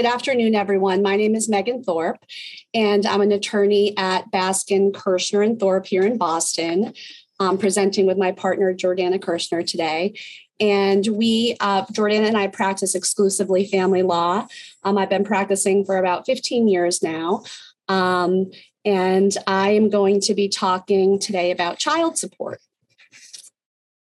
good 0.00 0.06
afternoon, 0.06 0.54
everyone. 0.54 1.02
My 1.02 1.16
name 1.16 1.34
is 1.34 1.46
Megan 1.46 1.84
Thorpe, 1.84 2.24
and 2.72 3.04
I'm 3.04 3.20
an 3.20 3.32
attorney 3.32 3.94
at 3.98 4.30
Baskin, 4.30 4.94
Kirschner, 4.94 5.42
and 5.42 5.60
Thorpe 5.60 5.84
here 5.84 6.04
in 6.04 6.16
Boston, 6.16 6.94
I'm 7.38 7.58
presenting 7.58 8.06
with 8.06 8.16
my 8.16 8.32
partner, 8.32 8.72
Jordana 8.72 9.20
Kirschner, 9.20 9.62
today. 9.62 10.14
And 10.58 11.06
we, 11.06 11.54
uh, 11.60 11.84
Jordana 11.84 12.28
and 12.28 12.36
I 12.38 12.46
practice 12.46 12.94
exclusively 12.94 13.66
family 13.66 14.00
law. 14.00 14.46
Um, 14.84 14.96
I've 14.96 15.10
been 15.10 15.22
practicing 15.22 15.84
for 15.84 15.98
about 15.98 16.24
15 16.24 16.66
years 16.66 17.02
now. 17.02 17.44
Um, 17.86 18.52
and 18.86 19.36
I 19.46 19.72
am 19.72 19.90
going 19.90 20.20
to 20.22 20.32
be 20.32 20.48
talking 20.48 21.18
today 21.18 21.50
about 21.50 21.78
child 21.78 22.16
support. 22.16 22.62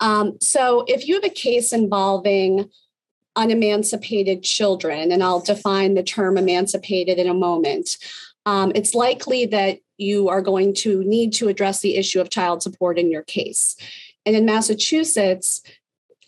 Um, 0.00 0.38
so, 0.40 0.86
if 0.88 1.06
you 1.06 1.16
have 1.16 1.24
a 1.24 1.28
case 1.28 1.70
involving 1.70 2.70
unemancipated 3.36 4.42
children, 4.42 5.12
and 5.12 5.22
I'll 5.22 5.40
define 5.40 5.94
the 5.94 6.02
term 6.02 6.36
emancipated 6.36 7.18
in 7.18 7.28
a 7.28 7.34
moment, 7.34 7.96
um, 8.44 8.72
it's 8.74 8.94
likely 8.94 9.46
that 9.46 9.78
you 9.98 10.28
are 10.28 10.42
going 10.42 10.74
to 10.74 11.04
need 11.04 11.32
to 11.34 11.48
address 11.48 11.80
the 11.80 11.96
issue 11.96 12.20
of 12.20 12.30
child 12.30 12.62
support 12.62 12.98
in 12.98 13.10
your 13.10 13.22
case. 13.22 13.76
And 14.26 14.34
in 14.34 14.44
Massachusetts, 14.44 15.62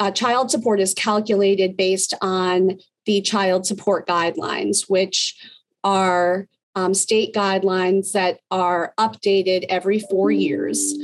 uh, 0.00 0.10
child 0.10 0.50
support 0.50 0.80
is 0.80 0.94
calculated 0.94 1.77
based 1.77 2.14
on 2.20 2.78
the 3.06 3.20
child 3.20 3.66
support 3.66 4.06
guidelines, 4.06 4.88
which 4.88 5.36
are 5.82 6.46
um, 6.77 6.94
state 6.94 7.34
guidelines 7.34 8.12
that 8.12 8.41
are 8.50 8.94
updated 8.98 9.66
every 9.68 9.98
four 9.98 10.30
years. 10.30 10.94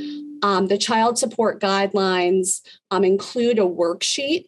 Um, 0.43 0.67
the 0.67 0.77
child 0.77 1.17
support 1.17 1.61
guidelines 1.61 2.61
um, 2.89 3.03
include 3.03 3.59
a 3.59 3.63
worksheet 3.63 4.45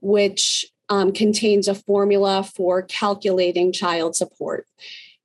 which 0.00 0.66
um, 0.90 1.12
contains 1.12 1.68
a 1.68 1.74
formula 1.74 2.42
for 2.42 2.82
calculating 2.82 3.72
child 3.72 4.14
support. 4.16 4.66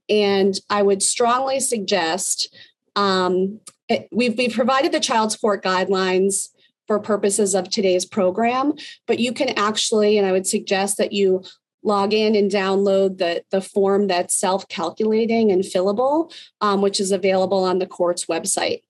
And 0.07 0.57
I 0.69 0.83
would 0.83 1.01
strongly 1.01 1.59
suggest 1.59 2.55
um, 2.95 3.59
it, 3.89 4.07
we've, 4.11 4.37
we've 4.37 4.53
provided 4.53 4.91
the 4.91 4.99
child 4.99 5.31
support 5.31 5.63
guidelines 5.63 6.49
for 6.87 6.99
purposes 6.99 7.55
of 7.55 7.69
today's 7.69 8.05
program, 8.05 8.73
but 9.07 9.19
you 9.19 9.33
can 9.33 9.49
actually, 9.57 10.19
and 10.19 10.27
I 10.27 10.31
would 10.31 10.45
suggest 10.45 10.97
that 10.97 11.11
you 11.11 11.43
log 11.81 12.13
in 12.13 12.35
and 12.35 12.49
download 12.49 13.17
the, 13.17 13.43
the 13.49 13.61
form 13.61 14.07
that's 14.07 14.35
self-calculating 14.35 15.51
and 15.51 15.63
fillable, 15.63 16.31
um, 16.61 16.81
which 16.81 16.99
is 16.99 17.11
available 17.11 17.63
on 17.63 17.79
the 17.79 17.87
court's 17.87 18.25
website. 18.25 18.83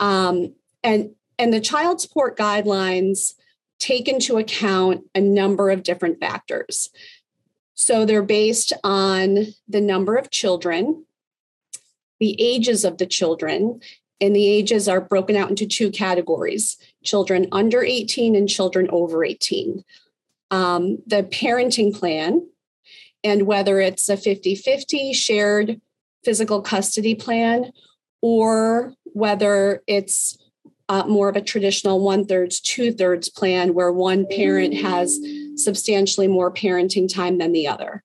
Um, 0.00 0.54
and, 0.82 1.10
and 1.38 1.52
the 1.52 1.60
child 1.60 2.00
support 2.00 2.36
guidelines 2.36 3.34
take 3.78 4.08
into 4.08 4.38
account 4.38 5.04
a 5.14 5.20
number 5.20 5.70
of 5.70 5.82
different 5.82 6.20
factors. 6.20 6.90
So 7.74 8.04
they're 8.04 8.22
based 8.22 8.72
on 8.82 9.48
the 9.68 9.80
number 9.80 10.16
of 10.16 10.30
children, 10.30 11.04
the 12.18 12.40
ages 12.40 12.84
of 12.84 12.98
the 12.98 13.06
children, 13.06 13.80
and 14.20 14.34
the 14.34 14.48
ages 14.48 14.88
are 14.88 15.00
broken 15.00 15.36
out 15.36 15.50
into 15.50 15.66
two 15.66 15.90
categories 15.90 16.76
children 17.04 17.46
under 17.52 17.84
18 17.84 18.34
and 18.34 18.48
children 18.48 18.88
over 18.90 19.24
18. 19.24 19.84
Um, 20.50 20.98
the 21.06 21.22
parenting 21.22 21.94
plan, 21.94 22.48
and 23.22 23.46
whether 23.46 23.80
it's 23.80 24.08
a 24.08 24.16
50 24.16 24.54
50 24.54 25.12
shared 25.12 25.80
physical 26.24 26.60
custody 26.62 27.14
plan 27.14 27.72
or 28.20 28.94
whether 29.04 29.82
it's 29.86 30.36
uh, 30.88 31.04
more 31.06 31.28
of 31.28 31.36
a 31.36 31.40
traditional 31.40 32.00
one 32.00 32.24
thirds, 32.24 32.60
two 32.60 32.92
thirds 32.92 33.28
plan 33.28 33.74
where 33.74 33.92
one 33.92 34.26
parent 34.26 34.74
has 34.74 35.18
substantially 35.56 36.28
more 36.28 36.52
parenting 36.52 37.12
time 37.12 37.38
than 37.38 37.52
the 37.52 37.66
other. 37.66 38.02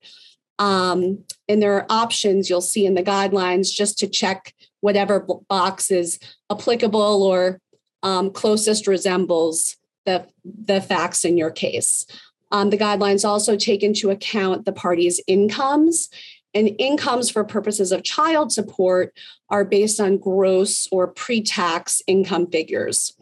Um, 0.57 1.23
and 1.47 1.61
there 1.61 1.73
are 1.73 1.85
options 1.89 2.49
you'll 2.49 2.61
see 2.61 2.85
in 2.85 2.93
the 2.93 3.03
guidelines 3.03 3.73
just 3.73 3.97
to 3.99 4.07
check 4.07 4.53
whatever 4.81 5.25
box 5.47 5.91
is 5.91 6.19
applicable 6.51 7.23
or 7.23 7.59
um, 8.03 8.31
closest 8.31 8.87
resembles 8.87 9.77
the, 10.05 10.27
the 10.43 10.81
facts 10.81 11.23
in 11.25 11.37
your 11.37 11.51
case. 11.51 12.05
Um, 12.51 12.69
the 12.69 12.77
guidelines 12.77 13.27
also 13.27 13.55
take 13.55 13.81
into 13.81 14.09
account 14.09 14.65
the 14.65 14.73
party's 14.73 15.21
incomes 15.27 16.09
and 16.53 16.75
incomes 16.79 17.29
for 17.29 17.43
purposes 17.43 17.91
of 17.91 18.03
child 18.03 18.51
support 18.51 19.13
are 19.49 19.65
based 19.65 19.99
on 19.99 20.17
gross 20.17 20.87
or 20.91 21.07
pre 21.07 21.41
tax 21.41 22.01
income 22.07 22.47
figures. 22.47 23.13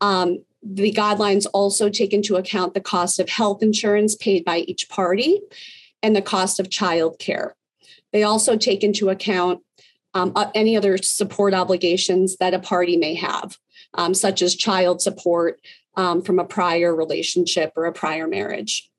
Um, 0.00 0.44
the 0.62 0.92
guidelines 0.92 1.46
also 1.52 1.88
take 1.88 2.12
into 2.12 2.36
account 2.36 2.74
the 2.74 2.80
cost 2.80 3.18
of 3.18 3.28
health 3.28 3.62
insurance 3.62 4.14
paid 4.14 4.44
by 4.44 4.58
each 4.58 4.88
party 4.88 5.40
and 6.02 6.14
the 6.14 6.22
cost 6.22 6.60
of 6.60 6.70
child 6.70 7.18
care. 7.18 7.56
They 8.12 8.22
also 8.22 8.56
take 8.56 8.84
into 8.84 9.08
account 9.08 9.62
um, 10.14 10.32
any 10.54 10.76
other 10.76 10.98
support 10.98 11.54
obligations 11.54 12.36
that 12.36 12.54
a 12.54 12.58
party 12.58 12.96
may 12.96 13.14
have, 13.14 13.56
um, 13.94 14.14
such 14.14 14.42
as 14.42 14.54
child 14.54 15.00
support 15.00 15.60
um, 15.96 16.22
from 16.22 16.38
a 16.38 16.44
prior 16.44 16.94
relationship 16.94 17.72
or 17.76 17.86
a 17.86 17.92
prior 17.92 18.28
marriage. 18.28 18.90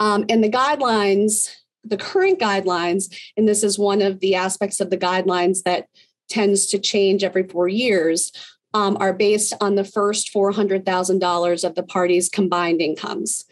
Um, 0.00 0.26
and 0.28 0.44
the 0.44 0.50
guidelines 0.50 1.54
the 1.88 1.96
current 1.96 2.38
guidelines, 2.38 3.12
and 3.36 3.48
this 3.48 3.62
is 3.62 3.78
one 3.78 4.02
of 4.02 4.20
the 4.20 4.34
aspects 4.34 4.80
of 4.80 4.90
the 4.90 4.98
guidelines 4.98 5.62
that 5.64 5.86
tends 6.28 6.66
to 6.66 6.78
change 6.78 7.24
every 7.24 7.46
four 7.46 7.68
years, 7.68 8.32
um, 8.74 8.96
are 9.00 9.12
based 9.12 9.54
on 9.60 9.74
the 9.74 9.84
first 9.84 10.32
$400,000 10.32 11.64
of 11.64 11.74
the 11.74 11.82
parties' 11.82 12.28
combined 12.28 12.80
incomes. 12.80 13.44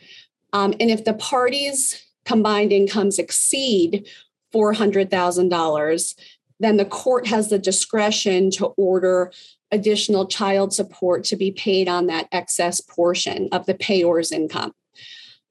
Um, 0.53 0.75
and 0.79 0.91
if 0.91 1.05
the 1.05 1.15
parties' 1.15 2.03
combined 2.25 2.73
incomes 2.73 3.19
exceed 3.19 4.09
$400,000, 4.55 6.15
then 6.61 6.77
the 6.77 6.85
court 6.85 7.27
has 7.27 7.49
the 7.49 7.59
discretion 7.59 8.51
to 8.53 8.67
order 8.77 9.33
additional 9.71 10.27
child 10.27 10.73
support 10.73 11.25
to 11.25 11.37
be 11.37 11.51
paid 11.51 11.89
on 11.89 12.07
that 12.07 12.29
excess 12.33 12.81
portion 12.81 13.49
of 13.53 13.67
the 13.67 13.75
payor's 13.75 14.33
income. 14.33 14.73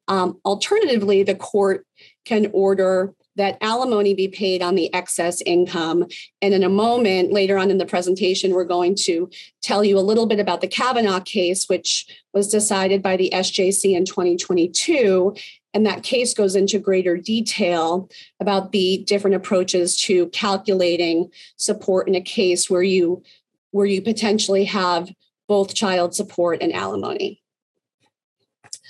Um, 0.07 0.39
alternatively, 0.45 1.23
the 1.23 1.35
court 1.35 1.85
can 2.25 2.49
order 2.53 3.13
that 3.35 3.57
alimony 3.61 4.13
be 4.13 4.27
paid 4.27 4.61
on 4.61 4.75
the 4.75 4.93
excess 4.93 5.41
income. 5.41 6.05
And 6.41 6.53
in 6.53 6.63
a 6.63 6.69
moment, 6.69 7.31
later 7.31 7.57
on 7.57 7.69
in 7.69 7.77
the 7.77 7.85
presentation, 7.85 8.53
we're 8.53 8.63
going 8.63 8.95
to 9.01 9.29
tell 9.61 9.83
you 9.83 9.97
a 9.97 9.99
little 9.99 10.25
bit 10.25 10.39
about 10.39 10.61
the 10.61 10.67
Cavanagh 10.67 11.21
case, 11.21 11.65
which 11.67 12.05
was 12.33 12.47
decided 12.47 13.01
by 13.01 13.17
the 13.17 13.29
SJC 13.33 13.95
in 13.95 14.05
2022. 14.05 15.35
And 15.73 15.85
that 15.85 16.03
case 16.03 16.33
goes 16.33 16.55
into 16.55 16.79
greater 16.79 17.17
detail 17.17 18.09
about 18.39 18.71
the 18.71 19.03
different 19.05 19.35
approaches 19.35 19.97
to 20.03 20.27
calculating 20.29 21.29
support 21.57 22.07
in 22.07 22.15
a 22.15 22.21
case 22.21 22.69
where 22.69 22.83
you 22.83 23.23
where 23.71 23.85
you 23.85 24.01
potentially 24.01 24.63
have 24.63 25.13
both 25.49 25.75
child 25.75 26.15
support 26.15 26.61
and 26.61 26.71
alimony. 26.71 27.43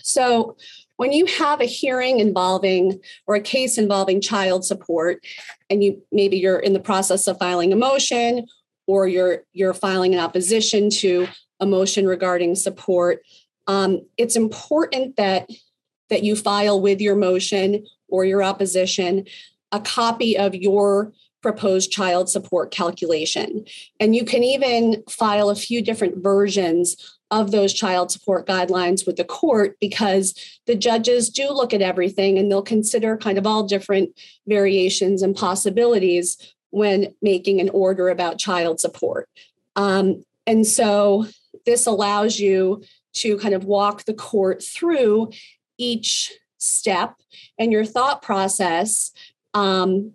So 0.03 0.57
when 0.97 1.11
you 1.11 1.25
have 1.25 1.61
a 1.61 1.65
hearing 1.65 2.19
involving 2.19 2.99
or 3.27 3.35
a 3.35 3.41
case 3.41 3.77
involving 3.77 4.21
child 4.21 4.65
support 4.65 5.25
and 5.69 5.83
you 5.83 6.01
maybe 6.11 6.37
you're 6.37 6.59
in 6.59 6.73
the 6.73 6.79
process 6.79 7.27
of 7.27 7.37
filing 7.37 7.73
a 7.73 7.75
motion 7.75 8.45
or 8.87 9.07
you're 9.07 9.43
you're 9.53 9.73
filing 9.73 10.13
an 10.13 10.19
opposition 10.19 10.89
to 10.89 11.27
a 11.59 11.65
motion 11.65 12.05
regarding 12.05 12.55
support 12.55 13.21
um, 13.67 14.01
it's 14.17 14.35
important 14.35 15.15
that 15.15 15.49
that 16.09 16.23
you 16.23 16.35
file 16.35 16.79
with 16.79 17.01
your 17.01 17.15
motion 17.15 17.85
or 18.07 18.25
your 18.25 18.43
opposition 18.43 19.25
a 19.71 19.79
copy 19.79 20.37
of 20.37 20.55
your 20.55 21.11
proposed 21.45 21.91
child 21.91 22.27
support 22.27 22.71
calculation. 22.71 23.65
And 23.99 24.15
you 24.15 24.25
can 24.25 24.43
even 24.43 25.03
file 25.07 25.51
a 25.51 25.55
few 25.55 25.83
different 25.83 26.23
versions 26.23 27.19
of 27.41 27.51
those 27.51 27.73
child 27.73 28.11
support 28.11 28.47
guidelines 28.47 29.05
with 29.05 29.17
the 29.17 29.25
court 29.25 29.75
because 29.81 30.33
the 30.67 30.75
judges 30.75 31.29
do 31.29 31.49
look 31.49 31.73
at 31.73 31.81
everything 31.81 32.37
and 32.37 32.49
they'll 32.49 32.61
consider 32.61 33.17
kind 33.17 33.37
of 33.37 33.45
all 33.45 33.63
different 33.63 34.09
variations 34.47 35.21
and 35.21 35.35
possibilities 35.35 36.37
when 36.69 37.13
making 37.21 37.59
an 37.59 37.69
order 37.69 38.09
about 38.09 38.39
child 38.39 38.79
support. 38.79 39.27
Um, 39.75 40.23
and 40.47 40.65
so 40.65 41.25
this 41.65 41.85
allows 41.85 42.39
you 42.39 42.83
to 43.15 43.37
kind 43.37 43.53
of 43.53 43.65
walk 43.65 44.05
the 44.05 44.13
court 44.13 44.63
through 44.63 45.31
each 45.77 46.31
step 46.57 47.15
and 47.59 47.71
your 47.71 47.85
thought 47.85 48.21
process 48.21 49.11
um, 49.53 50.13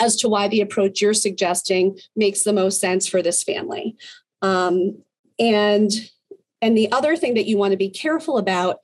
as 0.00 0.16
to 0.16 0.28
why 0.28 0.48
the 0.48 0.60
approach 0.60 1.00
you're 1.00 1.14
suggesting 1.14 1.98
makes 2.16 2.42
the 2.42 2.52
most 2.52 2.80
sense 2.80 3.06
for 3.06 3.22
this 3.22 3.44
family. 3.44 3.96
Um, 4.42 5.02
and 5.40 5.90
and 6.62 6.76
the 6.76 6.92
other 6.92 7.16
thing 7.16 7.34
that 7.34 7.46
you 7.46 7.56
want 7.56 7.72
to 7.72 7.78
be 7.78 7.88
careful 7.88 8.38
about 8.38 8.78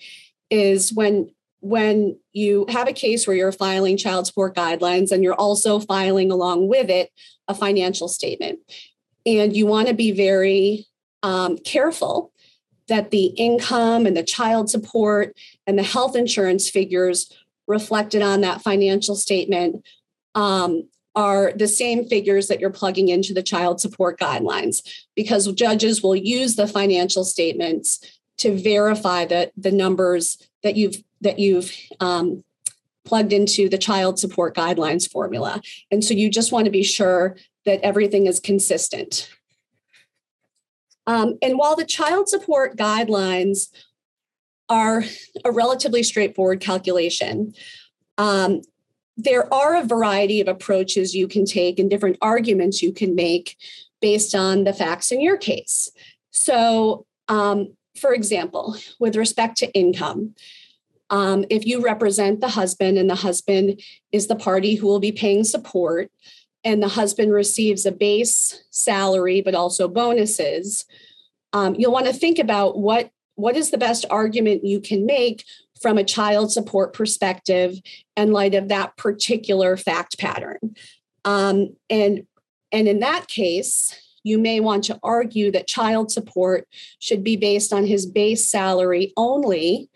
is 0.51 0.93
when 0.93 1.31
when 1.61 2.19
you 2.33 2.67
have 2.69 2.89
a 2.89 2.93
case 2.93 3.27
where 3.27 3.37
you're 3.37 3.53
filing 3.53 3.97
child 3.97 4.27
support 4.27 4.55
guidelines 4.55 5.11
and 5.11 5.23
you're 5.23 5.35
also 5.35 5.79
filing 5.79 6.31
along 6.31 6.69
with 6.69 6.89
it 6.89 7.11
a 7.49 7.55
financial 7.55 8.09
statement. 8.09 8.59
And 9.25 9.57
you 9.57 9.67
want 9.67 9.89
to 9.89 9.95
be 9.95 10.13
very 10.13 10.87
um, 11.23 11.59
careful 11.59 12.33
that 12.89 13.11
the 13.11 13.27
income 13.27 14.07
and 14.07 14.17
the 14.17 14.23
child 14.23 14.71
support 14.71 15.37
and 15.67 15.77
the 15.77 15.83
health 15.83 16.15
insurance 16.15 16.71
figures 16.71 17.33
reflected 17.67 18.23
on 18.23 18.43
that 18.43 18.63
financial 18.63 19.17
statement 19.17 19.85
um, 20.37 20.89
are 21.17 21.53
the 21.57 21.67
same 21.67 22.07
figures 22.07 22.47
that 22.47 22.61
you're 22.61 22.71
plugging 22.71 23.09
into 23.09 23.33
the 23.33 23.43
child 23.43 23.81
support 23.81 24.21
guidelines 24.21 24.87
because 25.17 25.51
judges 25.53 26.03
will 26.03 26.15
use 26.15 26.57
the 26.57 26.69
financial 26.69 27.25
statements 27.25 27.99
to 28.37 28.55
verify 28.57 29.25
that 29.25 29.51
the 29.57 29.73
numbers 29.73 30.37
that 30.63 30.77
you've 30.77 30.97
that 31.23 31.39
you've 31.39 31.73
um, 32.01 32.45
plugged 33.07 33.33
into 33.33 33.69
the 33.69 33.79
child 33.79 34.19
support 34.19 34.55
guidelines 34.55 35.11
formula. 35.11 35.63
And 35.91 36.05
so 36.05 36.13
you 36.13 36.31
just 36.31 36.53
want 36.53 36.67
to 36.67 36.71
be 36.71 36.83
sure 36.83 37.37
that 37.65 37.81
everything 37.81 38.27
is 38.27 38.39
consistent. 38.39 39.31
Um, 41.07 41.39
and 41.41 41.57
while 41.57 41.77
the 41.77 41.87
child 41.87 42.29
support 42.29 42.77
guidelines 42.77 43.69
are 44.69 45.05
a 45.45 45.53
relatively 45.53 46.03
straightforward 46.03 46.61
calculation 46.61 47.55
um, 48.19 48.61
there 49.17 49.53
are 49.53 49.77
a 49.77 49.85
variety 49.85 50.41
of 50.41 50.49
approaches 50.49 51.15
you 51.15 51.27
can 51.27 51.45
take 51.45 51.79
and 51.79 51.89
different 51.89 52.19
arguments 52.21 52.83
you 52.83 52.93
can 52.93 53.15
make 53.15 53.57
based 54.01 54.35
on 54.35 54.65
the 54.65 54.73
facts 54.73 55.11
in 55.11 55.21
your 55.21 55.37
case. 55.37 55.91
So, 56.31 57.07
um, 57.29 57.75
for 57.99 58.13
example, 58.13 58.77
with 59.01 59.17
respect 59.17 59.57
to 59.59 59.73
income, 59.73 60.35
um, 61.09 61.45
if 61.49 61.65
you 61.65 61.83
represent 61.83 62.41
the 62.41 62.49
husband 62.49 62.99
and 62.99 63.09
the 63.09 63.15
husband 63.15 63.81
is 64.13 64.27
the 64.27 64.37
party 64.37 64.75
who 64.75 64.87
will 64.87 65.01
be 65.01 65.13
paying 65.13 65.45
support, 65.45 66.11
and 66.67 66.83
the 66.83 66.89
husband 66.89 67.33
receives 67.33 67.87
a 67.87 67.93
base 67.93 68.65
salary 68.71 69.41
but 69.41 69.55
also 69.55 69.87
bonuses, 69.87 70.85
um, 71.53 71.77
you'll 71.77 71.93
want 71.93 72.07
to 72.07 72.13
think 72.13 72.39
about 72.39 72.77
what 72.77 73.11
what 73.37 73.57
is 73.57 73.71
the 73.71 73.79
best 73.79 74.05
argument 74.11 74.65
you 74.65 74.81
can 74.81 75.07
make 75.07 75.45
from 75.81 75.99
a 75.99 76.05
child 76.05 76.53
support 76.53 76.93
perspective 76.93 77.79
in 78.17 78.33
light 78.33 78.55
of 78.55 78.69
that 78.69 78.97
particular 78.97 79.77
fact 79.77 80.19
pattern. 80.19 80.75
Um, 81.25 81.77
and, 81.91 82.27
and 82.73 82.89
in 82.89 83.01
that 83.01 83.29
case, 83.29 83.95
you 84.23 84.39
may 84.39 84.59
want 84.59 84.85
to 84.85 84.99
argue 85.03 85.53
that 85.53 85.69
child 85.69 86.11
support 86.11 86.67
should 86.99 87.23
be 87.23 87.37
based 87.37 87.73
on 87.73 87.87
his 87.87 88.07
base 88.07 88.51
salary 88.51 89.13
only, 89.17 89.89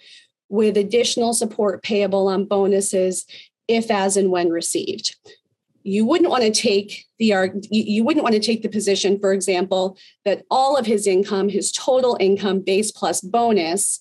with 0.51 0.77
additional 0.77 1.33
support 1.33 1.83
payable 1.83 2.29
on 2.29 2.45
bonuses 2.45 3.25
if, 3.69 3.91
as, 3.91 4.17
and 4.17 4.31
when 4.31 4.51
received. 4.51 5.17
You 5.83 6.05
wouldn't 6.05 6.29
want 6.29 6.43
to 6.43 6.51
take 6.51 7.07
the 7.19 7.33
you 7.71 8.05
wouldn't 8.05 8.25
want 8.25 8.35
to 8.35 8.41
take 8.41 8.63
the 8.63 8.69
position, 8.69 9.19
for 9.19 9.33
example, 9.33 9.97
that 10.25 10.43
all 10.51 10.77
of 10.77 10.87
his 10.87 11.07
income, 11.07 11.49
his 11.49 11.73
total 11.73 12.17
income, 12.21 12.61
base 12.61 12.91
plus 12.91 13.21
bonus, 13.21 14.01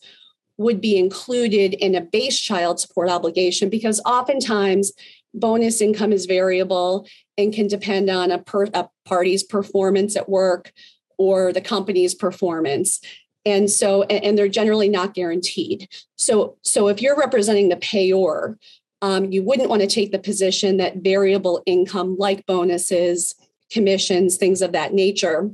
would 0.59 0.81
be 0.81 0.97
included 0.97 1.73
in 1.73 1.95
a 1.95 2.01
base 2.01 2.37
child 2.37 2.81
support 2.81 3.09
obligation 3.09 3.69
because 3.69 4.01
oftentimes 4.05 4.91
bonus 5.33 5.79
income 5.79 6.11
is 6.11 6.25
variable 6.25 7.07
and 7.37 7.53
can 7.53 7.67
depend 7.67 8.09
on 8.09 8.29
a, 8.29 8.39
per, 8.39 8.65
a 8.73 8.89
party's 9.05 9.41
performance 9.41 10.17
at 10.17 10.27
work 10.27 10.73
or 11.17 11.53
the 11.53 11.61
company's 11.61 12.13
performance. 12.13 12.99
And 13.45 13.71
so 13.71 14.03
and 14.03 14.37
they're 14.37 14.49
generally 14.49 14.89
not 14.89 15.13
guaranteed. 15.13 15.87
So 16.17 16.57
so 16.61 16.89
if 16.89 17.01
you're 17.01 17.17
representing 17.17 17.69
the 17.69 17.77
payor 17.77 18.57
um, 19.01 19.31
you 19.31 19.41
wouldn't 19.41 19.69
want 19.69 19.81
to 19.81 19.87
take 19.87 20.11
the 20.11 20.19
position 20.19 20.75
that 20.77 20.97
variable 20.97 21.63
income 21.65 22.17
like 22.19 22.45
bonuses 22.45 23.33
commissions 23.71 24.35
things 24.35 24.61
of 24.61 24.73
that 24.73 24.93
nature 24.93 25.49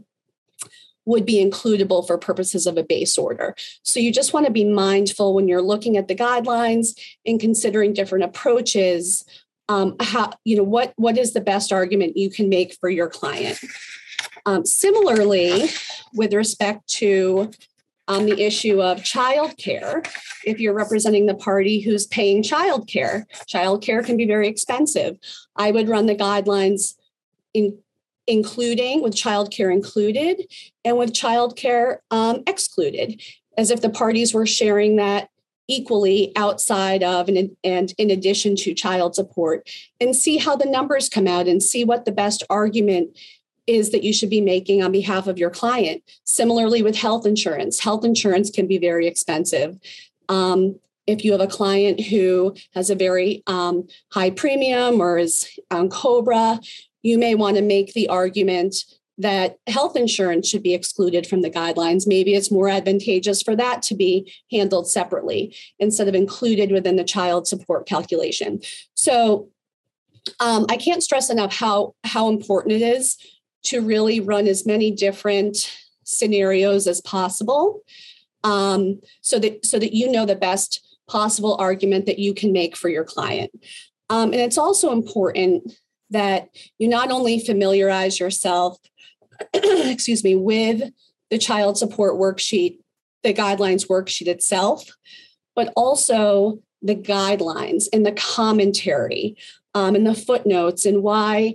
would 1.05 1.25
be 1.25 1.43
includable 1.43 2.05
for 2.05 2.17
purposes 2.17 2.65
of 2.67 2.77
a 2.77 2.83
base 2.83 3.17
order. 3.17 3.55
So 3.83 3.99
you 3.99 4.11
just 4.11 4.33
want 4.33 4.45
to 4.45 4.51
be 4.51 4.65
mindful 4.65 5.33
when 5.33 5.47
you're 5.47 5.61
looking 5.61 5.97
at 5.97 6.07
the 6.07 6.15
guidelines 6.15 6.99
and 7.25 7.39
considering 7.39 7.93
different 7.93 8.25
approaches. 8.25 9.23
Um, 9.67 9.95
how 9.99 10.31
you 10.43 10.57
know 10.57 10.63
what 10.63 10.93
what 10.95 11.17
is 11.17 11.33
the 11.33 11.41
best 11.41 11.71
argument 11.71 12.17
you 12.17 12.29
can 12.29 12.49
make 12.49 12.75
for 12.79 12.89
your 12.89 13.09
client? 13.09 13.59
Um, 14.45 14.65
similarly, 14.65 15.69
with 16.13 16.33
respect 16.33 16.87
to 16.87 17.51
um, 18.07 18.25
the 18.25 18.43
issue 18.43 18.81
of 18.81 18.99
childcare, 18.99 20.07
if 20.45 20.59
you're 20.59 20.75
representing 20.75 21.25
the 21.25 21.33
party 21.33 21.79
who's 21.79 22.05
paying 22.05 22.43
childcare, 22.43 23.23
childcare 23.51 24.05
can 24.05 24.17
be 24.17 24.27
very 24.27 24.47
expensive. 24.47 25.17
I 25.55 25.71
would 25.71 25.89
run 25.89 26.05
the 26.05 26.15
guidelines 26.15 26.93
in 27.55 27.79
including 28.27 29.01
with 29.01 29.13
childcare 29.13 29.71
included 29.71 30.47
and 30.83 30.97
with 30.97 31.13
childcare 31.13 31.97
um, 32.11 32.43
excluded, 32.47 33.21
as 33.57 33.71
if 33.71 33.81
the 33.81 33.89
parties 33.89 34.33
were 34.33 34.45
sharing 34.45 34.95
that 34.95 35.29
equally 35.67 36.31
outside 36.35 37.01
of 37.03 37.27
and, 37.27 37.55
and 37.63 37.93
in 37.97 38.11
addition 38.11 38.55
to 38.55 38.73
child 38.73 39.15
support, 39.15 39.67
and 39.99 40.15
see 40.15 40.37
how 40.37 40.55
the 40.55 40.69
numbers 40.69 41.09
come 41.09 41.27
out 41.27 41.47
and 41.47 41.63
see 41.63 41.83
what 41.83 42.05
the 42.05 42.11
best 42.11 42.43
argument 42.49 43.17
is 43.67 43.89
that 43.89 44.03
you 44.03 44.13
should 44.13 44.29
be 44.29 44.41
making 44.41 44.83
on 44.83 44.91
behalf 44.91 45.25
of 45.25 45.39
your 45.39 45.49
client. 45.49 46.03
Similarly, 46.23 46.83
with 46.83 46.95
health 46.95 47.25
insurance, 47.25 47.79
health 47.79 48.05
insurance 48.05 48.51
can 48.51 48.67
be 48.67 48.77
very 48.77 49.07
expensive. 49.07 49.79
Um, 50.29 50.79
if 51.07 51.23
you 51.23 51.31
have 51.31 51.41
a 51.41 51.47
client 51.47 52.01
who 52.01 52.55
has 52.73 52.89
a 52.89 52.95
very 52.95 53.43
um, 53.47 53.87
high 54.11 54.29
premium 54.29 55.01
or 55.01 55.17
is 55.17 55.47
on 55.71 55.89
COBRA, 55.89 56.59
you 57.05 57.19
may 57.19 57.35
want 57.35 57.55
to 57.55 57.61
make 57.61 57.93
the 57.93 58.09
argument 58.09 58.77
that 59.19 59.57
health 59.67 59.95
insurance 59.95 60.49
should 60.49 60.63
be 60.63 60.73
excluded 60.73 61.27
from 61.27 61.41
the 61.41 61.51
guidelines. 61.51 62.07
Maybe 62.07 62.33
it's 62.33 62.51
more 62.51 62.67
advantageous 62.67 63.43
for 63.43 63.55
that 63.55 63.83
to 63.83 63.95
be 63.95 64.33
handled 64.51 64.89
separately 64.89 65.55
instead 65.77 66.07
of 66.07 66.15
included 66.15 66.71
within 66.71 66.95
the 66.95 67.03
child 67.03 67.47
support 67.47 67.87
calculation. 67.87 68.59
So 68.95 69.49
um, 70.39 70.65
I 70.67 70.77
can't 70.77 71.03
stress 71.03 71.29
enough 71.29 71.53
how, 71.53 71.93
how 72.03 72.27
important 72.27 72.73
it 72.73 72.81
is 72.81 73.17
to 73.65 73.81
really 73.81 74.19
run 74.19 74.47
as 74.47 74.65
many 74.65 74.89
different 74.89 75.71
scenarios 76.03 76.87
as 76.87 77.01
possible 77.01 77.81
um, 78.43 78.99
so 79.21 79.37
that 79.39 79.63
so 79.65 79.77
that 79.79 79.95
you 79.95 80.11
know 80.11 80.25
the 80.25 80.35
best 80.35 80.97
possible 81.07 81.55
argument 81.59 82.07
that 82.07 82.19
you 82.19 82.33
can 82.33 82.51
make 82.51 82.75
for 82.75 82.89
your 82.89 83.03
client. 83.03 83.51
Um, 84.09 84.33
and 84.33 84.41
it's 84.41 84.57
also 84.57 84.91
important 84.91 85.71
that 86.09 86.49
you 86.77 86.87
not 86.87 87.11
only 87.11 87.39
familiarize 87.39 88.19
yourself, 88.19 88.77
excuse 89.53 90.23
me, 90.23 90.35
with 90.35 90.91
the 91.29 91.37
child 91.37 91.77
support 91.77 92.15
worksheet, 92.15 92.77
the 93.23 93.33
guidelines 93.33 93.87
worksheet 93.87 94.27
itself, 94.27 94.83
but 95.55 95.73
also 95.75 96.59
the 96.81 96.95
guidelines 96.95 97.85
and 97.91 98.05
the 98.05 98.11
commentary 98.11 99.35
um, 99.73 99.95
and 99.95 100.05
the 100.05 100.13
footnotes 100.13 100.85
and 100.85 101.01
why 101.01 101.53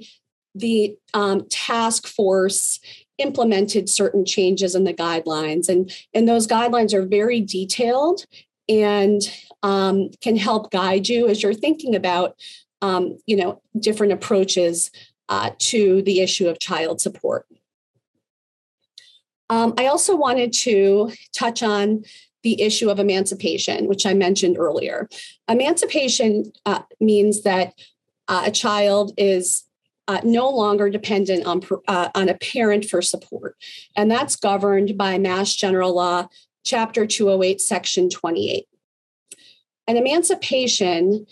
the 0.55 0.97
um, 1.15 1.47
task 1.49 2.07
force 2.07 2.81
implemented 3.19 3.89
certain 3.89 4.25
changes 4.25 4.75
in 4.75 4.85
the 4.85 4.95
guidelines. 4.95 5.69
And 5.69 5.93
and 6.13 6.29
those 6.29 6.47
guidelines 6.47 6.93
are 6.93 7.07
very 7.07 7.41
detailed 7.41 8.25
and 8.69 9.21
um, 9.63 10.11
can 10.21 10.37
help 10.37 10.71
guide 10.71 11.09
you 11.09 11.29
as 11.29 11.43
you're 11.43 11.55
thinking 11.55 11.95
about 11.95 12.37
um, 12.83 13.19
you 13.27 13.37
know, 13.37 13.61
different 13.79 14.13
approaches 14.13 14.91
uh, 15.29 15.51
to 15.59 16.03
the 16.03 16.21
issue 16.21 16.49
of 16.49 16.59
child 16.59 17.01
support. 17.01 17.47
Um, 19.49 19.75
I 19.77 19.87
also 19.87 20.17
wanted 20.17 20.53
to 20.55 21.11
touch 21.37 21.63
on 21.63 22.05
the 22.43 22.61
issue 22.63 22.89
of 22.89 22.99
emancipation, 22.99 23.87
which 23.87 24.07
I 24.07 24.15
mentioned 24.15 24.57
earlier. 24.59 25.09
Emancipation 25.49 26.53
uh, 26.65 26.83
means 27.01 27.43
that 27.43 27.75
uh, 28.29 28.45
a 28.47 28.51
child 28.51 29.13
is 29.19 29.65
uh, 30.09 30.21
no 30.25 30.49
longer 30.49 30.89
dependent 30.89 31.47
on, 31.47 31.61
uh, 31.87 32.09
on 32.15 32.29
a 32.29 32.35
parent 32.35 32.85
for 32.85 33.03
support. 33.03 33.57
And 33.95 34.11
that's 34.11 34.37
governed 34.37 34.97
by 34.97 35.19
Mass 35.19 35.55
General 35.55 35.95
Law, 35.95 36.29
Chapter 36.65 37.07
208, 37.07 37.61
Section 37.61 38.09
28. 38.09 38.67
And 39.87 39.99
emancipation 39.99 41.27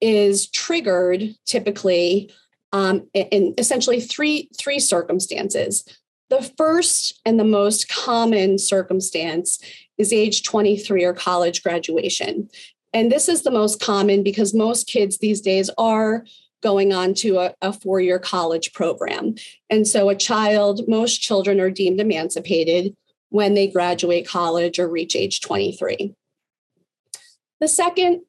is 0.00 0.50
triggered 0.50 1.34
typically 1.46 2.32
um, 2.72 3.08
in 3.14 3.54
essentially 3.58 4.00
three 4.00 4.48
three 4.58 4.78
circumstances. 4.78 5.84
The 6.28 6.42
first 6.56 7.20
and 7.24 7.40
the 7.40 7.44
most 7.44 7.88
common 7.88 8.58
circumstance 8.58 9.58
is 9.98 10.12
age 10.12 10.44
23 10.44 11.04
or 11.04 11.12
college 11.12 11.62
graduation. 11.62 12.48
And 12.92 13.10
this 13.10 13.28
is 13.28 13.42
the 13.42 13.50
most 13.50 13.80
common 13.80 14.22
because 14.22 14.54
most 14.54 14.86
kids 14.86 15.18
these 15.18 15.40
days 15.40 15.70
are 15.76 16.24
going 16.62 16.92
on 16.92 17.14
to 17.14 17.38
a, 17.38 17.54
a 17.62 17.72
four 17.72 18.00
year 18.00 18.18
college 18.18 18.72
program. 18.72 19.34
And 19.68 19.86
so, 19.86 20.08
a 20.08 20.14
child, 20.14 20.88
most 20.88 21.20
children 21.20 21.60
are 21.60 21.70
deemed 21.70 22.00
emancipated 22.00 22.94
when 23.30 23.54
they 23.54 23.68
graduate 23.68 24.28
college 24.28 24.78
or 24.78 24.88
reach 24.88 25.14
age 25.14 25.40
23. 25.40 26.14
The 27.60 27.68
second 27.68 28.22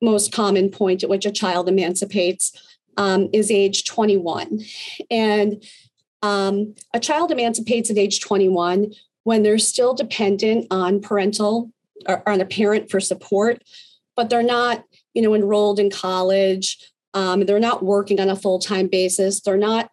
most 0.00 0.32
common 0.32 0.70
point 0.70 1.02
at 1.02 1.10
which 1.10 1.26
a 1.26 1.32
child 1.32 1.68
emancipates 1.68 2.52
um, 2.96 3.28
is 3.32 3.50
age 3.50 3.84
21. 3.84 4.60
And 5.10 5.62
um, 6.22 6.74
a 6.92 7.00
child 7.00 7.30
emancipates 7.30 7.90
at 7.90 7.98
age 7.98 8.20
21 8.20 8.92
when 9.24 9.42
they're 9.42 9.58
still 9.58 9.94
dependent 9.94 10.66
on 10.70 11.00
parental 11.00 11.70
or 12.06 12.26
on 12.28 12.40
a 12.40 12.46
parent 12.46 12.90
for 12.90 13.00
support, 13.00 13.62
but 14.16 14.30
they're 14.30 14.42
not 14.42 14.84
you 15.14 15.22
know, 15.22 15.34
enrolled 15.34 15.78
in 15.78 15.90
college. 15.90 16.78
Um, 17.14 17.44
they're 17.46 17.60
not 17.60 17.82
working 17.82 18.20
on 18.20 18.28
a 18.28 18.36
full 18.36 18.58
time 18.58 18.88
basis. 18.88 19.40
They're 19.40 19.56
not 19.56 19.90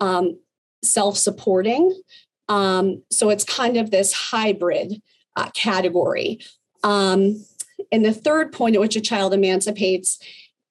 um, 0.00 0.38
self 0.82 1.16
supporting. 1.16 2.00
Um, 2.48 3.02
so 3.10 3.30
it's 3.30 3.44
kind 3.44 3.76
of 3.76 3.90
this 3.90 4.12
hybrid 4.12 5.00
uh, 5.36 5.50
category. 5.50 6.40
Um, 6.82 7.44
and 7.92 8.04
the 8.04 8.12
third 8.12 8.52
point 8.52 8.76
at 8.76 8.80
which 8.80 8.96
a 8.96 9.00
child 9.00 9.34
emancipates 9.34 10.18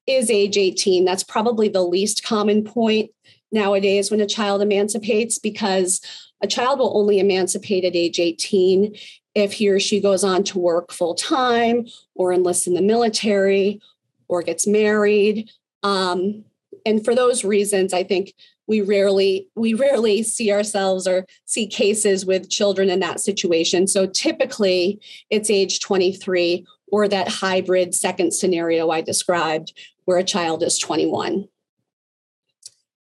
is 0.08 0.30
age 0.30 0.58
18. 0.58 1.06
That's 1.06 1.24
probably 1.24 1.68
the 1.68 1.84
least 1.84 2.24
common 2.24 2.64
point 2.64 3.12
nowadays 3.52 4.12
when 4.12 4.22
a 4.22 4.28
child 4.28 4.62
emancipates 4.62 5.40
because 5.40 6.02
a 6.42 6.48
child 6.48 6.80
will 6.80 6.98
only 6.98 7.20
emancipate 7.20 7.86
at 7.86 7.96
age 7.96 8.20
18 8.20 8.96
if 9.34 9.54
he 9.54 9.70
or 9.70 9.80
she 9.80 10.00
goes 10.00 10.24
on 10.24 10.44
to 10.44 10.60
work 10.60 10.92
full 10.92 11.16
time 11.16 11.86
or 12.14 12.32
enlists 12.32 12.68
in 12.68 12.74
the 12.74 12.82
military 12.82 13.82
or 14.28 14.42
gets 14.42 14.68
married. 14.68 15.50
Um, 15.84 16.46
and 16.86 17.04
for 17.04 17.16
those 17.16 17.44
reasons, 17.44 17.94
I 17.94 18.04
think 18.04 18.34
we 18.68 18.82
rarely 18.82 19.48
we 19.56 19.74
rarely 19.74 20.24
see 20.24 20.52
ourselves 20.52 21.08
or 21.08 21.26
see 21.46 21.68
cases 21.68 22.26
with 22.26 22.50
children 22.50 22.90
in 22.90 23.00
that 23.00 23.20
situation. 23.20 23.88
So 23.88 24.08
typically, 24.08 25.00
it's 25.30 25.50
age 25.50 25.80
23 25.80 26.66
or 26.96 27.10
that 27.10 27.28
hybrid 27.28 27.94
second 27.94 28.34
scenario 28.34 28.90
I 28.90 29.02
described, 29.02 29.78
where 30.06 30.18
a 30.18 30.24
child 30.24 30.64
is 30.64 30.80
21. 30.80 31.50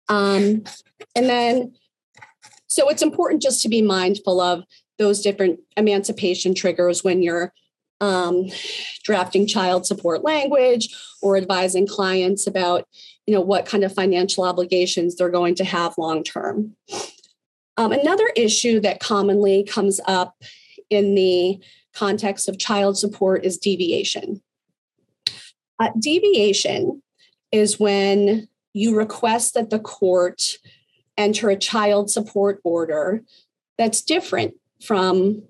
Um, 0.08 0.64
and 1.14 1.30
then, 1.30 1.72
so 2.66 2.88
it's 2.88 3.02
important 3.02 3.42
just 3.42 3.62
to 3.62 3.68
be 3.68 3.82
mindful 3.82 4.40
of 4.40 4.64
those 4.98 5.20
different 5.20 5.60
emancipation 5.76 6.52
triggers 6.52 7.04
when 7.04 7.22
you're 7.22 7.52
um, 8.00 8.46
drafting 9.04 9.46
child 9.46 9.86
support 9.86 10.24
language 10.24 10.88
or 11.22 11.36
advising 11.36 11.86
clients 11.86 12.44
about 12.48 12.88
you 13.24 13.34
know 13.34 13.40
what 13.40 13.66
kind 13.66 13.84
of 13.84 13.94
financial 13.94 14.42
obligations 14.42 15.14
they're 15.14 15.30
going 15.30 15.54
to 15.54 15.64
have 15.64 15.96
long 15.96 16.22
term 16.22 16.74
um, 17.78 17.92
another 17.92 18.30
issue 18.36 18.80
that 18.80 19.00
commonly 19.00 19.64
comes 19.64 19.98
up 20.06 20.34
in 20.90 21.14
the 21.14 21.58
context 21.96 22.48
of 22.48 22.58
child 22.58 22.98
support 22.98 23.44
is 23.44 23.58
deviation 23.58 24.42
uh, 25.78 25.90
deviation 25.98 27.02
is 27.52 27.78
when 27.78 28.48
you 28.72 28.96
request 28.96 29.54
that 29.54 29.70
the 29.70 29.78
court 29.78 30.58
enter 31.16 31.48
a 31.48 31.56
child 31.56 32.10
support 32.10 32.60
order 32.64 33.22
that's 33.78 34.02
different 34.02 34.54
from 34.82 35.42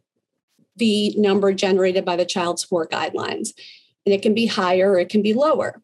the 0.77 1.15
number 1.17 1.53
generated 1.53 2.05
by 2.05 2.17
the 2.17 2.25
child 2.25 2.61
support 2.61 2.91
guidelines. 2.91 3.51
And 4.05 4.15
it 4.15 4.23
can 4.23 4.35
be 4.35 4.47
higher 4.47 4.93
or 4.93 4.99
it 4.99 5.09
can 5.09 5.23
be 5.23 5.35
lower. 5.35 5.83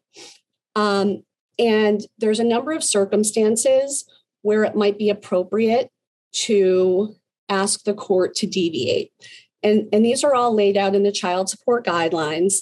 Um, 0.75 1.23
and 1.59 2.01
there's 2.17 2.39
a 2.39 2.45
number 2.45 2.71
of 2.71 2.83
circumstances 2.83 4.05
where 4.41 4.63
it 4.63 4.75
might 4.75 4.97
be 4.97 5.09
appropriate 5.09 5.89
to 6.33 7.15
ask 7.49 7.83
the 7.83 7.93
court 7.93 8.35
to 8.35 8.47
deviate. 8.47 9.11
And, 9.63 9.87
and 9.93 10.05
these 10.05 10.23
are 10.23 10.35
all 10.35 10.53
laid 10.53 10.77
out 10.77 10.95
in 10.95 11.03
the 11.03 11.11
child 11.11 11.49
support 11.49 11.85
guidelines. 11.85 12.55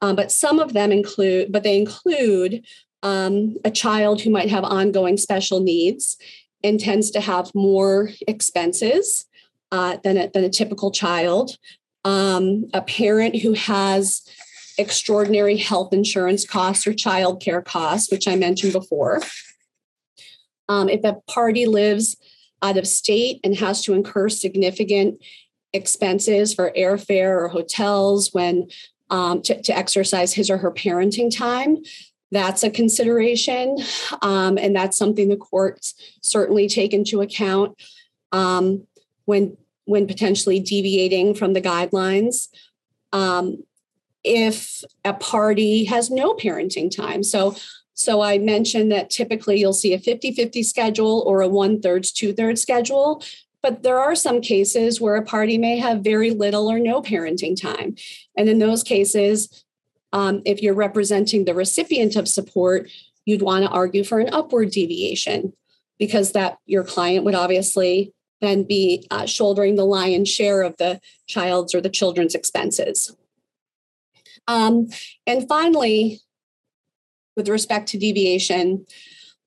Um, 0.00 0.16
but 0.16 0.32
some 0.32 0.58
of 0.58 0.72
them 0.72 0.92
include, 0.92 1.50
but 1.52 1.62
they 1.62 1.78
include 1.78 2.64
um, 3.02 3.56
a 3.64 3.70
child 3.70 4.20
who 4.20 4.30
might 4.30 4.50
have 4.50 4.64
ongoing 4.64 5.16
special 5.16 5.60
needs 5.60 6.16
and 6.62 6.80
tends 6.80 7.10
to 7.12 7.20
have 7.20 7.54
more 7.54 8.10
expenses 8.26 9.26
uh, 9.70 9.98
than, 10.02 10.16
a, 10.16 10.30
than 10.32 10.44
a 10.44 10.50
typical 10.50 10.90
child 10.90 11.56
um, 12.04 12.64
a 12.72 12.80
parent 12.80 13.36
who 13.36 13.52
has 13.52 14.22
extraordinary 14.78 15.56
health 15.56 15.92
insurance 15.92 16.46
costs 16.46 16.86
or 16.86 16.94
child 16.94 17.42
care 17.42 17.62
costs, 17.62 18.10
which 18.10 18.28
I 18.28 18.36
mentioned 18.36 18.72
before. 18.72 19.20
Um, 20.68 20.88
if 20.88 21.02
a 21.04 21.16
party 21.28 21.66
lives 21.66 22.16
out 22.62 22.76
of 22.76 22.86
state 22.86 23.40
and 23.44 23.56
has 23.56 23.82
to 23.84 23.94
incur 23.94 24.28
significant 24.28 25.22
expenses 25.72 26.54
for 26.54 26.72
airfare 26.76 27.36
or 27.36 27.48
hotels 27.48 28.32
when 28.32 28.68
um, 29.10 29.42
to, 29.42 29.60
to, 29.62 29.76
exercise 29.76 30.34
his 30.34 30.50
or 30.50 30.58
her 30.58 30.70
parenting 30.70 31.34
time, 31.34 31.78
that's 32.30 32.62
a 32.62 32.70
consideration. 32.70 33.78
Um, 34.20 34.58
and 34.58 34.76
that's 34.76 34.98
something 34.98 35.28
the 35.28 35.36
courts 35.36 35.94
certainly 36.20 36.68
take 36.68 36.92
into 36.92 37.22
account. 37.22 37.80
Um, 38.32 38.86
when 39.24 39.56
when 39.88 40.06
potentially 40.06 40.60
deviating 40.60 41.34
from 41.34 41.54
the 41.54 41.62
guidelines. 41.62 42.48
Um, 43.12 43.64
if 44.22 44.84
a 45.02 45.14
party 45.14 45.84
has 45.86 46.10
no 46.10 46.34
parenting 46.34 46.94
time. 46.94 47.22
So, 47.22 47.56
so 47.94 48.20
I 48.20 48.36
mentioned 48.36 48.92
that 48.92 49.08
typically 49.08 49.58
you'll 49.58 49.72
see 49.72 49.94
a 49.94 49.98
50 49.98 50.32
50 50.32 50.62
schedule 50.62 51.24
or 51.26 51.40
a 51.40 51.48
one 51.48 51.80
thirds, 51.80 52.12
two 52.12 52.34
thirds 52.34 52.60
schedule. 52.60 53.22
But 53.62 53.82
there 53.82 53.98
are 53.98 54.14
some 54.14 54.40
cases 54.40 55.00
where 55.00 55.16
a 55.16 55.24
party 55.24 55.58
may 55.58 55.78
have 55.78 56.04
very 56.04 56.30
little 56.30 56.70
or 56.70 56.78
no 56.78 57.02
parenting 57.02 57.60
time. 57.60 57.96
And 58.36 58.48
in 58.48 58.58
those 58.58 58.82
cases, 58.82 59.64
um, 60.12 60.42
if 60.44 60.62
you're 60.62 60.74
representing 60.74 61.44
the 61.44 61.54
recipient 61.54 62.16
of 62.16 62.28
support, 62.28 62.90
you'd 63.24 63.42
want 63.42 63.64
to 63.64 63.70
argue 63.70 64.04
for 64.04 64.20
an 64.20 64.32
upward 64.32 64.70
deviation 64.70 65.52
because 65.98 66.32
that 66.32 66.58
your 66.66 66.84
client 66.84 67.24
would 67.24 67.34
obviously 67.34 68.12
then 68.40 68.62
be 68.62 69.06
uh, 69.10 69.26
shouldering 69.26 69.74
the 69.76 69.84
lion's 69.84 70.28
share 70.28 70.62
of 70.62 70.76
the 70.78 71.00
child's 71.26 71.74
or 71.74 71.80
the 71.80 71.90
children's 71.90 72.34
expenses. 72.34 73.14
Um, 74.46 74.88
and 75.26 75.46
finally, 75.48 76.20
with 77.36 77.48
respect 77.48 77.88
to 77.88 77.98
deviation, 77.98 78.86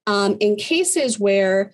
um, 0.06 0.38
in 0.40 0.56
cases 0.56 1.20
where 1.20 1.72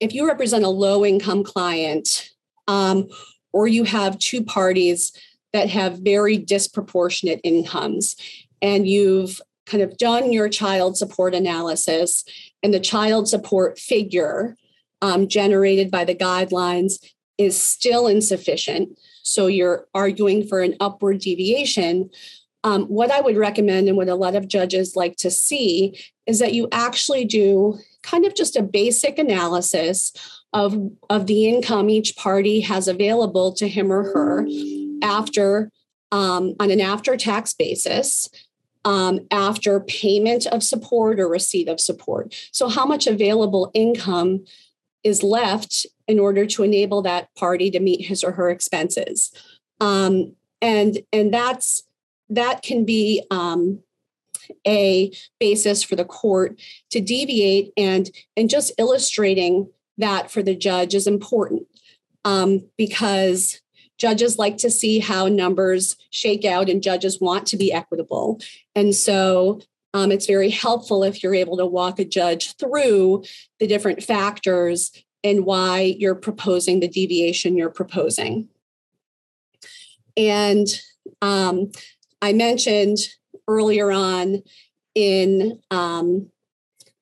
if 0.00 0.14
you 0.14 0.26
represent 0.26 0.64
a 0.64 0.68
low 0.68 1.04
income 1.04 1.42
client 1.42 2.30
um, 2.66 3.08
or 3.52 3.66
you 3.66 3.84
have 3.84 4.18
two 4.18 4.42
parties 4.42 5.12
that 5.52 5.68
have 5.70 5.98
very 5.98 6.36
disproportionate 6.36 7.40
incomes 7.42 8.16
and 8.60 8.86
you've 8.86 9.40
kind 9.66 9.82
of 9.82 9.96
done 9.98 10.32
your 10.32 10.48
child 10.48 10.96
support 10.96 11.34
analysis 11.34 12.24
and 12.62 12.72
the 12.72 12.80
child 12.80 13.28
support 13.28 13.78
figure 13.78 14.56
um, 15.02 15.28
generated 15.28 15.90
by 15.90 16.04
the 16.04 16.14
guidelines 16.14 16.94
is 17.36 17.60
still 17.60 18.06
insufficient. 18.08 18.98
So 19.22 19.46
you're 19.46 19.86
arguing 19.94 20.46
for 20.46 20.60
an 20.60 20.74
upward 20.80 21.20
deviation. 21.20 22.10
Um, 22.64 22.86
what 22.86 23.12
I 23.12 23.20
would 23.20 23.36
recommend, 23.36 23.88
and 23.88 23.96
what 23.96 24.08
a 24.08 24.16
lot 24.16 24.34
of 24.34 24.48
judges 24.48 24.96
like 24.96 25.16
to 25.18 25.30
see, 25.30 26.00
is 26.26 26.40
that 26.40 26.54
you 26.54 26.68
actually 26.72 27.24
do 27.24 27.78
kind 28.08 28.24
of 28.24 28.34
just 28.34 28.56
a 28.56 28.62
basic 28.62 29.18
analysis 29.18 30.12
of, 30.52 30.90
of 31.10 31.26
the 31.26 31.46
income 31.46 31.90
each 31.90 32.16
party 32.16 32.60
has 32.60 32.88
available 32.88 33.52
to 33.52 33.68
him 33.68 33.92
or 33.92 34.04
her 34.04 34.46
after 35.02 35.70
um, 36.10 36.54
on 36.58 36.70
an 36.70 36.80
after 36.80 37.16
tax 37.16 37.52
basis 37.52 38.28
um, 38.84 39.20
after 39.30 39.80
payment 39.80 40.46
of 40.46 40.62
support 40.62 41.20
or 41.20 41.28
receipt 41.28 41.68
of 41.68 41.80
support. 41.80 42.34
So, 42.52 42.68
how 42.68 42.86
much 42.86 43.06
available 43.06 43.70
income 43.74 44.46
is 45.04 45.22
left 45.22 45.86
in 46.06 46.18
order 46.18 46.46
to 46.46 46.62
enable 46.62 47.02
that 47.02 47.28
party 47.34 47.70
to 47.70 47.80
meet 47.80 48.06
his 48.06 48.24
or 48.24 48.32
her 48.32 48.48
expenses 48.48 49.30
um, 49.80 50.34
and 50.60 50.98
and 51.12 51.32
that's 51.32 51.82
that 52.30 52.62
can 52.62 52.84
be 52.84 53.22
um, 53.30 53.80
a 54.66 55.12
basis 55.40 55.82
for 55.82 55.96
the 55.96 56.04
court 56.04 56.60
to 56.90 57.00
deviate 57.00 57.72
and 57.76 58.10
and 58.36 58.50
just 58.50 58.72
illustrating 58.78 59.68
that 59.98 60.30
for 60.30 60.42
the 60.42 60.54
judge 60.54 60.94
is 60.94 61.06
important 61.06 61.66
um, 62.24 62.64
because 62.76 63.60
judges 63.98 64.38
like 64.38 64.56
to 64.58 64.70
see 64.70 65.00
how 65.00 65.26
numbers 65.26 65.96
shake 66.10 66.44
out 66.44 66.68
and 66.68 66.82
judges 66.82 67.20
want 67.20 67.46
to 67.46 67.56
be 67.56 67.72
equitable 67.72 68.40
and 68.74 68.94
so 68.94 69.60
um, 69.94 70.12
it's 70.12 70.26
very 70.26 70.50
helpful 70.50 71.02
if 71.02 71.22
you're 71.22 71.34
able 71.34 71.56
to 71.56 71.66
walk 71.66 71.98
a 71.98 72.04
judge 72.04 72.54
through 72.56 73.24
the 73.58 73.66
different 73.66 74.02
factors 74.02 74.92
and 75.24 75.44
why 75.44 75.96
you're 75.98 76.14
proposing 76.14 76.80
the 76.80 76.88
deviation 76.88 77.56
you're 77.56 77.70
proposing. 77.70 78.48
And 80.16 80.66
um, 81.22 81.72
I 82.20 82.32
mentioned 82.32 82.98
earlier 83.48 83.90
on 83.90 84.42
in 84.94 85.60
um, 85.70 86.30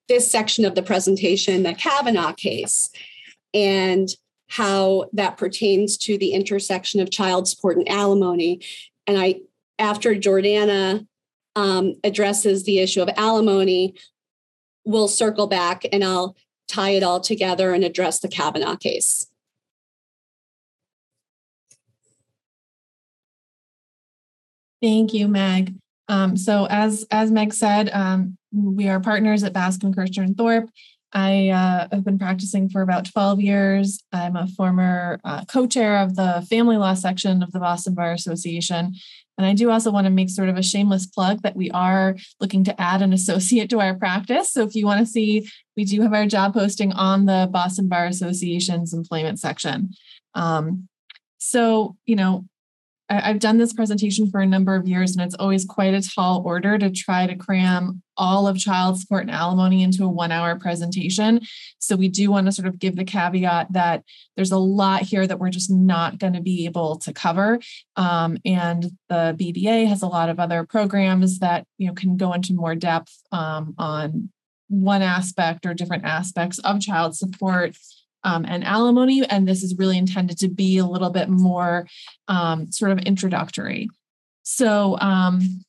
this 0.08 0.30
section 0.30 0.64
of 0.64 0.74
the 0.74 0.82
presentation 0.82 1.62
the 1.62 1.74
Cavanagh 1.74 2.34
case 2.34 2.90
and 3.52 4.08
how 4.48 5.06
that 5.12 5.36
pertains 5.36 5.96
to 5.96 6.16
the 6.16 6.32
intersection 6.32 7.00
of 7.00 7.10
child 7.10 7.48
support 7.48 7.76
and 7.76 7.88
alimony. 7.88 8.60
And 9.06 9.18
I, 9.18 9.40
after 9.78 10.14
Jordana 10.14 11.06
um, 11.56 11.94
addresses 12.04 12.64
the 12.64 12.78
issue 12.78 13.02
of 13.02 13.10
alimony, 13.16 13.94
we'll 14.84 15.08
circle 15.08 15.48
back 15.48 15.84
and 15.92 16.04
I'll 16.04 16.36
tie 16.68 16.90
it 16.90 17.02
all 17.02 17.20
together 17.20 17.72
and 17.72 17.82
address 17.82 18.20
the 18.20 18.28
Cavanagh 18.28 18.76
case. 18.76 19.26
Thank 24.80 25.14
you, 25.14 25.26
Meg. 25.26 25.74
Um, 26.08 26.36
so 26.36 26.66
as 26.70 27.04
as 27.10 27.30
Meg 27.30 27.52
said, 27.52 27.90
um, 27.92 28.36
we 28.52 28.88
are 28.88 29.00
partners 29.00 29.42
at 29.42 29.52
Baskin 29.52 29.94
Kirschner 29.94 30.24
and 30.24 30.36
Thorpe. 30.36 30.70
I 31.12 31.48
uh, 31.48 31.88
have 31.92 32.04
been 32.04 32.18
practicing 32.18 32.68
for 32.68 32.82
about 32.82 33.10
12 33.10 33.40
years. 33.40 34.02
I'm 34.12 34.36
a 34.36 34.46
former 34.48 35.18
uh, 35.24 35.44
co-chair 35.46 35.98
of 35.98 36.16
the 36.16 36.46
family 36.50 36.76
law 36.76 36.94
section 36.94 37.42
of 37.42 37.52
the 37.52 37.60
Boston 37.60 37.94
Bar 37.94 38.12
Association. 38.12 38.94
And 39.38 39.46
I 39.46 39.54
do 39.54 39.70
also 39.70 39.90
want 39.90 40.06
to 40.06 40.10
make 40.10 40.30
sort 40.30 40.48
of 40.48 40.56
a 40.56 40.62
shameless 40.62 41.06
plug 41.06 41.42
that 41.42 41.56
we 41.56 41.70
are 41.70 42.16
looking 42.40 42.64
to 42.64 42.80
add 42.80 43.02
an 43.02 43.12
associate 43.12 43.70
to 43.70 43.80
our 43.80 43.94
practice. 43.94 44.52
So 44.52 44.62
if 44.62 44.74
you 44.74 44.86
want 44.86 45.00
to 45.00 45.06
see, 45.06 45.48
we 45.76 45.84
do 45.84 46.02
have 46.02 46.12
our 46.12 46.26
job 46.26 46.54
posting 46.54 46.92
on 46.92 47.26
the 47.26 47.48
Boston 47.50 47.88
Bar 47.88 48.06
Association's 48.06 48.92
employment 48.92 49.38
section. 49.38 49.90
Um, 50.34 50.88
so, 51.38 51.96
you 52.06 52.16
know, 52.16 52.46
I, 53.08 53.20
have 53.20 53.38
done 53.38 53.58
this 53.58 53.72
presentation 53.72 54.30
for 54.30 54.40
a 54.40 54.46
number 54.46 54.74
of 54.74 54.88
years, 54.88 55.14
and 55.14 55.24
it's 55.24 55.34
always 55.36 55.64
quite 55.64 55.94
a 55.94 56.02
tall 56.02 56.42
order 56.44 56.76
to 56.78 56.90
try 56.90 57.26
to 57.26 57.36
cram 57.36 58.02
all 58.16 58.48
of 58.48 58.58
child 58.58 58.98
support 58.98 59.22
and 59.22 59.30
alimony 59.30 59.82
into 59.82 60.04
a 60.04 60.08
one 60.08 60.32
hour 60.32 60.58
presentation. 60.58 61.40
So, 61.78 61.96
we 61.96 62.08
do 62.08 62.30
want 62.30 62.46
to 62.46 62.52
sort 62.52 62.66
of 62.68 62.78
give 62.78 62.96
the 62.96 63.04
caveat 63.04 63.72
that 63.72 64.02
there's 64.36 64.52
a 64.52 64.58
lot 64.58 65.02
here 65.02 65.26
that 65.26 65.38
we're 65.38 65.50
just 65.50 65.70
not 65.70 66.18
going 66.18 66.32
to 66.32 66.40
be 66.40 66.66
able 66.66 66.98
to 67.00 67.12
cover. 67.12 67.60
Um, 67.96 68.38
and 68.44 68.84
the 69.08 69.36
BBA 69.38 69.86
has 69.88 70.02
a 70.02 70.08
lot 70.08 70.28
of 70.28 70.40
other 70.40 70.64
programs 70.64 71.38
that 71.38 71.66
you 71.78 71.86
know 71.86 71.94
can 71.94 72.16
go 72.16 72.32
into 72.32 72.54
more 72.54 72.74
depth 72.74 73.16
um, 73.32 73.74
on 73.78 74.30
one 74.68 75.02
aspect 75.02 75.64
or 75.64 75.74
different 75.74 76.04
aspects 76.04 76.58
of 76.60 76.80
child 76.80 77.16
support 77.16 77.76
um, 78.26 78.44
and 78.44 78.64
alimony. 78.64 79.24
And 79.24 79.48
this 79.48 79.62
is 79.62 79.78
really 79.78 79.96
intended 79.96 80.36
to 80.38 80.48
be 80.48 80.78
a 80.78 80.84
little 80.84 81.10
bit 81.10 81.28
more 81.28 81.86
um, 82.28 82.70
sort 82.72 82.90
of 82.90 82.98
introductory. 82.98 83.88
So 84.42 84.98
um, 85.00 85.62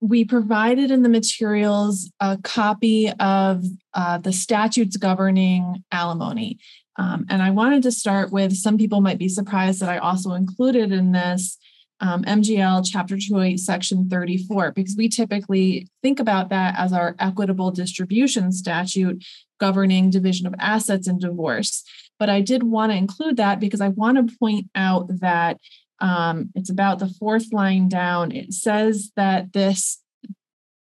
we 0.00 0.24
provided 0.24 0.90
in 0.90 1.02
the 1.02 1.08
materials 1.08 2.12
a 2.20 2.38
copy 2.44 3.10
of 3.18 3.64
uh, 3.94 4.18
the 4.18 4.32
statutes 4.32 4.98
governing 4.98 5.82
alimony. 5.90 6.58
Um, 6.98 7.26
and 7.28 7.42
I 7.42 7.50
wanted 7.50 7.82
to 7.84 7.92
start 7.92 8.30
with 8.30 8.54
some 8.54 8.76
people 8.76 9.00
might 9.00 9.18
be 9.18 9.28
surprised 9.28 9.80
that 9.80 9.88
I 9.88 9.98
also 9.98 10.32
included 10.32 10.92
in 10.92 11.12
this 11.12 11.58
um, 12.00 12.24
MGL 12.24 12.86
Chapter 12.90 13.16
208, 13.16 13.58
Section 13.58 14.08
34, 14.10 14.72
because 14.72 14.96
we 14.96 15.08
typically 15.08 15.88
think 16.02 16.20
about 16.20 16.50
that 16.50 16.74
as 16.78 16.92
our 16.92 17.16
equitable 17.18 17.70
distribution 17.70 18.52
statute 18.52 19.24
governing 19.58 20.10
division 20.10 20.46
of 20.46 20.54
assets 20.58 21.08
in 21.08 21.18
divorce. 21.18 21.82
But 22.18 22.30
I 22.30 22.40
did 22.40 22.62
want 22.62 22.92
to 22.92 22.98
include 22.98 23.36
that 23.36 23.60
because 23.60 23.80
I 23.80 23.88
want 23.88 24.16
to 24.16 24.36
point 24.38 24.68
out 24.74 25.06
that 25.20 25.58
um, 26.00 26.50
it's 26.54 26.70
about 26.70 26.98
the 26.98 27.08
fourth 27.08 27.52
line 27.52 27.88
down. 27.88 28.32
It 28.32 28.52
says 28.52 29.12
that 29.16 29.52
this 29.52 30.02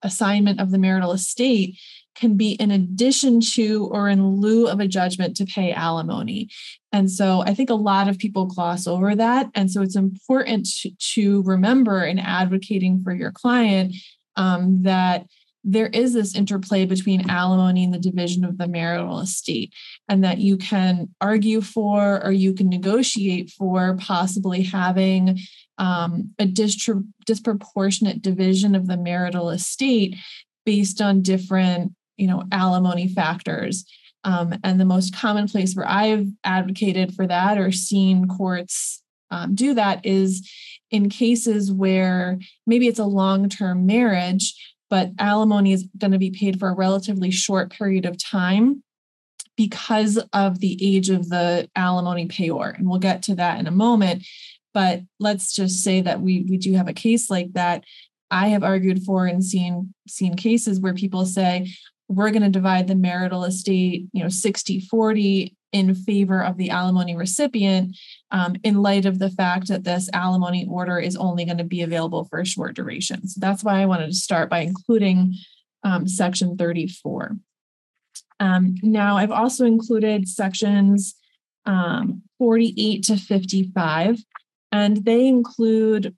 assignment 0.02 0.60
of 0.62 0.72
the 0.72 0.78
marital 0.78 1.12
estate 1.14 1.78
can 2.16 2.38
be 2.38 2.54
in 2.54 2.72
addition 2.72 3.42
to 3.42 3.90
or 3.92 4.08
in 4.08 4.38
lieu 4.38 4.68
of 4.68 4.80
a 4.80 4.88
judgment 4.88 5.36
to 5.36 5.46
pay 5.46 5.74
alimony. 5.74 6.50
And 6.92 7.12
so 7.12 7.42
I 7.42 7.54
think 7.54 7.70
a 7.70 7.76
lot 7.76 8.08
of 8.08 8.18
people 8.18 8.46
gloss 8.46 8.88
over 8.88 9.16
that. 9.16 9.50
And 9.54 9.70
so 9.70 9.82
it's 9.82 9.98
important 9.98 10.68
to, 10.82 10.92
to 11.14 11.44
remember 11.44 12.04
in 12.04 12.20
advocating 12.20 13.04
for 13.04 13.14
your 13.14 13.32
client 13.32 13.96
um, 14.38 14.84
that 14.84 15.28
there 15.68 15.88
is 15.88 16.14
this 16.14 16.36
interplay 16.36 16.86
between 16.86 17.30
alimony 17.30 17.84
and 17.84 17.94
the 17.94 18.00
division 18.00 18.46
of 18.46 18.60
the 18.60 18.68
marital 18.68 19.20
estate, 19.20 19.74
and 20.08 20.24
that 20.24 20.38
you 20.38 20.58
can 20.58 21.10
argue 21.20 21.60
for 21.60 22.24
or 22.24 22.32
you 22.32 22.54
can 22.54 22.70
negotiate 22.70 23.50
for 23.50 23.98
possibly 24.00 24.62
having 24.62 25.40
um, 25.80 26.30
a 26.40 26.46
distri- 26.46 27.06
disproportionate 27.26 28.22
division 28.22 28.76
of 28.76 28.88
the 28.88 28.96
marital 28.96 29.50
estate 29.50 30.16
based 30.66 31.02
on 31.02 31.24
different, 31.24 31.94
you 32.16 32.28
know, 32.28 32.44
alimony 32.52 33.08
factors. 33.08 33.86
Um, 34.24 34.56
and 34.64 34.80
the 34.80 34.86
most 34.86 35.16
common 35.16 35.48
place 35.48 35.76
where 35.76 35.88
I've 35.88 36.28
advocated 36.44 37.14
for 37.14 37.28
that 37.28 37.58
or 37.58 37.72
seen 37.72 38.28
courts 38.28 39.04
um, 39.32 39.56
do 39.56 39.74
that 39.74 40.06
is 40.06 40.48
in 40.92 41.10
cases 41.10 41.72
where 41.72 42.40
maybe 42.66 42.88
it's 42.88 43.00
a 43.00 43.06
long 43.06 43.50
term 43.50 43.86
marriage 43.86 44.54
but 44.90 45.12
alimony 45.20 45.72
is 45.72 45.88
going 45.98 46.12
to 46.12 46.18
be 46.18 46.32
paid 46.32 46.60
for 46.60 46.70
a 46.70 46.76
relatively 46.76 47.32
short 47.32 47.72
period 47.72 48.06
of 48.06 48.24
time 48.24 48.84
because 49.58 50.18
of 50.34 50.60
the 50.60 50.78
age 50.82 51.10
of 51.10 51.30
the 51.30 51.70
alimony 51.76 52.28
payor. 52.28 52.78
And 52.78 52.88
we'll 52.88 53.00
get 53.00 53.24
to 53.24 53.36
that 53.36 53.60
in 53.60 53.68
a 53.68 53.72
moment. 53.72 54.26
But 54.74 55.02
let's 55.20 55.56
just 55.56 55.84
say 55.84 56.02
that 56.02 56.22
we, 56.22 56.46
we 56.50 56.58
do 56.58 56.74
have 56.74 56.88
a 56.88 56.94
case 56.94 57.30
like 57.30 57.54
that. 57.54 57.84
I 58.30 58.50
have 58.50 58.64
argued 58.64 59.04
for 59.04 59.26
and 59.26 59.44
seen 59.44 59.94
seen 60.08 60.36
cases 60.36 60.80
where 60.80 60.94
people 60.94 61.26
say, 61.26 61.72
we're 62.08 62.32
going 62.32 62.44
to 62.44 62.50
divide 62.50 62.88
the 62.88 62.96
marital 62.96 63.46
estate, 63.46 64.08
you 64.12 64.22
know, 64.22 64.30
60 64.30 64.82
40 64.82 65.55
in 65.72 65.94
favor 65.94 66.44
of 66.44 66.58
the 66.58 66.70
alimony 66.70 67.16
recipient 67.16 67.98
um, 68.32 68.56
in 68.64 68.82
light 68.82 69.06
of 69.06 69.20
the 69.20 69.30
fact 69.30 69.68
that 69.68 69.84
this 69.84 70.10
alimony 70.14 70.66
order 70.70 71.00
is 71.00 71.16
only 71.18 71.46
going 71.46 71.58
to 71.58 71.64
be 71.64 71.82
available 71.82 72.24
for 72.26 72.40
a 72.40 72.46
short 72.46 72.76
duration. 72.76 73.28
So 73.28 73.40
that's 73.40 73.64
why 73.64 73.82
I 73.82 73.86
wanted 73.86 74.08
to 74.08 74.14
start 74.14 74.50
by 74.50 74.60
including 74.60 75.36
um, 75.84 76.08
section 76.08 76.58
34. 76.58 77.38
Um, 78.40 78.76
now, 78.82 79.18
I've 79.18 79.32
also 79.32 79.66
included 79.66 80.28
sections 80.28 81.16
um, 81.66 82.22
48 82.38 83.04
to 83.04 83.18
55, 83.18 84.24
and 84.72 84.98
they 85.06 85.28
include 85.28 86.16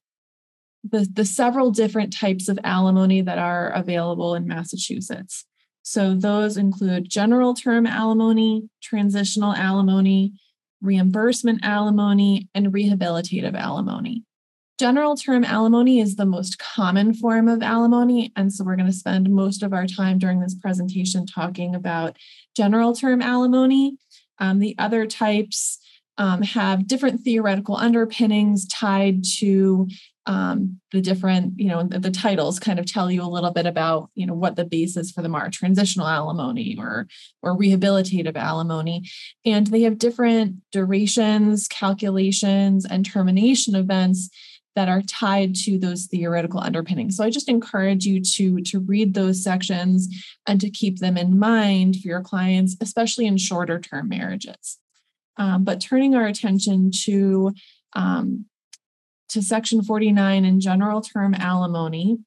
the, 0.83 1.07
the 1.11 1.25
several 1.25 1.71
different 1.71 2.13
types 2.13 2.49
of 2.49 2.59
alimony 2.63 3.21
that 3.21 3.37
are 3.37 3.69
available 3.69 4.35
in 4.35 4.47
Massachusetts. 4.47 5.45
So 5.89 6.15
those 6.15 6.57
include 6.57 7.09
general 7.09 7.53
term 7.53 7.87
alimony, 7.87 8.69
transitional 8.83 9.53
alimony, 9.53 10.33
reimbursement 10.81 11.63
alimony, 11.63 12.49
and 12.53 12.73
rehabilitative 12.73 13.55
alimony. 13.55 14.25
General 14.77 15.15
term 15.15 15.45
alimony 15.45 16.01
is 16.01 16.17
the 16.17 16.25
most 16.25 16.59
common 16.59 17.13
form 17.13 17.47
of 17.47 17.63
alimony. 17.63 18.33
And 18.35 18.51
so 18.51 18.65
we're 18.65 18.75
going 18.75 18.91
to 18.91 18.91
spend 18.91 19.29
most 19.29 19.63
of 19.63 19.71
our 19.71 19.87
time 19.87 20.19
during 20.19 20.41
this 20.41 20.55
presentation 20.55 21.25
talking 21.25 21.73
about 21.73 22.17
general 22.53 22.93
term 22.93 23.21
alimony. 23.21 23.95
Um, 24.39 24.59
the 24.59 24.75
other 24.77 25.05
types 25.05 25.79
um, 26.17 26.41
have 26.41 26.85
different 26.85 27.21
theoretical 27.21 27.77
underpinnings 27.77 28.67
tied 28.67 29.23
to 29.37 29.87
um, 30.27 30.81
the 30.91 31.01
different, 31.01 31.53
you 31.57 31.69
know, 31.69 31.83
the, 31.83 31.99
the, 31.99 32.11
titles 32.11 32.59
kind 32.59 32.79
of 32.79 32.85
tell 32.85 33.09
you 33.09 33.23
a 33.23 33.23
little 33.23 33.51
bit 33.51 33.65
about, 33.65 34.09
you 34.13 34.27
know, 34.27 34.33
what 34.33 34.57
the 34.57 34.65
basis 34.65 35.09
for 35.09 35.21
them 35.21 35.33
are: 35.33 35.49
transitional 35.49 36.05
alimony 36.05 36.75
or 36.77 37.07
or 37.41 37.57
rehabilitative 37.57 38.35
alimony, 38.35 39.09
and 39.45 39.67
they 39.67 39.83
have 39.83 39.97
different 39.97 40.57
durations, 40.71 41.67
calculations, 41.69 42.85
and 42.85 43.05
termination 43.05 43.73
events 43.73 44.29
that 44.75 44.89
are 44.89 45.01
tied 45.01 45.55
to 45.55 45.79
those 45.79 46.05
theoretical 46.05 46.59
underpinnings. 46.59 47.15
So 47.15 47.23
I 47.23 47.29
just 47.29 47.49
encourage 47.49 48.05
you 48.05 48.21
to 48.21 48.61
to 48.63 48.79
read 48.79 49.13
those 49.13 49.41
sections 49.41 50.09
and 50.45 50.59
to 50.59 50.69
keep 50.69 50.99
them 50.99 51.15
in 51.15 51.39
mind 51.39 51.95
for 51.95 52.07
your 52.09 52.21
clients, 52.21 52.75
especially 52.81 53.27
in 53.27 53.37
shorter 53.37 53.79
term 53.79 54.09
marriages. 54.09 54.77
Um, 55.37 55.63
but 55.63 55.79
turning 55.79 56.15
our 56.15 56.25
attention 56.25 56.91
to 57.05 57.53
um, 57.95 58.45
to 59.29 59.41
Section 59.41 59.83
49 59.83 60.45
in 60.45 60.59
general 60.59 61.01
term 61.01 61.33
alimony. 61.33 62.19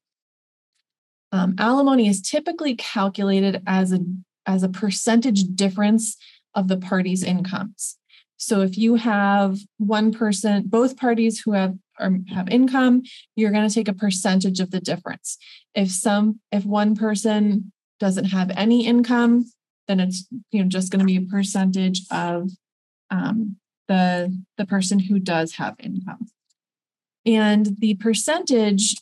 Um, 1.31 1.55
alimony 1.57 2.07
is 2.07 2.21
typically 2.21 2.75
calculated 2.75 3.61
as 3.65 3.91
a 3.91 3.99
as 4.45 4.63
a 4.63 4.69
percentage 4.69 5.43
difference 5.55 6.17
of 6.55 6.67
the 6.67 6.77
parties' 6.77 7.23
incomes. 7.23 7.97
So 8.37 8.61
if 8.61 8.75
you 8.77 8.95
have 8.95 9.59
one 9.77 10.11
person, 10.11 10.63
both 10.65 10.97
parties 10.97 11.39
who 11.39 11.51
have 11.51 11.75
or 11.99 12.17
have 12.29 12.49
income, 12.49 13.03
you're 13.35 13.51
going 13.51 13.67
to 13.67 13.73
take 13.73 13.87
a 13.87 13.93
percentage 13.93 14.59
of 14.59 14.71
the 14.71 14.81
difference. 14.81 15.37
If 15.75 15.91
some, 15.91 16.39
if 16.51 16.65
one 16.65 16.95
person 16.95 17.71
doesn't 17.99 18.25
have 18.25 18.49
any 18.57 18.87
income, 18.87 19.45
then 19.87 19.99
it's 19.99 20.27
you 20.51 20.63
know 20.63 20.69
just 20.69 20.91
going 20.91 20.99
to 21.01 21.05
be 21.05 21.17
a 21.17 21.21
percentage 21.21 22.01
of 22.09 22.49
um, 23.11 23.57
the 23.87 24.35
the 24.57 24.65
person 24.65 24.99
who 24.99 25.19
does 25.19 25.55
have 25.55 25.75
income. 25.79 26.27
And 27.25 27.77
the 27.79 27.95
percentage 27.95 28.95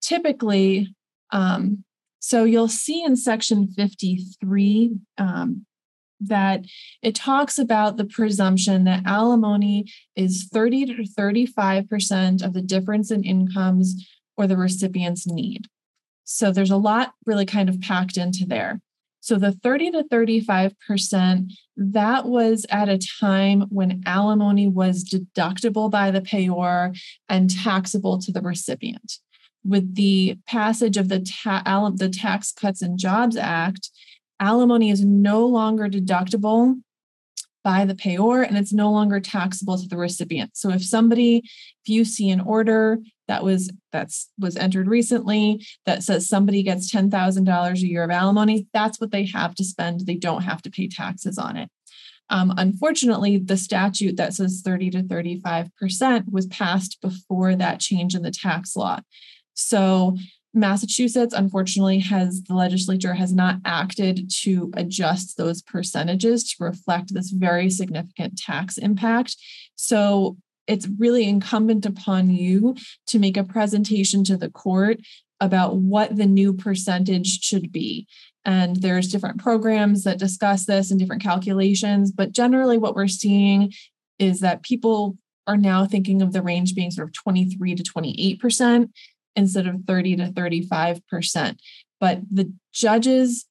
typically, 0.00 0.94
um, 1.32 1.84
so 2.20 2.44
you'll 2.44 2.68
see 2.68 3.02
in 3.02 3.16
section 3.16 3.68
53 3.68 4.96
um, 5.18 5.66
that 6.20 6.64
it 7.02 7.14
talks 7.14 7.58
about 7.58 7.96
the 7.96 8.04
presumption 8.04 8.84
that 8.84 9.06
alimony 9.06 9.90
is 10.16 10.48
30 10.52 10.86
to 10.86 11.02
35% 11.04 12.44
of 12.44 12.54
the 12.54 12.62
difference 12.62 13.10
in 13.10 13.22
incomes 13.22 14.08
or 14.36 14.46
the 14.46 14.56
recipient's 14.56 15.26
need. 15.26 15.66
So 16.24 16.50
there's 16.52 16.70
a 16.70 16.76
lot 16.76 17.14
really 17.24 17.46
kind 17.46 17.68
of 17.68 17.80
packed 17.80 18.16
into 18.16 18.44
there. 18.46 18.80
So 19.28 19.36
the 19.36 19.52
30 19.52 19.90
to 19.90 20.04
35%, 20.04 21.52
that 21.76 22.24
was 22.24 22.64
at 22.70 22.88
a 22.88 22.96
time 22.96 23.66
when 23.68 24.02
alimony 24.06 24.66
was 24.66 25.04
deductible 25.04 25.90
by 25.90 26.10
the 26.10 26.22
payor 26.22 26.98
and 27.28 27.50
taxable 27.50 28.18
to 28.20 28.32
the 28.32 28.40
recipient. 28.40 29.18
with 29.64 29.96
the 29.96 30.38
passage 30.46 30.96
of 30.96 31.10
the, 31.10 31.20
ta- 31.20 31.90
the 31.96 32.08
Tax 32.08 32.52
Cuts 32.52 32.80
and 32.80 32.98
Jobs 32.98 33.36
Act, 33.36 33.90
alimony 34.40 34.88
is 34.88 35.04
no 35.04 35.44
longer 35.44 35.90
deductible 35.90 36.80
by 37.62 37.84
the 37.84 37.94
payor 37.94 38.46
and 38.46 38.56
it's 38.56 38.72
no 38.72 38.90
longer 38.90 39.20
taxable 39.20 39.76
to 39.76 39.86
the 39.86 39.98
recipient. 39.98 40.56
So 40.56 40.70
if 40.70 40.82
somebody, 40.82 41.42
if 41.44 41.88
you 41.88 42.06
see 42.06 42.30
an 42.30 42.40
order 42.40 42.98
that 43.28 43.44
was 43.44 43.70
that's 43.92 44.30
was 44.38 44.56
entered 44.56 44.88
recently 44.88 45.64
that 45.86 46.02
says 46.02 46.28
somebody 46.28 46.62
gets 46.62 46.92
$10,000 46.92 47.74
a 47.74 47.86
year 47.86 48.02
of 48.02 48.10
alimony, 48.10 48.66
that's 48.72 49.00
what 49.00 49.12
they 49.12 49.26
have 49.26 49.54
to 49.56 49.64
spend. 49.64 50.00
They 50.00 50.16
don't 50.16 50.42
have 50.42 50.62
to 50.62 50.70
pay 50.70 50.88
taxes 50.88 51.38
on 51.38 51.56
it. 51.56 51.70
Um, 52.30 52.52
unfortunately, 52.56 53.38
the 53.38 53.56
statute 53.56 54.16
that 54.16 54.34
says 54.34 54.62
30 54.64 54.90
to 54.90 55.02
35% 55.02 56.30
was 56.30 56.46
passed 56.46 56.98
before 57.00 57.54
that 57.54 57.80
change 57.80 58.14
in 58.14 58.22
the 58.22 58.30
tax 58.30 58.76
law. 58.76 59.00
So 59.54 60.16
Massachusetts, 60.54 61.34
unfortunately, 61.34 62.00
has 62.00 62.42
the 62.42 62.54
legislature 62.54 63.14
has 63.14 63.32
not 63.32 63.56
acted 63.64 64.30
to 64.42 64.70
adjust 64.74 65.36
those 65.36 65.62
percentages 65.62 66.52
to 66.52 66.64
reflect 66.64 67.14
this 67.14 67.30
very 67.30 67.70
significant 67.70 68.38
tax 68.38 68.78
impact. 68.78 69.36
So 69.76 70.36
it's 70.68 70.86
really 70.98 71.26
incumbent 71.26 71.84
upon 71.86 72.30
you 72.30 72.76
to 73.08 73.18
make 73.18 73.36
a 73.36 73.42
presentation 73.44 74.22
to 74.24 74.36
the 74.36 74.50
court 74.50 74.98
about 75.40 75.76
what 75.76 76.16
the 76.16 76.26
new 76.26 76.52
percentage 76.52 77.42
should 77.42 77.72
be. 77.72 78.06
And 78.44 78.76
there's 78.76 79.08
different 79.08 79.40
programs 79.40 80.04
that 80.04 80.18
discuss 80.18 80.66
this 80.66 80.90
and 80.90 81.00
different 81.00 81.22
calculations. 81.22 82.12
But 82.12 82.32
generally, 82.32 82.78
what 82.78 82.94
we're 82.94 83.08
seeing 83.08 83.72
is 84.18 84.40
that 84.40 84.62
people 84.62 85.16
are 85.46 85.56
now 85.56 85.86
thinking 85.86 86.22
of 86.22 86.32
the 86.32 86.42
range 86.42 86.74
being 86.74 86.90
sort 86.90 87.08
of 87.08 87.14
23 87.14 87.74
to 87.74 87.82
28% 87.82 88.90
instead 89.36 89.66
of 89.66 89.84
30 89.86 90.16
to 90.16 90.24
35%. 90.28 91.58
But 92.00 92.20
the 92.30 92.52
judges, 92.72 93.46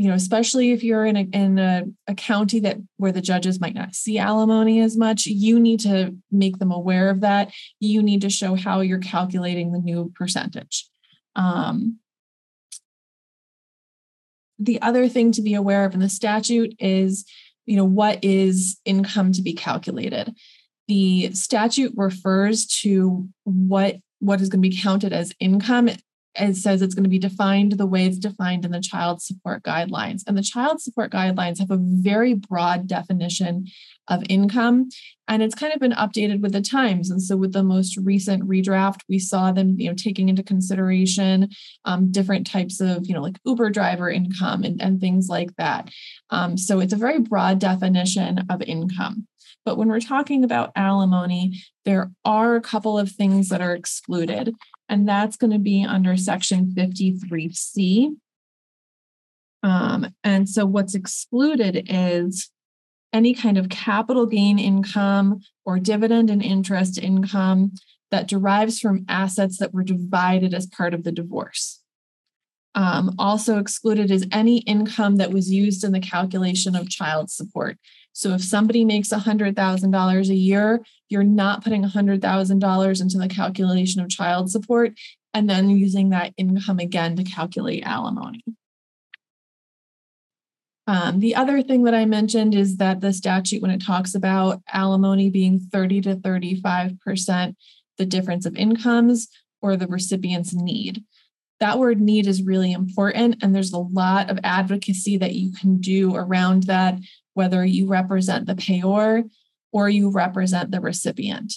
you 0.00 0.08
know, 0.08 0.14
especially 0.14 0.70
if 0.70 0.82
you're 0.82 1.04
in 1.04 1.14
a 1.14 1.28
in 1.34 1.58
a, 1.58 1.84
a 2.06 2.14
county 2.14 2.58
that 2.60 2.78
where 2.96 3.12
the 3.12 3.20
judges 3.20 3.60
might 3.60 3.74
not 3.74 3.94
see 3.94 4.16
alimony 4.16 4.80
as 4.80 4.96
much, 4.96 5.26
you 5.26 5.60
need 5.60 5.78
to 5.80 6.16
make 6.32 6.56
them 6.56 6.72
aware 6.72 7.10
of 7.10 7.20
that. 7.20 7.52
You 7.80 8.02
need 8.02 8.22
to 8.22 8.30
show 8.30 8.54
how 8.54 8.80
you're 8.80 8.98
calculating 8.98 9.72
the 9.72 9.78
new 9.78 10.10
percentage. 10.16 10.88
Um, 11.36 11.98
the 14.58 14.80
other 14.80 15.06
thing 15.06 15.32
to 15.32 15.42
be 15.42 15.52
aware 15.52 15.84
of 15.84 15.92
in 15.92 16.00
the 16.00 16.08
statute 16.08 16.74
is, 16.78 17.26
you 17.66 17.76
know, 17.76 17.84
what 17.84 18.24
is 18.24 18.80
income 18.86 19.32
to 19.32 19.42
be 19.42 19.52
calculated? 19.52 20.34
The 20.88 21.30
statute 21.32 21.92
refers 21.94 22.64
to 22.82 23.28
what 23.44 23.96
what 24.20 24.40
is 24.40 24.48
going 24.48 24.62
to 24.62 24.68
be 24.70 24.80
counted 24.80 25.12
as 25.12 25.34
income 25.40 25.90
it 26.38 26.56
says 26.56 26.80
it's 26.80 26.94
going 26.94 27.04
to 27.04 27.10
be 27.10 27.18
defined 27.18 27.72
the 27.72 27.86
way 27.86 28.06
it's 28.06 28.18
defined 28.18 28.64
in 28.64 28.70
the 28.70 28.80
child 28.80 29.20
support 29.20 29.62
guidelines. 29.62 30.22
And 30.26 30.38
the 30.38 30.42
child 30.42 30.80
support 30.80 31.10
guidelines 31.10 31.58
have 31.58 31.70
a 31.70 31.78
very 31.80 32.34
broad 32.34 32.86
definition 32.86 33.66
of 34.08 34.22
income, 34.28 34.88
and 35.28 35.42
it's 35.42 35.54
kind 35.54 35.72
of 35.72 35.80
been 35.80 35.92
updated 35.92 36.40
with 36.40 36.52
the 36.52 36.60
times. 36.60 37.10
And 37.10 37.22
so, 37.22 37.36
with 37.36 37.52
the 37.52 37.62
most 37.62 37.96
recent 37.96 38.48
redraft, 38.48 39.00
we 39.08 39.18
saw 39.18 39.52
them, 39.52 39.78
you 39.78 39.88
know, 39.88 39.94
taking 39.96 40.28
into 40.28 40.42
consideration 40.42 41.48
um, 41.84 42.10
different 42.10 42.46
types 42.46 42.80
of, 42.80 43.06
you 43.06 43.14
know, 43.14 43.22
like 43.22 43.38
Uber 43.44 43.70
driver 43.70 44.10
income 44.10 44.64
and, 44.64 44.80
and 44.80 45.00
things 45.00 45.28
like 45.28 45.54
that. 45.56 45.90
Um, 46.30 46.56
so, 46.56 46.80
it's 46.80 46.92
a 46.92 46.96
very 46.96 47.20
broad 47.20 47.58
definition 47.58 48.46
of 48.50 48.62
income. 48.62 49.26
But 49.64 49.76
when 49.76 49.88
we're 49.88 50.00
talking 50.00 50.42
about 50.42 50.72
alimony, 50.74 51.62
there 51.84 52.10
are 52.24 52.56
a 52.56 52.60
couple 52.60 52.98
of 52.98 53.12
things 53.12 53.48
that 53.50 53.60
are 53.60 53.74
excluded, 53.74 54.54
and 54.90 55.08
that's 55.08 55.36
going 55.36 55.52
to 55.52 55.58
be 55.58 55.86
under 55.88 56.16
section 56.16 56.74
53C. 56.76 58.16
Um, 59.62 60.08
and 60.24 60.48
so 60.48 60.66
what's 60.66 60.94
excluded 60.94 61.86
is 61.88 62.50
any 63.12 63.32
kind 63.32 63.56
of 63.56 63.68
capital 63.68 64.26
gain 64.26 64.58
income 64.58 65.40
or 65.64 65.78
dividend 65.78 66.28
and 66.28 66.42
interest 66.42 66.98
income 66.98 67.72
that 68.10 68.26
derives 68.26 68.80
from 68.80 69.04
assets 69.08 69.58
that 69.58 69.72
were 69.72 69.84
divided 69.84 70.52
as 70.52 70.66
part 70.66 70.92
of 70.92 71.04
the 71.04 71.12
divorce. 71.12 71.80
Um, 72.74 73.14
also 73.18 73.58
excluded 73.58 74.10
is 74.10 74.26
any 74.32 74.58
income 74.58 75.16
that 75.16 75.32
was 75.32 75.50
used 75.50 75.84
in 75.84 75.92
the 75.92 76.00
calculation 76.00 76.74
of 76.74 76.88
child 76.88 77.30
support. 77.30 77.78
So 78.12 78.34
if 78.34 78.42
somebody 78.42 78.84
makes 78.84 79.10
$100,000 79.10 80.28
a 80.28 80.34
year, 80.34 80.80
you're 81.08 81.22
not 81.22 81.62
putting 81.62 81.84
$100,000 81.84 83.00
into 83.00 83.18
the 83.18 83.28
calculation 83.28 84.02
of 84.02 84.08
child 84.08 84.50
support 84.50 84.92
and 85.32 85.48
then 85.48 85.70
using 85.70 86.10
that 86.10 86.32
income 86.36 86.78
again 86.78 87.16
to 87.16 87.24
calculate 87.24 87.84
alimony. 87.84 88.42
Um, 90.86 91.20
the 91.20 91.36
other 91.36 91.62
thing 91.62 91.84
that 91.84 91.94
I 91.94 92.04
mentioned 92.04 92.54
is 92.54 92.78
that 92.78 93.00
the 93.00 93.12
statute, 93.12 93.62
when 93.62 93.70
it 93.70 93.80
talks 93.80 94.14
about 94.14 94.60
alimony 94.72 95.30
being 95.30 95.60
30 95.60 96.00
to 96.02 96.16
35%, 96.16 97.54
the 97.96 98.06
difference 98.06 98.44
of 98.44 98.56
incomes 98.56 99.28
or 99.62 99.76
the 99.76 99.86
recipient's 99.86 100.52
need. 100.52 101.04
That 101.60 101.78
word 101.78 102.00
need 102.00 102.26
is 102.26 102.42
really 102.42 102.72
important, 102.72 103.36
and 103.42 103.54
there's 103.54 103.72
a 103.72 103.78
lot 103.78 104.30
of 104.30 104.40
advocacy 104.42 105.18
that 105.18 105.34
you 105.34 105.52
can 105.52 105.78
do 105.78 106.16
around 106.16 106.64
that 106.64 106.98
whether 107.40 107.64
you 107.64 107.88
represent 107.88 108.46
the 108.46 108.54
payor 108.54 109.24
or 109.72 109.88
you 109.88 110.10
represent 110.10 110.70
the 110.70 110.80
recipient. 110.80 111.54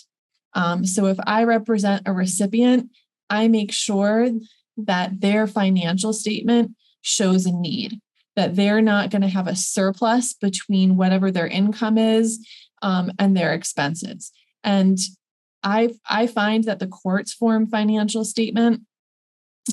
Um, 0.54 0.86
so 0.86 1.08
if 1.08 1.18
I 1.28 1.44
represent 1.44 2.04
a 2.06 2.14
recipient, 2.14 2.90
I 3.30 3.50
make 3.50 3.74
sure 3.74 4.30
that 4.78 5.20
their 5.20 5.46
financial 5.46 6.14
statement 6.14 6.72
shows 7.02 7.46
a 7.46 7.52
need, 7.52 8.00
that 8.38 8.56
they're 8.56 8.82
not 8.82 9.10
going 9.10 9.24
to 9.24 9.28
have 9.28 9.48
a 9.48 9.58
surplus 9.58 10.32
between 10.32 10.96
whatever 10.96 11.32
their 11.32 11.48
income 11.48 11.98
is 11.98 12.40
um, 12.82 13.12
and 13.20 13.36
their 13.36 13.54
expenses. 13.54 14.32
And 14.64 14.98
I, 15.64 15.96
I 16.10 16.28
find 16.28 16.64
that 16.64 16.80
the 16.80 16.88
courts 16.88 17.34
form 17.34 17.68
financial 17.68 18.24
statement 18.24 18.84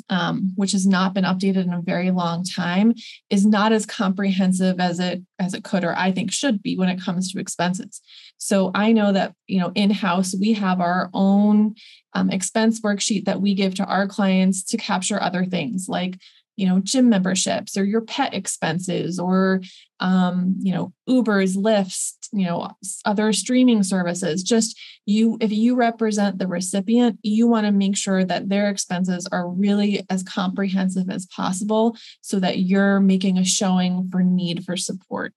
um, 0.08 0.52
which 0.56 0.72
has 0.72 0.86
not 0.86 1.14
been 1.14 1.24
updated 1.24 1.64
in 1.64 1.72
a 1.72 1.82
very 1.82 2.10
long 2.10 2.44
time, 2.44 2.94
is 3.28 3.44
not 3.44 3.72
as 3.72 3.86
comprehensive 3.86 4.80
as 4.80 5.00
it 5.00 5.22
as 5.38 5.54
it 5.54 5.64
could 5.64 5.84
or 5.84 5.96
I 5.96 6.12
think 6.12 6.32
should 6.32 6.62
be 6.62 6.76
when 6.76 6.88
it 6.88 7.00
comes 7.00 7.32
to 7.32 7.40
expenses. 7.40 8.00
So 8.38 8.70
I 8.74 8.92
know 8.92 9.12
that 9.12 9.34
you 9.46 9.60
know 9.60 9.72
in 9.74 9.90
house 9.90 10.34
we 10.38 10.52
have 10.54 10.80
our 10.80 11.10
own 11.12 11.74
um, 12.14 12.30
expense 12.30 12.80
worksheet 12.80 13.24
that 13.26 13.40
we 13.40 13.54
give 13.54 13.74
to 13.76 13.84
our 13.84 14.06
clients 14.06 14.64
to 14.64 14.76
capture 14.76 15.20
other 15.20 15.44
things 15.44 15.86
like 15.88 16.18
you 16.60 16.66
know 16.66 16.78
gym 16.80 17.08
memberships 17.08 17.78
or 17.78 17.84
your 17.84 18.02
pet 18.02 18.34
expenses 18.34 19.18
or 19.18 19.62
um, 19.98 20.56
you 20.60 20.74
know 20.74 20.92
ubers 21.08 21.56
Lyfts 21.56 22.16
you 22.32 22.44
know 22.44 22.70
other 23.06 23.32
streaming 23.32 23.82
services. 23.82 24.42
Just 24.42 24.78
you 25.06 25.38
if 25.40 25.50
you 25.50 25.74
represent 25.74 26.38
the 26.38 26.46
recipient 26.46 27.18
you 27.22 27.46
want 27.46 27.64
to 27.64 27.72
make 27.72 27.96
sure 27.96 28.24
that 28.26 28.50
their 28.50 28.68
expenses 28.68 29.26
are 29.32 29.48
really 29.48 30.04
as 30.10 30.22
comprehensive 30.22 31.08
as 31.08 31.24
possible 31.26 31.96
so 32.20 32.38
that 32.38 32.58
you're 32.58 33.00
making 33.00 33.38
a 33.38 33.44
showing 33.44 34.10
for 34.10 34.22
need 34.22 34.64
for 34.64 34.76
support. 34.76 35.32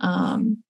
Um, 0.00 0.62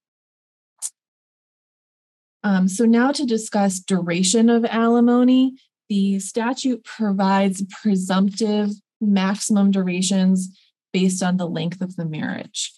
um, 2.45 2.69
so 2.69 2.85
now 2.85 3.11
to 3.11 3.27
discuss 3.27 3.81
duration 3.81 4.49
of 4.49 4.65
alimony. 4.65 5.57
The 5.89 6.21
statute 6.21 6.85
provides 6.85 7.65
presumptive 7.81 8.71
maximum 9.01 9.71
durations 9.71 10.57
based 10.93 11.23
on 11.23 11.37
the 11.37 11.49
length 11.49 11.81
of 11.81 11.97
the 11.97 12.05
marriage. 12.05 12.73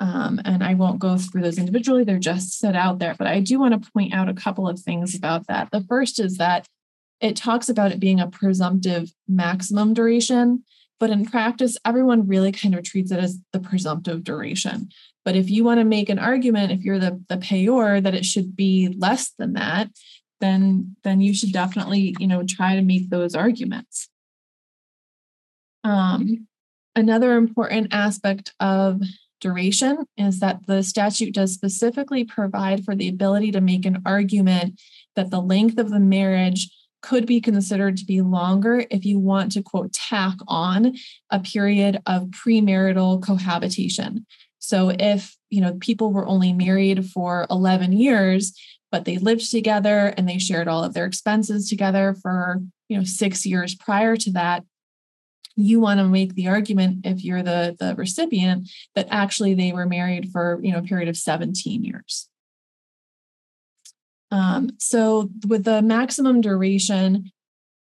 Um, 0.00 0.40
and 0.44 0.62
I 0.62 0.74
won't 0.74 1.00
go 1.00 1.18
through 1.18 1.42
those 1.42 1.58
individually, 1.58 2.04
they're 2.04 2.18
just 2.18 2.58
set 2.58 2.76
out 2.76 3.00
there. 3.00 3.16
But 3.18 3.26
I 3.26 3.40
do 3.40 3.58
want 3.58 3.82
to 3.82 3.90
point 3.90 4.14
out 4.14 4.28
a 4.28 4.34
couple 4.34 4.68
of 4.68 4.78
things 4.78 5.14
about 5.14 5.48
that. 5.48 5.70
The 5.72 5.82
first 5.82 6.20
is 6.20 6.38
that 6.38 6.68
it 7.20 7.34
talks 7.34 7.68
about 7.68 7.90
it 7.90 7.98
being 7.98 8.20
a 8.20 8.28
presumptive 8.28 9.12
maximum 9.26 9.94
duration, 9.94 10.62
but 11.00 11.10
in 11.10 11.24
practice, 11.26 11.76
everyone 11.84 12.28
really 12.28 12.52
kind 12.52 12.76
of 12.76 12.84
treats 12.84 13.10
it 13.10 13.18
as 13.18 13.40
the 13.52 13.58
presumptive 13.58 14.22
duration. 14.22 14.90
But 15.24 15.34
if 15.34 15.50
you 15.50 15.64
want 15.64 15.80
to 15.80 15.84
make 15.84 16.08
an 16.08 16.18
argument, 16.20 16.70
if 16.70 16.82
you're 16.82 17.00
the, 17.00 17.22
the 17.28 17.36
payor, 17.36 18.02
that 18.02 18.14
it 18.14 18.24
should 18.24 18.54
be 18.54 18.94
less 18.96 19.30
than 19.36 19.54
that, 19.54 19.90
then 20.40 20.96
then 21.02 21.20
you 21.20 21.34
should 21.34 21.52
definitely 21.52 22.14
you 22.18 22.26
know 22.26 22.44
try 22.44 22.76
to 22.76 22.82
make 22.82 23.10
those 23.10 23.34
arguments 23.34 24.08
um, 25.88 26.46
another 26.94 27.36
important 27.36 27.88
aspect 27.92 28.52
of 28.60 29.00
duration 29.40 30.04
is 30.16 30.40
that 30.40 30.66
the 30.66 30.82
statute 30.82 31.32
does 31.34 31.52
specifically 31.52 32.24
provide 32.24 32.84
for 32.84 32.94
the 32.94 33.08
ability 33.08 33.52
to 33.52 33.60
make 33.60 33.86
an 33.86 34.02
argument 34.04 34.80
that 35.14 35.30
the 35.30 35.40
length 35.40 35.78
of 35.78 35.90
the 35.90 36.00
marriage 36.00 36.70
could 37.00 37.26
be 37.26 37.40
considered 37.40 37.96
to 37.96 38.04
be 38.04 38.20
longer 38.20 38.84
if 38.90 39.04
you 39.04 39.20
want 39.20 39.52
to 39.52 39.62
quote 39.62 39.92
tack 39.92 40.34
on 40.48 40.96
a 41.30 41.38
period 41.38 42.00
of 42.06 42.24
premarital 42.24 43.22
cohabitation. 43.22 44.26
So 44.58 44.90
if 44.98 45.36
you 45.50 45.60
know 45.60 45.74
people 45.74 46.12
were 46.12 46.26
only 46.26 46.52
married 46.52 47.06
for 47.06 47.46
11 47.50 47.92
years 47.92 48.52
but 48.90 49.04
they 49.04 49.18
lived 49.18 49.50
together 49.50 50.14
and 50.16 50.26
they 50.26 50.38
shared 50.38 50.66
all 50.66 50.82
of 50.82 50.94
their 50.94 51.04
expenses 51.04 51.68
together 51.68 52.16
for 52.22 52.62
you 52.88 52.96
know, 52.96 53.04
six 53.04 53.44
years 53.44 53.74
prior 53.74 54.16
to 54.16 54.32
that, 54.32 54.64
you 55.58 55.80
want 55.80 55.98
to 55.98 56.04
make 56.04 56.34
the 56.34 56.46
argument 56.46 57.04
if 57.04 57.24
you're 57.24 57.42
the 57.42 57.76
the 57.80 57.94
recipient 57.96 58.70
that 58.94 59.08
actually 59.10 59.54
they 59.54 59.72
were 59.72 59.86
married 59.86 60.30
for 60.30 60.60
you 60.62 60.72
know 60.72 60.78
a 60.78 60.82
period 60.82 61.08
of 61.08 61.16
17 61.16 61.82
years. 61.82 62.28
Um, 64.30 64.70
so 64.78 65.30
with 65.46 65.64
the 65.64 65.82
maximum 65.82 66.40
duration 66.40 67.32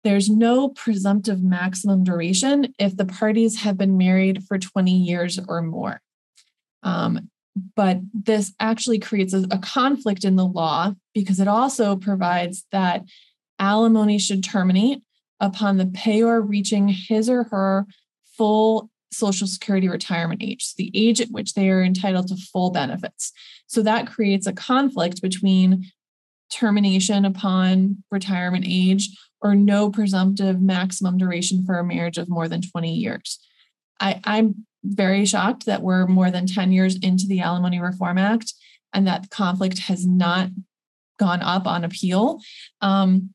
there's 0.04 0.30
no 0.30 0.70
presumptive 0.70 1.42
maximum 1.42 2.04
duration 2.04 2.76
if 2.78 2.96
the 2.96 3.06
parties 3.06 3.62
have 3.62 3.76
been 3.76 3.98
married 3.98 4.44
for 4.44 4.60
20 4.60 4.92
years 4.92 5.40
or 5.48 5.64
more. 5.64 6.00
Um, 6.84 7.32
but 7.76 8.02
this 8.14 8.54
actually 8.60 9.00
creates 9.00 9.34
a, 9.34 9.48
a 9.50 9.58
conflict 9.58 10.24
in 10.24 10.36
the 10.36 10.46
law 10.46 10.94
because 11.16 11.40
it 11.40 11.48
also 11.48 11.96
provides 11.96 12.68
that 12.72 13.04
alimony 13.58 14.20
should 14.20 14.44
terminate 14.44 15.02
upon 15.40 15.78
the 15.78 15.86
payor 15.86 16.42
reaching 16.48 16.88
his 16.88 17.30
or 17.30 17.44
her 17.46 17.86
full 18.38 18.90
Social 19.12 19.48
Security 19.48 19.88
retirement 19.88 20.44
age, 20.44 20.74
the 20.76 20.92
age 20.94 21.22
at 21.22 21.30
which 21.30 21.54
they 21.54 21.70
are 21.70 21.84
entitled 21.84 22.28
to 22.28 22.36
full 22.36 22.72
benefits. 22.72 23.32
So 23.68 23.82
that 23.84 24.08
creates 24.08 24.46
a 24.46 24.54
conflict 24.54 25.22
between 25.22 25.86
termination 26.52 27.26
upon 27.26 28.04
retirement 28.12 28.66
age 28.68 29.10
or 29.42 29.56
no 29.56 29.90
presumptive 29.90 30.62
maximum 30.62 31.18
duration 31.18 31.66
for 31.66 31.80
a 31.80 31.84
marriage 31.84 32.18
of 32.18 32.30
more 32.30 32.48
than 32.48 32.62
20 32.62 32.94
years. 32.94 33.40
I, 34.00 34.20
I'm 34.24 34.66
very 34.84 35.26
shocked 35.26 35.66
that 35.66 35.82
we're 35.82 36.06
more 36.08 36.30
than 36.30 36.46
10 36.46 36.72
years 36.72 36.96
into 36.98 37.26
the 37.28 37.42
Alimony 37.42 37.80
Reform 37.80 38.18
Act 38.18 38.54
and 38.94 39.08
that 39.08 39.30
conflict 39.30 39.80
has 39.80 40.06
not 40.06 40.50
gone 41.20 41.42
up 41.42 41.68
on 41.68 41.84
appeal. 41.84 42.40
Um, 42.82 43.34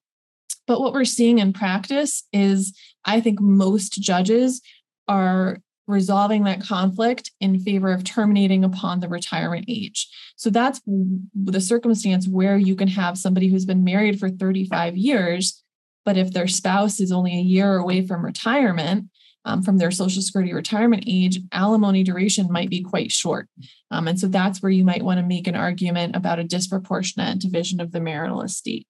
but 0.70 0.80
what 0.80 0.92
we're 0.92 1.04
seeing 1.04 1.40
in 1.40 1.52
practice 1.52 2.22
is 2.32 2.78
I 3.04 3.20
think 3.20 3.40
most 3.40 4.00
judges 4.00 4.62
are 5.08 5.58
resolving 5.88 6.44
that 6.44 6.62
conflict 6.62 7.32
in 7.40 7.58
favor 7.58 7.90
of 7.90 8.04
terminating 8.04 8.62
upon 8.62 9.00
the 9.00 9.08
retirement 9.08 9.64
age. 9.66 10.08
So 10.36 10.48
that's 10.48 10.80
the 10.86 11.60
circumstance 11.60 12.28
where 12.28 12.56
you 12.56 12.76
can 12.76 12.86
have 12.86 13.18
somebody 13.18 13.48
who's 13.48 13.64
been 13.64 13.82
married 13.82 14.20
for 14.20 14.28
35 14.28 14.96
years, 14.96 15.60
but 16.04 16.16
if 16.16 16.32
their 16.32 16.46
spouse 16.46 17.00
is 17.00 17.10
only 17.10 17.32
a 17.32 17.42
year 17.42 17.76
away 17.76 18.06
from 18.06 18.24
retirement, 18.24 19.06
um, 19.44 19.64
from 19.64 19.78
their 19.78 19.90
Social 19.90 20.22
Security 20.22 20.52
retirement 20.52 21.02
age, 21.04 21.40
alimony 21.50 22.04
duration 22.04 22.46
might 22.48 22.70
be 22.70 22.80
quite 22.80 23.10
short. 23.10 23.48
Um, 23.90 24.06
and 24.06 24.20
so 24.20 24.28
that's 24.28 24.62
where 24.62 24.70
you 24.70 24.84
might 24.84 25.02
want 25.02 25.18
to 25.18 25.26
make 25.26 25.48
an 25.48 25.56
argument 25.56 26.14
about 26.14 26.38
a 26.38 26.44
disproportionate 26.44 27.40
division 27.40 27.80
of 27.80 27.90
the 27.90 28.00
marital 28.00 28.42
estate. 28.42 28.86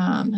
Um, 0.00 0.36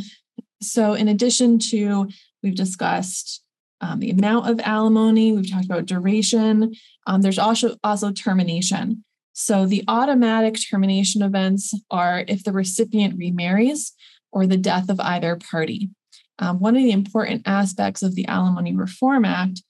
so, 0.60 0.94
in 0.94 1.08
addition 1.08 1.58
to, 1.70 2.08
we've 2.42 2.54
discussed 2.54 3.42
um, 3.80 4.00
the 4.00 4.10
amount 4.10 4.48
of 4.48 4.60
alimony, 4.60 5.32
we've 5.32 5.50
talked 5.50 5.64
about 5.64 5.86
duration. 5.86 6.72
Um, 7.06 7.22
there's 7.22 7.38
also 7.38 7.76
also 7.82 8.12
termination. 8.12 9.04
So, 9.32 9.66
the 9.66 9.84
automatic 9.88 10.56
termination 10.70 11.22
events 11.22 11.74
are 11.90 12.24
if 12.26 12.44
the 12.44 12.52
recipient 12.52 13.18
remarries 13.18 13.92
or 14.32 14.46
the 14.46 14.56
death 14.56 14.88
of 14.88 15.00
either 15.00 15.36
party. 15.36 15.90
Um, 16.38 16.58
one 16.58 16.76
of 16.76 16.82
the 16.82 16.92
important 16.92 17.42
aspects 17.46 18.02
of 18.02 18.14
the 18.14 18.26
Alimony 18.26 18.74
Reform 18.74 19.24
Act 19.24 19.62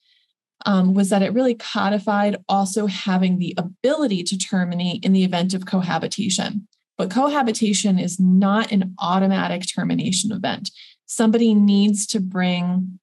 um, 0.64 0.94
was 0.94 1.10
that 1.10 1.22
it 1.22 1.34
really 1.34 1.54
codified 1.54 2.36
also 2.48 2.86
having 2.86 3.38
the 3.38 3.54
ability 3.58 4.22
to 4.22 4.38
terminate 4.38 5.04
in 5.04 5.12
the 5.12 5.24
event 5.24 5.54
of 5.54 5.66
cohabitation. 5.66 6.68
But 7.02 7.10
cohabitation 7.10 7.98
is 7.98 8.20
not 8.20 8.70
an 8.70 8.94
automatic 9.00 9.64
termination 9.66 10.30
event. 10.30 10.70
Somebody 11.06 11.52
needs 11.52 12.06
to 12.06 12.20
bring 12.20 13.00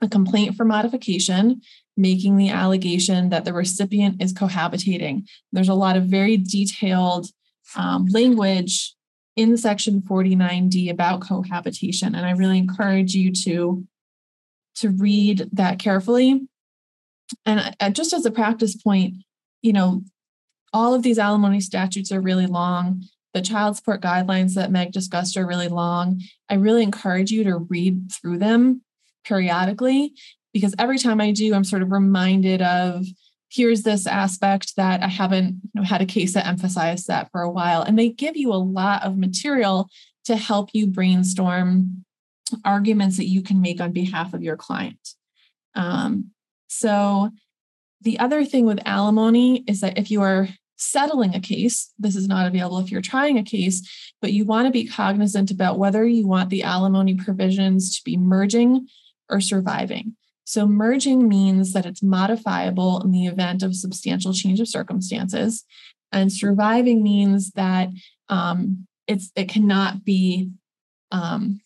a 0.00 0.08
complaint 0.08 0.56
for 0.56 0.64
modification, 0.64 1.60
making 1.96 2.38
the 2.38 2.48
allegation 2.48 3.28
that 3.28 3.44
the 3.44 3.52
recipient 3.52 4.20
is 4.20 4.34
cohabitating. 4.34 5.28
There's 5.52 5.68
a 5.68 5.74
lot 5.74 5.96
of 5.96 6.06
very 6.06 6.36
detailed 6.36 7.28
um, 7.76 8.06
language 8.06 8.96
in 9.36 9.56
Section 9.56 10.00
49D 10.00 10.90
about 10.90 11.20
cohabitation, 11.20 12.16
and 12.16 12.26
I 12.26 12.32
really 12.32 12.58
encourage 12.58 13.14
you 13.14 13.30
to 13.44 13.86
to 14.78 14.90
read 14.90 15.48
that 15.52 15.78
carefully. 15.78 16.48
And 17.44 17.76
uh, 17.78 17.90
just 17.90 18.12
as 18.12 18.26
a 18.26 18.32
practice 18.32 18.74
point, 18.74 19.18
you 19.62 19.72
know, 19.72 20.02
all 20.72 20.94
of 20.94 21.04
these 21.04 21.20
alimony 21.20 21.60
statutes 21.60 22.10
are 22.10 22.20
really 22.20 22.46
long. 22.48 23.04
The 23.36 23.42
child 23.42 23.76
support 23.76 24.00
guidelines 24.00 24.54
that 24.54 24.70
Meg 24.70 24.92
discussed 24.92 25.36
are 25.36 25.46
really 25.46 25.68
long. 25.68 26.22
I 26.48 26.54
really 26.54 26.82
encourage 26.82 27.30
you 27.30 27.44
to 27.44 27.58
read 27.58 28.10
through 28.10 28.38
them 28.38 28.80
periodically 29.26 30.14
because 30.54 30.74
every 30.78 30.96
time 30.96 31.20
I 31.20 31.32
do, 31.32 31.52
I'm 31.52 31.62
sort 31.62 31.82
of 31.82 31.92
reminded 31.92 32.62
of 32.62 33.04
here's 33.50 33.82
this 33.82 34.06
aspect 34.06 34.74
that 34.78 35.02
I 35.02 35.08
haven't 35.08 35.48
you 35.48 35.70
know, 35.74 35.82
had 35.82 36.00
a 36.00 36.06
case 36.06 36.32
that 36.32 36.46
emphasized 36.46 37.08
that 37.08 37.30
for 37.30 37.42
a 37.42 37.50
while. 37.50 37.82
And 37.82 37.98
they 37.98 38.08
give 38.08 38.38
you 38.38 38.54
a 38.54 38.54
lot 38.54 39.02
of 39.02 39.18
material 39.18 39.90
to 40.24 40.34
help 40.34 40.70
you 40.72 40.86
brainstorm 40.86 42.06
arguments 42.64 43.18
that 43.18 43.28
you 43.28 43.42
can 43.42 43.60
make 43.60 43.82
on 43.82 43.92
behalf 43.92 44.32
of 44.32 44.42
your 44.42 44.56
client. 44.56 45.10
Um, 45.74 46.30
so, 46.68 47.32
the 48.00 48.18
other 48.18 48.46
thing 48.46 48.64
with 48.64 48.80
alimony 48.86 49.62
is 49.66 49.82
that 49.82 49.98
if 49.98 50.10
you 50.10 50.22
are 50.22 50.48
settling 50.76 51.34
a 51.34 51.40
case. 51.40 51.92
This 51.98 52.16
is 52.16 52.28
not 52.28 52.46
available 52.46 52.78
if 52.78 52.90
you're 52.90 53.00
trying 53.00 53.38
a 53.38 53.42
case, 53.42 54.12
but 54.20 54.32
you 54.32 54.44
want 54.44 54.66
to 54.66 54.72
be 54.72 54.86
cognizant 54.86 55.50
about 55.50 55.78
whether 55.78 56.06
you 56.06 56.26
want 56.26 56.50
the 56.50 56.62
alimony 56.62 57.14
provisions 57.14 57.96
to 57.96 58.04
be 58.04 58.16
merging 58.16 58.86
or 59.28 59.40
surviving. 59.40 60.16
So, 60.44 60.66
merging 60.66 61.28
means 61.28 61.72
that 61.72 61.86
it's 61.86 62.02
modifiable 62.02 63.02
in 63.02 63.10
the 63.10 63.26
event 63.26 63.62
of 63.62 63.74
substantial 63.74 64.32
change 64.32 64.60
of 64.60 64.68
circumstances, 64.68 65.64
and 66.12 66.32
surviving 66.32 67.02
means 67.02 67.50
that 67.52 67.88
um, 68.28 68.86
it's 69.08 69.32
it 69.34 69.48
cannot 69.48 70.04
be 70.04 70.50
um, 71.10 71.60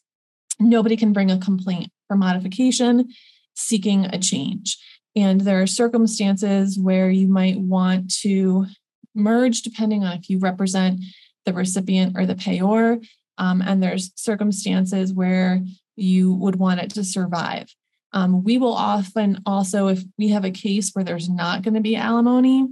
nobody 0.59 0.97
can 0.97 1.13
bring 1.13 1.31
a 1.31 1.39
complaint 1.39 1.91
for 2.09 2.17
modification 2.17 3.09
seeking 3.55 4.07
a 4.07 4.19
change. 4.19 4.79
And 5.17 5.41
there 5.41 5.61
are 5.61 5.67
circumstances 5.67 6.79
where 6.79 7.11
you 7.11 7.29
might 7.29 7.59
want 7.59 8.15
to 8.21 8.67
merge 9.15 9.63
depending 9.63 10.05
on 10.05 10.17
if 10.17 10.31
you 10.31 10.39
represent 10.39 11.01
the 11.47 11.53
recipient 11.53 12.17
or 12.17 12.27
the 12.27 12.35
payor. 12.35 13.05
Um, 13.39 13.63
and 13.63 13.83
there's 13.83 14.13
circumstances 14.17 15.13
where 15.13 15.63
you 15.97 16.35
would 16.35 16.57
want 16.57 16.81
it 16.81 16.91
to 16.91 17.05
survive. 17.05 17.75
Um, 18.13 18.43
we 18.43 18.59
will 18.59 18.75
often 18.75 19.41
also, 19.47 19.89
if 19.89 20.03
we 20.19 20.29
have 20.29 20.45
a 20.45 20.51
case 20.51 20.91
where 20.93 21.05
there's 21.05 21.29
not 21.29 21.63
going 21.63 21.75
to 21.75 21.81
be 21.81 21.97
alimony, 21.97 22.67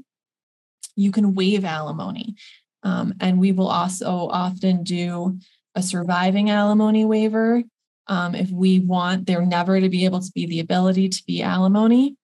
you 0.96 1.12
can 1.12 1.35
waive 1.35 1.64
alimony. 1.64 2.35
Um, 2.83 3.14
and 3.20 3.38
we 3.38 3.53
will 3.53 3.68
also 3.68 4.29
often 4.31 4.83
do 4.83 5.38
a 5.74 5.83
surviving 5.83 6.51
alimony 6.51 7.05
waiver 7.05 7.62
um, 8.09 8.35
if 8.35 8.51
we 8.51 8.81
want 8.81 9.27
there 9.27 9.44
never 9.44 9.81
to 9.81 9.88
be 9.88 10.05
able 10.05 10.20
to 10.20 10.33
be 10.33 10.46
the 10.46 10.61
ability 10.61 11.09
to 11.09 11.22
be 11.27 11.42
alimony. 11.42 12.16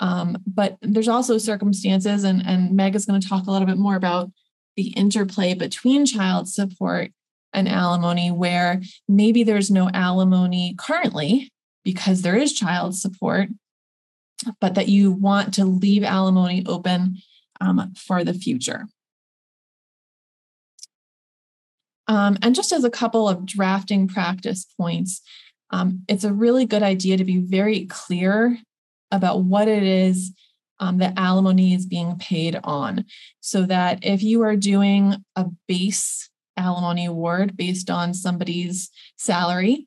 Um, 0.00 0.38
but 0.46 0.76
there's 0.80 1.08
also 1.08 1.38
circumstances, 1.38 2.24
and, 2.24 2.44
and 2.46 2.76
Meg 2.76 2.94
is 2.94 3.06
going 3.06 3.20
to 3.20 3.28
talk 3.28 3.46
a 3.46 3.50
little 3.50 3.66
bit 3.66 3.78
more 3.78 3.96
about 3.96 4.30
the 4.76 4.88
interplay 4.88 5.54
between 5.54 6.06
child 6.06 6.48
support 6.48 7.10
and 7.52 7.68
alimony, 7.68 8.30
where 8.30 8.80
maybe 9.08 9.42
there's 9.42 9.70
no 9.70 9.90
alimony 9.90 10.74
currently 10.78 11.50
because 11.84 12.22
there 12.22 12.36
is 12.36 12.52
child 12.52 12.94
support, 12.94 13.48
but 14.60 14.74
that 14.74 14.88
you 14.88 15.10
want 15.10 15.54
to 15.54 15.64
leave 15.64 16.04
alimony 16.04 16.64
open 16.66 17.16
um, 17.60 17.92
for 17.96 18.22
the 18.22 18.34
future. 18.34 18.86
Um, 22.06 22.38
and 22.40 22.54
just 22.54 22.72
as 22.72 22.84
a 22.84 22.90
couple 22.90 23.28
of 23.28 23.44
drafting 23.44 24.08
practice 24.08 24.64
points, 24.78 25.20
um, 25.70 26.04
it's 26.08 26.24
a 26.24 26.32
really 26.32 26.64
good 26.64 26.82
idea 26.82 27.16
to 27.16 27.24
be 27.24 27.38
very 27.38 27.84
clear 27.86 28.58
about 29.10 29.42
what 29.42 29.68
it 29.68 29.82
is 29.82 30.32
um, 30.80 30.98
that 30.98 31.14
alimony 31.16 31.74
is 31.74 31.86
being 31.86 32.16
paid 32.18 32.58
on. 32.62 33.04
So 33.40 33.66
that 33.66 34.00
if 34.02 34.22
you 34.22 34.42
are 34.42 34.56
doing 34.56 35.16
a 35.34 35.46
base 35.66 36.30
alimony 36.56 37.06
award 37.06 37.56
based 37.56 37.90
on 37.90 38.14
somebody's 38.14 38.90
salary, 39.16 39.86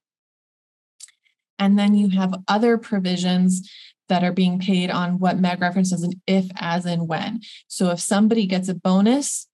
and 1.60 1.78
then 1.78 1.94
you 1.94 2.10
have 2.10 2.42
other 2.48 2.78
provisions 2.78 3.70
that 4.10 4.24
are 4.24 4.34
being 4.34 4.60
paid 4.60 4.90
on 4.90 5.20
what 5.20 5.40
Meg 5.40 5.62
references 5.62 6.04
an 6.04 6.14
if, 6.28 6.48
as, 6.58 6.86
and 6.86 7.08
when. 7.08 7.42
So 7.68 7.92
if 7.92 8.00
somebody 8.00 8.46
gets 8.46 8.68
a 8.68 8.74
bonus 8.74 9.48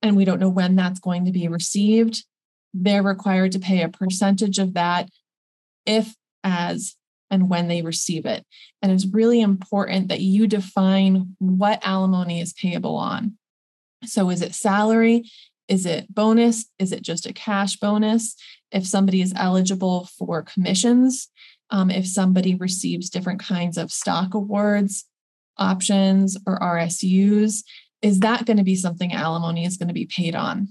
and 0.00 0.16
we 0.16 0.24
don't 0.24 0.38
know 0.40 0.48
when 0.48 0.76
that's 0.76 1.00
going 1.00 1.24
to 1.24 1.32
be 1.32 1.48
received, 1.48 2.24
they're 2.72 3.02
required 3.02 3.52
to 3.52 3.58
pay 3.58 3.82
a 3.82 3.88
percentage 3.88 4.58
of 4.58 4.74
that 4.74 5.10
if, 5.84 6.14
as, 6.44 6.94
and 7.30 7.48
when 7.48 7.68
they 7.68 7.82
receive 7.82 8.26
it. 8.26 8.44
And 8.82 8.92
it's 8.92 9.06
really 9.06 9.40
important 9.40 10.08
that 10.08 10.20
you 10.20 10.46
define 10.46 11.36
what 11.38 11.80
alimony 11.82 12.40
is 12.40 12.52
payable 12.52 12.96
on. 12.96 13.36
So, 14.04 14.30
is 14.30 14.42
it 14.42 14.54
salary? 14.54 15.24
Is 15.68 15.84
it 15.84 16.12
bonus? 16.12 16.66
Is 16.78 16.92
it 16.92 17.02
just 17.02 17.26
a 17.26 17.32
cash 17.32 17.76
bonus? 17.76 18.34
If 18.70 18.86
somebody 18.86 19.20
is 19.20 19.34
eligible 19.36 20.08
for 20.18 20.42
commissions, 20.42 21.28
um, 21.70 21.90
if 21.90 22.06
somebody 22.06 22.54
receives 22.54 23.10
different 23.10 23.40
kinds 23.40 23.76
of 23.76 23.92
stock 23.92 24.34
awards, 24.34 25.04
options, 25.58 26.36
or 26.46 26.58
RSUs, 26.58 27.62
is 28.00 28.20
that 28.20 28.46
going 28.46 28.56
to 28.56 28.64
be 28.64 28.76
something 28.76 29.12
alimony 29.12 29.64
is 29.64 29.76
going 29.76 29.88
to 29.88 29.94
be 29.94 30.06
paid 30.06 30.34
on? 30.34 30.68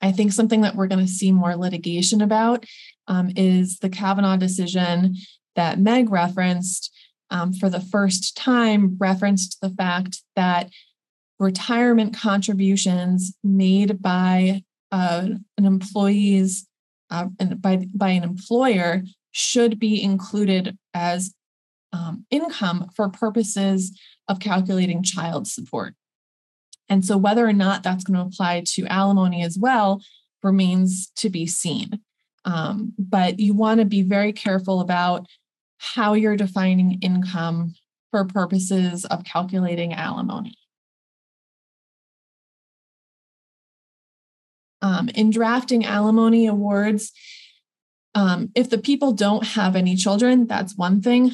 I 0.00 0.12
think 0.12 0.32
something 0.32 0.60
that 0.62 0.76
we're 0.76 0.86
going 0.86 1.04
to 1.04 1.12
see 1.12 1.32
more 1.32 1.56
litigation 1.56 2.20
about 2.20 2.64
um, 3.06 3.30
is 3.36 3.78
the 3.78 3.88
Cavanagh 3.88 4.36
decision 4.36 5.16
that 5.58 5.80
Meg 5.80 6.08
referenced 6.08 6.94
um, 7.30 7.52
for 7.52 7.68
the 7.68 7.80
first 7.80 8.36
time, 8.36 8.96
referenced 8.98 9.60
the 9.60 9.70
fact 9.70 10.22
that 10.36 10.70
retirement 11.40 12.16
contributions 12.16 13.36
made 13.42 14.00
by 14.00 14.62
uh, 14.92 15.26
an 15.58 15.64
employee's 15.64 16.66
uh, 17.10 17.24
by 17.56 17.84
by 17.92 18.10
an 18.10 18.22
employer 18.22 19.02
should 19.32 19.80
be 19.80 20.00
included 20.00 20.78
as 20.94 21.34
um, 21.92 22.24
income 22.30 22.88
for 22.94 23.08
purposes 23.08 23.98
of 24.28 24.38
calculating 24.38 25.02
child 25.02 25.48
support. 25.48 25.94
And 26.88 27.04
so, 27.04 27.16
whether 27.16 27.44
or 27.44 27.52
not 27.52 27.82
that's 27.82 28.04
going 28.04 28.18
to 28.20 28.26
apply 28.26 28.62
to 28.74 28.86
alimony 28.86 29.42
as 29.42 29.58
well 29.58 30.00
remains 30.44 31.10
to 31.16 31.28
be 31.28 31.48
seen. 31.48 31.98
Um, 32.44 32.94
but 32.98 33.40
you 33.40 33.54
want 33.54 33.80
to 33.80 33.84
be 33.84 34.02
very 34.02 34.32
careful 34.32 34.80
about 34.80 35.26
how 35.78 36.14
you're 36.14 36.36
defining 36.36 36.98
income 37.00 37.74
for 38.10 38.24
purposes 38.24 39.04
of 39.04 39.24
calculating 39.24 39.92
alimony. 39.92 40.54
Um, 44.80 45.08
in 45.10 45.30
drafting 45.30 45.84
alimony 45.84 46.46
awards, 46.46 47.12
um, 48.14 48.50
if 48.54 48.70
the 48.70 48.78
people 48.78 49.12
don't 49.12 49.44
have 49.44 49.76
any 49.76 49.96
children, 49.96 50.46
that's 50.46 50.76
one 50.76 51.02
thing. 51.02 51.32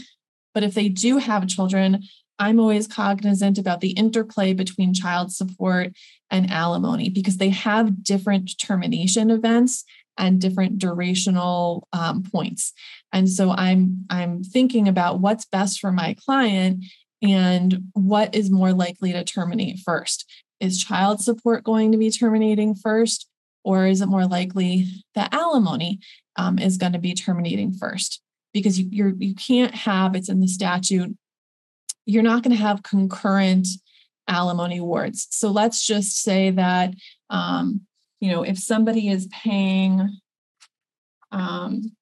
But 0.54 0.62
if 0.62 0.74
they 0.74 0.88
do 0.88 1.18
have 1.18 1.46
children, 1.46 2.02
I'm 2.38 2.58
always 2.58 2.86
cognizant 2.86 3.58
about 3.58 3.80
the 3.80 3.90
interplay 3.90 4.54
between 4.54 4.94
child 4.94 5.32
support 5.32 5.92
and 6.30 6.50
alimony 6.50 7.08
because 7.08 7.36
they 7.36 7.50
have 7.50 8.02
different 8.02 8.58
termination 8.58 9.30
events 9.30 9.84
and 10.16 10.40
different 10.40 10.78
durational 10.78 11.82
um, 11.92 12.22
points. 12.22 12.72
And 13.12 13.28
so 13.28 13.50
I'm 13.50 14.06
I'm 14.10 14.42
thinking 14.42 14.88
about 14.88 15.20
what's 15.20 15.44
best 15.44 15.80
for 15.80 15.92
my 15.92 16.14
client 16.24 16.84
and 17.22 17.84
what 17.92 18.34
is 18.34 18.50
more 18.50 18.72
likely 18.72 19.12
to 19.12 19.24
terminate 19.24 19.78
first. 19.78 20.30
Is 20.60 20.82
child 20.82 21.20
support 21.20 21.64
going 21.64 21.92
to 21.92 21.98
be 21.98 22.10
terminating 22.10 22.74
first, 22.74 23.28
or 23.64 23.86
is 23.86 24.00
it 24.00 24.06
more 24.06 24.26
likely 24.26 24.86
that 25.14 25.34
alimony 25.34 26.00
um, 26.36 26.58
is 26.58 26.76
going 26.76 26.92
to 26.92 26.98
be 26.98 27.14
terminating 27.14 27.72
first? 27.72 28.20
Because 28.52 28.78
you 28.78 28.88
you're, 28.90 29.14
you 29.18 29.34
can't 29.34 29.74
have 29.74 30.14
it's 30.14 30.28
in 30.28 30.40
the 30.40 30.48
statute 30.48 31.16
you're 32.06 32.22
not 32.22 32.42
going 32.42 32.56
to 32.56 32.62
have 32.62 32.82
concurrent 32.82 33.66
alimony 34.28 34.78
awards. 34.78 35.26
So 35.30 35.50
let's 35.50 35.86
just 35.86 36.20
say 36.22 36.50
that, 36.50 36.94
um, 37.30 37.82
you 38.24 38.30
know, 38.30 38.42
if 38.42 38.58
somebody 38.58 39.10
is 39.10 39.28
paying 39.30 40.18
um, 41.30 41.92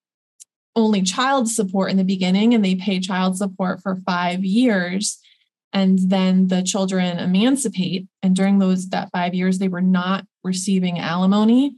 only 0.77 1.03
child 1.03 1.51
support 1.51 1.91
in 1.91 1.97
the 1.97 2.05
beginning 2.05 2.55
and 2.55 2.65
they 2.65 2.77
pay 2.77 3.01
child 3.01 3.37
support 3.37 3.83
for 3.83 3.97
five 4.07 4.45
years, 4.45 5.19
and 5.73 5.99
then 5.99 6.47
the 6.47 6.63
children 6.63 7.19
emancipate, 7.19 8.07
and 8.23 8.37
during 8.37 8.61
those 8.61 8.91
that 8.91 9.11
five 9.11 9.35
years 9.35 9.59
they 9.59 9.67
were 9.67 9.83
not 9.83 10.25
receiving 10.45 11.01
alimony, 11.01 11.75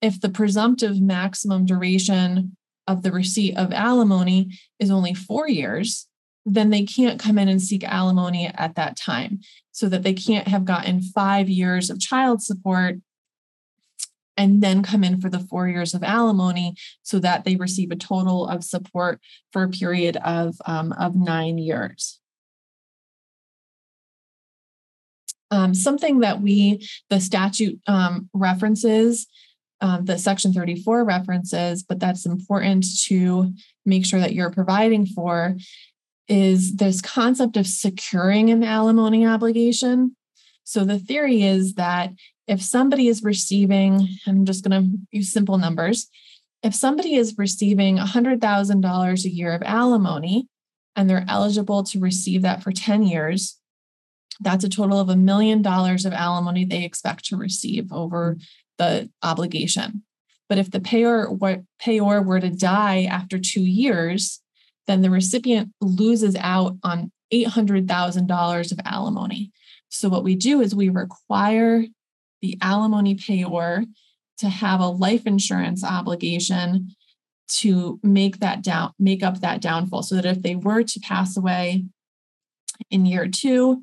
if 0.00 0.20
the 0.20 0.28
presumptive 0.28 1.00
maximum 1.00 1.66
duration 1.66 2.56
of 2.86 3.02
the 3.02 3.10
receipt 3.10 3.56
of 3.56 3.72
alimony 3.72 4.56
is 4.78 4.92
only 4.92 5.14
four 5.14 5.48
years, 5.48 6.06
then 6.46 6.70
they 6.70 6.84
can't 6.84 7.18
come 7.18 7.38
in 7.38 7.48
and 7.48 7.60
seek 7.60 7.82
alimony 7.82 8.46
at 8.46 8.76
that 8.76 8.96
time. 8.96 9.40
So 9.72 9.88
that 9.88 10.04
they 10.04 10.14
can't 10.14 10.46
have 10.46 10.64
gotten 10.64 11.02
five 11.02 11.48
years 11.48 11.90
of 11.90 11.98
child 11.98 12.40
support 12.40 12.96
and 14.40 14.62
then 14.62 14.82
come 14.82 15.04
in 15.04 15.20
for 15.20 15.28
the 15.28 15.38
four 15.38 15.68
years 15.68 15.92
of 15.92 16.02
alimony 16.02 16.74
so 17.02 17.18
that 17.18 17.44
they 17.44 17.56
receive 17.56 17.90
a 17.90 17.96
total 17.96 18.48
of 18.48 18.64
support 18.64 19.20
for 19.52 19.64
a 19.64 19.68
period 19.68 20.16
of, 20.24 20.56
um, 20.64 20.92
of 20.92 21.14
nine 21.14 21.58
years. 21.58 22.18
Um, 25.50 25.74
something 25.74 26.20
that 26.20 26.40
we, 26.40 26.88
the 27.10 27.20
statute 27.20 27.80
um, 27.86 28.30
references, 28.32 29.26
um, 29.82 30.06
the 30.06 30.16
section 30.16 30.54
34 30.54 31.04
references, 31.04 31.82
but 31.82 32.00
that's 32.00 32.24
important 32.24 32.86
to 33.08 33.52
make 33.84 34.06
sure 34.06 34.20
that 34.20 34.32
you're 34.32 34.50
providing 34.50 35.04
for 35.04 35.56
is 36.28 36.76
this 36.76 37.02
concept 37.02 37.58
of 37.58 37.66
securing 37.66 38.48
an 38.48 38.64
alimony 38.64 39.26
obligation. 39.26 40.16
So 40.64 40.84
the 40.84 40.98
theory 40.98 41.42
is 41.42 41.74
that 41.74 42.12
if 42.50 42.60
somebody 42.60 43.06
is 43.06 43.22
receiving, 43.22 44.08
I'm 44.26 44.44
just 44.44 44.64
going 44.64 44.82
to 44.82 44.98
use 45.12 45.32
simple 45.32 45.56
numbers, 45.56 46.08
if 46.64 46.74
somebody 46.74 47.14
is 47.14 47.38
receiving 47.38 47.96
$100,000 47.96 49.24
a 49.24 49.30
year 49.30 49.54
of 49.54 49.62
alimony 49.62 50.48
and 50.96 51.08
they're 51.08 51.24
eligible 51.28 51.84
to 51.84 52.00
receive 52.00 52.42
that 52.42 52.60
for 52.60 52.72
10 52.72 53.04
years, 53.04 53.56
that's 54.40 54.64
a 54.64 54.68
total 54.68 54.98
of 54.98 55.08
a 55.08 55.16
million 55.16 55.62
dollars 55.62 56.04
of 56.04 56.12
alimony 56.12 56.64
they 56.64 56.84
expect 56.84 57.24
to 57.26 57.36
receive 57.36 57.92
over 57.92 58.36
the 58.78 59.08
obligation. 59.22 60.02
But 60.48 60.58
if 60.58 60.72
the 60.72 60.80
payer, 60.80 61.28
payer 61.78 62.20
were 62.20 62.40
to 62.40 62.50
die 62.50 63.04
after 63.04 63.38
two 63.38 63.62
years, 63.62 64.42
then 64.88 65.02
the 65.02 65.10
recipient 65.10 65.70
loses 65.80 66.34
out 66.34 66.78
on 66.82 67.12
$800,000 67.32 68.72
of 68.72 68.80
alimony. 68.84 69.52
So, 69.88 70.08
what 70.08 70.24
we 70.24 70.34
do 70.34 70.60
is 70.60 70.74
we 70.74 70.88
require 70.88 71.84
the 72.42 72.56
alimony 72.60 73.14
payor 73.14 73.86
to 74.38 74.48
have 74.48 74.80
a 74.80 74.88
life 74.88 75.26
insurance 75.26 75.84
obligation 75.84 76.90
to 77.48 77.98
make 78.02 78.38
that 78.38 78.62
down, 78.62 78.92
make 78.98 79.22
up 79.22 79.40
that 79.40 79.60
downfall 79.60 80.02
so 80.02 80.14
that 80.14 80.24
if 80.24 80.42
they 80.42 80.54
were 80.54 80.82
to 80.82 81.00
pass 81.00 81.36
away 81.36 81.84
in 82.90 83.04
year 83.04 83.28
two, 83.28 83.82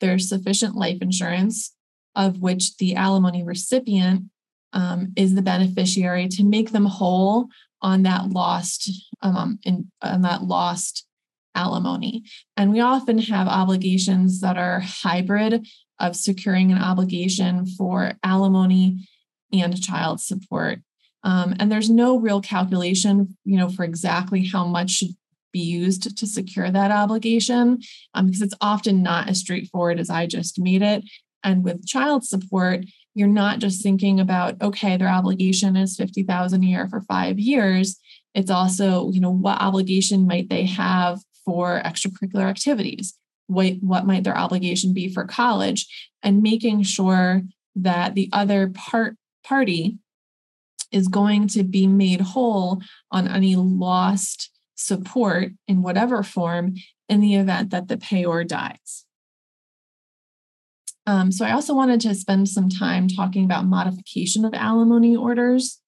there's 0.00 0.28
sufficient 0.28 0.76
life 0.76 0.98
insurance 1.00 1.74
of 2.14 2.40
which 2.40 2.76
the 2.76 2.94
alimony 2.94 3.42
recipient 3.42 4.24
um, 4.72 5.12
is 5.16 5.34
the 5.34 5.42
beneficiary 5.42 6.28
to 6.28 6.44
make 6.44 6.70
them 6.70 6.86
whole 6.86 7.48
on 7.82 8.02
that 8.02 8.30
lost 8.30 8.90
um, 9.22 9.58
in, 9.64 9.90
on 10.02 10.22
that 10.22 10.42
lost 10.42 11.06
alimony. 11.54 12.22
And 12.56 12.72
we 12.72 12.80
often 12.80 13.18
have 13.18 13.48
obligations 13.48 14.40
that 14.40 14.58
are 14.58 14.80
hybrid 14.80 15.66
of 15.98 16.16
securing 16.16 16.72
an 16.72 16.78
obligation 16.78 17.66
for 17.66 18.12
alimony 18.22 19.08
and 19.52 19.80
child 19.80 20.20
support. 20.20 20.80
Um, 21.22 21.54
and 21.58 21.72
there's 21.72 21.90
no 21.90 22.18
real 22.18 22.40
calculation, 22.40 23.36
you 23.44 23.56
know, 23.56 23.68
for 23.68 23.84
exactly 23.84 24.44
how 24.44 24.66
much 24.66 24.90
should 24.90 25.16
be 25.52 25.60
used 25.60 26.16
to 26.16 26.26
secure 26.26 26.70
that 26.70 26.90
obligation, 26.90 27.80
um, 28.14 28.26
because 28.26 28.42
it's 28.42 28.54
often 28.60 29.02
not 29.02 29.28
as 29.28 29.40
straightforward 29.40 29.98
as 29.98 30.10
I 30.10 30.26
just 30.26 30.60
made 30.60 30.82
it. 30.82 31.02
And 31.42 31.64
with 31.64 31.86
child 31.86 32.24
support, 32.24 32.84
you're 33.16 33.26
not 33.26 33.60
just 33.60 33.82
thinking 33.82 34.20
about 34.20 34.62
okay 34.62 34.96
their 34.96 35.08
obligation 35.08 35.74
is 35.74 35.96
50000 35.96 36.62
a 36.62 36.66
year 36.66 36.86
for 36.86 37.00
five 37.00 37.40
years 37.40 37.98
it's 38.34 38.50
also 38.50 39.10
you 39.10 39.20
know 39.20 39.32
what 39.32 39.60
obligation 39.60 40.26
might 40.26 40.48
they 40.48 40.66
have 40.66 41.20
for 41.44 41.80
extracurricular 41.84 42.44
activities 42.44 43.14
what, 43.46 43.74
what 43.80 44.06
might 44.06 44.24
their 44.24 44.36
obligation 44.36 44.92
be 44.92 45.12
for 45.12 45.24
college 45.24 45.86
and 46.22 46.42
making 46.42 46.82
sure 46.82 47.42
that 47.74 48.14
the 48.14 48.28
other 48.32 48.68
part 48.68 49.16
party 49.44 49.98
is 50.90 51.08
going 51.08 51.46
to 51.48 51.62
be 51.62 51.86
made 51.86 52.20
whole 52.20 52.80
on 53.10 53.28
any 53.28 53.54
lost 53.56 54.50
support 54.74 55.52
in 55.68 55.82
whatever 55.82 56.22
form 56.22 56.74
in 57.08 57.20
the 57.20 57.34
event 57.34 57.70
that 57.70 57.88
the 57.88 57.96
payor 57.96 58.46
dies 58.46 59.06
um, 61.06 61.30
so 61.30 61.44
I 61.44 61.52
also 61.52 61.74
wanted 61.74 62.00
to 62.02 62.14
spend 62.14 62.48
some 62.48 62.68
time 62.68 63.06
talking 63.08 63.44
about 63.44 63.64
modification 63.64 64.44
of 64.44 64.54
alimony 64.54 65.16
orders. 65.16 65.80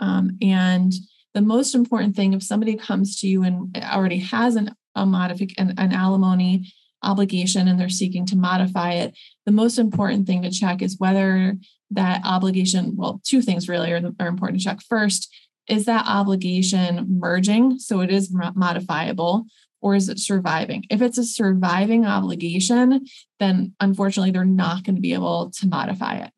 Um, 0.00 0.36
and 0.42 0.92
the 1.34 1.40
most 1.40 1.74
important 1.74 2.16
thing, 2.16 2.32
if 2.32 2.42
somebody 2.42 2.74
comes 2.74 3.20
to 3.20 3.28
you 3.28 3.44
and 3.44 3.76
already 3.84 4.18
has 4.18 4.56
an, 4.56 4.74
a 4.94 5.06
modific 5.06 5.54
an, 5.58 5.74
an 5.78 5.92
alimony 5.92 6.72
obligation 7.02 7.68
and 7.68 7.78
they're 7.78 7.88
seeking 7.88 8.26
to 8.26 8.36
modify 8.36 8.92
it, 8.92 9.16
the 9.44 9.52
most 9.52 9.78
important 9.78 10.26
thing 10.26 10.42
to 10.42 10.50
check 10.50 10.82
is 10.82 10.98
whether 10.98 11.56
that 11.90 12.22
obligation, 12.24 12.96
well, 12.96 13.20
two 13.24 13.42
things 13.42 13.68
really 13.68 13.92
are, 13.92 14.00
are 14.18 14.28
important 14.28 14.60
to 14.60 14.64
check. 14.64 14.80
First, 14.88 15.32
is 15.68 15.84
that 15.86 16.06
obligation 16.06 17.06
merging? 17.08 17.78
So 17.78 18.00
it 18.00 18.10
is 18.10 18.32
modifiable, 18.32 19.46
or 19.80 19.94
is 19.94 20.08
it 20.08 20.18
surviving? 20.18 20.84
If 20.90 21.02
it's 21.02 21.18
a 21.18 21.24
surviving 21.24 22.06
obligation, 22.06 23.06
then 23.40 23.74
unfortunately 23.80 24.30
they're 24.30 24.44
not 24.44 24.84
going 24.84 24.96
to 24.96 25.00
be 25.00 25.14
able 25.14 25.50
to 25.50 25.68
modify 25.68 26.16
it. 26.16 26.30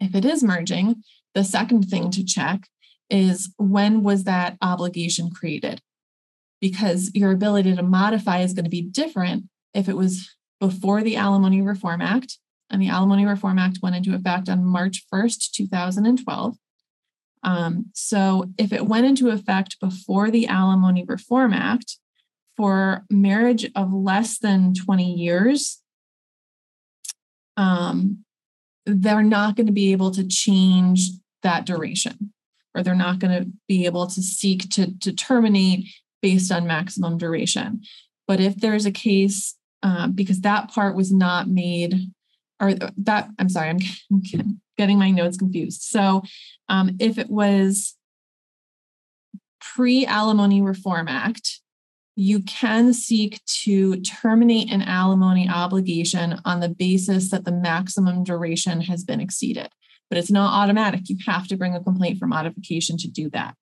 if 0.00 0.14
it 0.14 0.24
is 0.24 0.42
merging, 0.42 1.02
the 1.34 1.44
second 1.44 1.84
thing 1.84 2.10
to 2.10 2.24
check 2.24 2.68
is 3.10 3.52
when 3.58 4.02
was 4.02 4.24
that 4.24 4.56
obligation 4.62 5.30
created? 5.30 5.80
Because 6.64 7.10
your 7.12 7.30
ability 7.30 7.76
to 7.76 7.82
modify 7.82 8.40
is 8.40 8.54
going 8.54 8.64
to 8.64 8.70
be 8.70 8.80
different 8.80 9.44
if 9.74 9.86
it 9.86 9.98
was 9.98 10.34
before 10.60 11.02
the 11.02 11.16
Alimony 11.16 11.60
Reform 11.60 12.00
Act, 12.00 12.38
and 12.70 12.80
the 12.80 12.88
Alimony 12.88 13.26
Reform 13.26 13.58
Act 13.58 13.80
went 13.82 13.96
into 13.96 14.14
effect 14.14 14.48
on 14.48 14.64
March 14.64 15.04
1st, 15.12 15.50
2012. 15.50 16.56
Um, 17.42 17.90
so 17.92 18.46
if 18.56 18.72
it 18.72 18.86
went 18.86 19.04
into 19.04 19.28
effect 19.28 19.78
before 19.78 20.30
the 20.30 20.46
Alimony 20.46 21.04
Reform 21.06 21.52
Act 21.52 21.98
for 22.56 23.04
marriage 23.10 23.70
of 23.76 23.92
less 23.92 24.38
than 24.38 24.72
20 24.72 25.12
years, 25.12 25.82
um, 27.58 28.24
they're 28.86 29.22
not 29.22 29.54
going 29.54 29.66
to 29.66 29.72
be 29.72 29.92
able 29.92 30.12
to 30.12 30.26
change 30.26 31.10
that 31.42 31.66
duration, 31.66 32.32
or 32.74 32.82
they're 32.82 32.94
not 32.94 33.18
going 33.18 33.38
to 33.38 33.50
be 33.68 33.84
able 33.84 34.06
to 34.06 34.22
seek 34.22 34.70
to, 34.70 34.98
to 35.00 35.12
terminate 35.12 35.84
based 36.24 36.50
on 36.50 36.66
maximum 36.66 37.18
duration. 37.18 37.82
But 38.26 38.40
if 38.40 38.56
there's 38.56 38.86
a 38.86 38.90
case, 38.90 39.56
uh, 39.82 40.06
because 40.06 40.40
that 40.40 40.70
part 40.70 40.96
was 40.96 41.12
not 41.12 41.48
made, 41.48 42.10
or 42.58 42.72
that, 42.96 43.28
I'm 43.38 43.50
sorry, 43.50 43.68
I'm 43.68 43.78
getting 44.78 44.98
my 44.98 45.10
notes 45.10 45.36
confused. 45.36 45.82
So 45.82 46.22
um, 46.70 46.96
if 46.98 47.18
it 47.18 47.28
was 47.28 47.94
pre 49.60 50.06
Alimony 50.06 50.62
Reform 50.62 51.08
Act, 51.08 51.60
you 52.16 52.40
can 52.40 52.94
seek 52.94 53.44
to 53.64 54.00
terminate 54.00 54.72
an 54.72 54.80
alimony 54.80 55.46
obligation 55.46 56.40
on 56.46 56.60
the 56.60 56.70
basis 56.70 57.30
that 57.32 57.44
the 57.44 57.52
maximum 57.52 58.24
duration 58.24 58.80
has 58.80 59.04
been 59.04 59.20
exceeded. 59.20 59.68
But 60.08 60.16
it's 60.16 60.30
not 60.30 60.54
automatic. 60.54 61.10
You 61.10 61.18
have 61.26 61.46
to 61.48 61.56
bring 61.58 61.74
a 61.74 61.84
complaint 61.84 62.18
for 62.18 62.26
modification 62.26 62.96
to 62.96 63.08
do 63.08 63.28
that. 63.30 63.56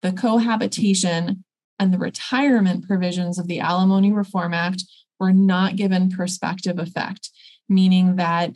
The 0.00 0.12
cohabitation 0.12 1.44
and 1.78 1.92
the 1.92 1.98
retirement 1.98 2.86
provisions 2.86 3.38
of 3.38 3.46
the 3.46 3.60
Alimony 3.60 4.12
Reform 4.12 4.54
Act 4.54 4.84
were 5.18 5.32
not 5.32 5.76
given 5.76 6.10
prospective 6.10 6.78
effect, 6.78 7.30
meaning 7.68 8.16
that 8.16 8.52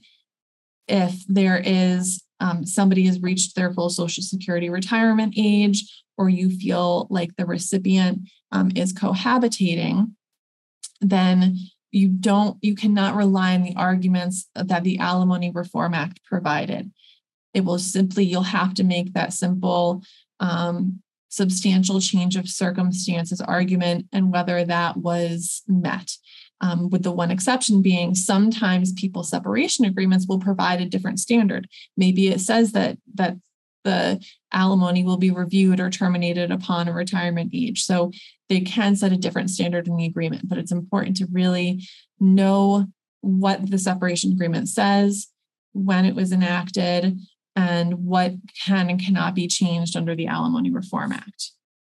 if 0.86 1.26
there 1.26 1.60
is 1.64 2.22
um, 2.40 2.64
somebody 2.64 3.06
has 3.06 3.20
reached 3.20 3.54
their 3.54 3.72
full 3.72 3.90
Social 3.90 4.22
Security 4.22 4.70
retirement 4.70 5.34
age, 5.36 6.02
or 6.16 6.28
you 6.28 6.50
feel 6.50 7.06
like 7.10 7.36
the 7.36 7.46
recipient 7.46 8.28
um, 8.52 8.70
is 8.74 8.92
cohabitating, 8.92 10.12
then 11.00 11.56
you 11.90 12.08
don't, 12.08 12.58
you 12.60 12.74
cannot 12.74 13.16
rely 13.16 13.54
on 13.54 13.62
the 13.62 13.74
arguments 13.76 14.48
that 14.54 14.84
the 14.84 14.98
Alimony 14.98 15.50
Reform 15.50 15.94
Act 15.94 16.22
provided. 16.24 16.92
It 17.54 17.64
will 17.64 17.78
simply, 17.78 18.24
you'll 18.24 18.42
have 18.42 18.74
to 18.74 18.84
make 18.84 19.14
that 19.14 19.32
simple 19.32 20.02
um, 20.38 21.02
substantial 21.28 22.00
change 22.00 22.36
of 22.36 22.48
circumstances 22.48 23.40
argument 23.40 24.06
and 24.12 24.32
whether 24.32 24.64
that 24.64 24.96
was 24.96 25.62
met 25.66 26.12
um, 26.60 26.90
with 26.90 27.02
the 27.02 27.12
one 27.12 27.30
exception 27.30 27.82
being 27.82 28.14
sometimes 28.14 28.92
people 28.92 29.22
separation 29.22 29.84
agreements 29.84 30.26
will 30.26 30.40
provide 30.40 30.80
a 30.80 30.86
different 30.86 31.20
standard. 31.20 31.68
Maybe 31.96 32.28
it 32.28 32.40
says 32.40 32.72
that 32.72 32.98
that 33.14 33.36
the 33.84 34.22
alimony 34.52 35.04
will 35.04 35.16
be 35.16 35.30
reviewed 35.30 35.80
or 35.80 35.88
terminated 35.88 36.50
upon 36.50 36.88
a 36.88 36.92
retirement 36.92 37.52
age. 37.54 37.84
So 37.84 38.10
they 38.48 38.60
can 38.60 38.96
set 38.96 39.12
a 39.12 39.16
different 39.16 39.50
standard 39.50 39.86
in 39.86 39.96
the 39.96 40.04
agreement, 40.04 40.48
but 40.48 40.58
it's 40.58 40.72
important 40.72 41.16
to 41.18 41.28
really 41.30 41.86
know 42.18 42.86
what 43.20 43.70
the 43.70 43.78
separation 43.78 44.32
agreement 44.32 44.68
says, 44.68 45.28
when 45.72 46.04
it 46.04 46.14
was 46.14 46.32
enacted, 46.32 47.18
and 47.58 48.04
what 48.06 48.34
can 48.64 48.88
and 48.88 49.04
cannot 49.04 49.34
be 49.34 49.48
changed 49.48 49.96
under 49.96 50.14
the 50.14 50.28
Alimony 50.28 50.70
Reform 50.70 51.10
Act. 51.10 51.50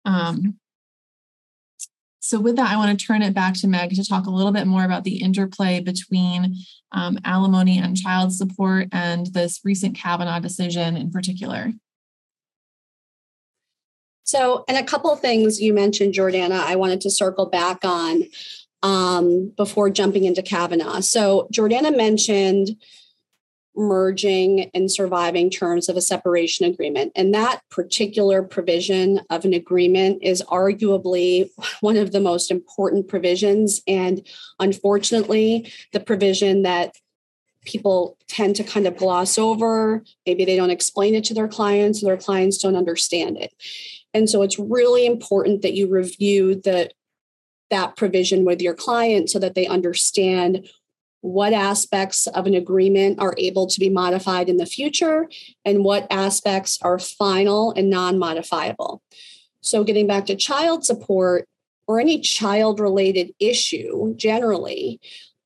Um, 0.05 0.57
so, 2.21 2.39
with 2.39 2.55
that, 2.55 2.71
I 2.71 2.77
want 2.77 2.97
to 2.97 3.05
turn 3.05 3.21
it 3.21 3.33
back 3.33 3.55
to 3.55 3.67
Meg 3.67 3.91
to 3.91 4.07
talk 4.07 4.25
a 4.25 4.31
little 4.31 4.53
bit 4.53 4.67
more 4.67 4.85
about 4.85 5.03
the 5.03 5.21
interplay 5.21 5.81
between 5.81 6.55
um, 6.93 7.19
alimony 7.25 7.77
and 7.77 7.97
child 7.97 8.33
support 8.33 8.87
and 8.93 9.27
this 9.27 9.59
recent 9.65 9.97
Cavanagh 9.97 10.39
decision 10.39 10.95
in 10.95 11.11
particular. 11.11 11.73
So, 14.23 14.63
and 14.69 14.77
a 14.77 14.83
couple 14.83 15.11
of 15.11 15.19
things 15.19 15.59
you 15.59 15.73
mentioned, 15.73 16.13
Jordana, 16.13 16.61
I 16.61 16.77
wanted 16.77 17.01
to 17.01 17.09
circle 17.09 17.47
back 17.47 17.79
on 17.83 18.23
um, 18.81 19.51
before 19.57 19.89
jumping 19.89 20.23
into 20.23 20.41
Cavanagh. 20.41 21.01
So, 21.01 21.49
Jordana 21.51 21.95
mentioned 21.95 22.77
merging 23.75 24.69
and 24.73 24.91
surviving 24.91 25.49
terms 25.49 25.87
of 25.87 25.95
a 25.95 26.01
separation 26.01 26.65
agreement. 26.65 27.11
And 27.15 27.33
that 27.33 27.61
particular 27.69 28.43
provision 28.43 29.21
of 29.29 29.45
an 29.45 29.53
agreement 29.53 30.21
is 30.21 30.43
arguably 30.49 31.49
one 31.81 31.97
of 31.97 32.11
the 32.11 32.19
most 32.19 32.51
important 32.51 33.07
provisions. 33.07 33.81
And 33.87 34.25
unfortunately, 34.59 35.71
the 35.93 35.99
provision 35.99 36.63
that 36.63 36.95
people 37.65 38.17
tend 38.27 38.55
to 38.55 38.63
kind 38.63 38.87
of 38.87 38.97
gloss 38.97 39.37
over. 39.37 40.03
Maybe 40.25 40.45
they 40.45 40.55
don't 40.55 40.69
explain 40.69 41.13
it 41.13 41.23
to 41.25 41.33
their 41.33 41.47
clients, 41.47 42.01
or 42.01 42.07
their 42.07 42.17
clients 42.17 42.57
don't 42.57 42.75
understand 42.75 43.37
it. 43.37 43.53
And 44.13 44.29
so 44.29 44.41
it's 44.41 44.57
really 44.57 45.05
important 45.05 45.61
that 45.61 45.73
you 45.73 45.87
review 45.87 46.55
the 46.55 46.89
that 47.69 47.95
provision 47.95 48.45
with 48.45 48.61
your 48.61 48.73
client 48.73 49.29
so 49.29 49.37
that 49.37 49.53
they 49.53 49.67
understand 49.67 50.67
what 51.21 51.53
aspects 51.53 52.27
of 52.27 52.47
an 52.47 52.53
agreement 52.53 53.19
are 53.19 53.35
able 53.37 53.67
to 53.67 53.79
be 53.79 53.89
modified 53.89 54.49
in 54.49 54.57
the 54.57 54.65
future 54.65 55.29
and 55.65 55.83
what 55.83 56.07
aspects 56.09 56.79
are 56.81 56.99
final 56.99 57.71
and 57.71 57.89
non 57.89 58.17
modifiable. 58.17 59.01
So, 59.61 59.83
getting 59.83 60.07
back 60.07 60.25
to 60.27 60.35
child 60.35 60.85
support 60.85 61.47
or 61.87 61.99
any 61.99 62.19
child 62.19 62.79
related 62.79 63.33
issue 63.39 64.13
generally, 64.15 64.99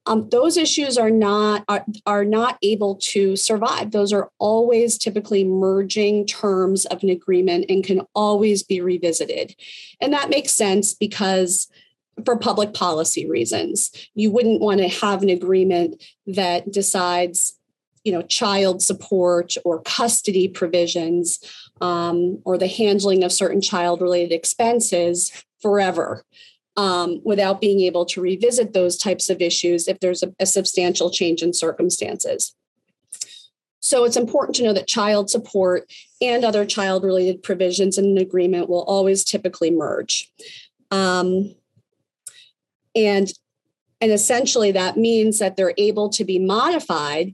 um, 0.05 0.27
those 0.29 0.57
issues 0.57 0.97
are 0.97 1.09
not 1.09 1.63
are, 1.67 1.85
are 2.05 2.25
not 2.25 2.57
able 2.61 2.95
to 2.95 3.35
survive 3.35 3.91
those 3.91 4.11
are 4.11 4.29
always 4.37 4.97
typically 4.97 5.43
merging 5.43 6.25
terms 6.25 6.85
of 6.85 7.03
an 7.03 7.09
agreement 7.09 7.65
and 7.69 7.83
can 7.83 8.01
always 8.13 8.63
be 8.63 8.81
revisited 8.81 9.55
and 10.01 10.11
that 10.13 10.29
makes 10.29 10.51
sense 10.51 10.93
because 10.93 11.69
for 12.25 12.37
public 12.37 12.73
policy 12.73 13.29
reasons. 13.29 13.91
You 14.13 14.31
wouldn't 14.31 14.61
want 14.61 14.79
to 14.81 14.87
have 14.87 15.23
an 15.23 15.29
agreement 15.29 16.03
that 16.27 16.71
decides, 16.71 17.57
you 18.03 18.11
know, 18.11 18.21
child 18.21 18.81
support 18.81 19.55
or 19.65 19.81
custody 19.81 20.47
provisions 20.47 21.39
um, 21.81 22.39
or 22.45 22.57
the 22.57 22.67
handling 22.67 23.23
of 23.23 23.31
certain 23.31 23.61
child 23.61 24.01
related 24.01 24.31
expenses 24.31 25.31
forever. 25.61 26.23
Um, 26.75 27.21
without 27.23 27.61
being 27.61 27.81
able 27.81 28.03
to 28.07 28.19
revisit 28.19 28.73
those 28.73 28.97
types 28.97 29.29
of 29.29 29.43
issues 29.43 29.87
if 29.87 29.99
there's 29.99 30.23
a, 30.23 30.33
a 30.39 30.47
substantial 30.47 31.11
change 31.11 31.43
in 31.43 31.53
circumstances. 31.53 32.55
So 33.79 34.05
it's 34.05 34.17
important 34.17 34.55
to 34.55 34.63
know 34.63 34.73
that 34.73 34.87
child 34.87 35.29
support 35.29 35.91
and 36.21 36.45
other 36.45 36.65
child 36.65 37.03
related 37.03 37.43
provisions 37.43 37.97
in 37.97 38.05
an 38.05 38.17
agreement 38.17 38.69
will 38.69 38.83
always 38.85 39.25
typically 39.25 39.69
merge. 39.69 40.31
Um, 40.89 41.53
and 42.95 43.31
and 44.01 44.11
essentially 44.11 44.71
that 44.71 44.97
means 44.97 45.39
that 45.39 45.55
they're 45.55 45.73
able 45.77 46.09
to 46.09 46.25
be 46.25 46.39
modified 46.39 47.33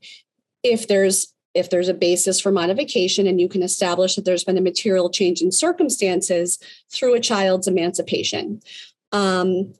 if 0.63 0.87
there's 0.87 1.33
if 1.53 1.69
there's 1.69 1.89
a 1.89 1.93
basis 1.93 2.39
for 2.39 2.51
modification 2.51 3.25
and 3.25 3.41
you 3.41 3.49
can 3.49 3.63
establish 3.63 4.15
that 4.15 4.25
there's 4.25 4.43
been 4.43 4.57
a 4.57 4.61
material 4.61 5.09
change 5.09 5.41
in 5.41 5.51
circumstances 5.51 6.59
through 6.91 7.15
a 7.15 7.19
child's 7.19 7.67
emancipation. 7.67 8.61
Um, 9.11 9.73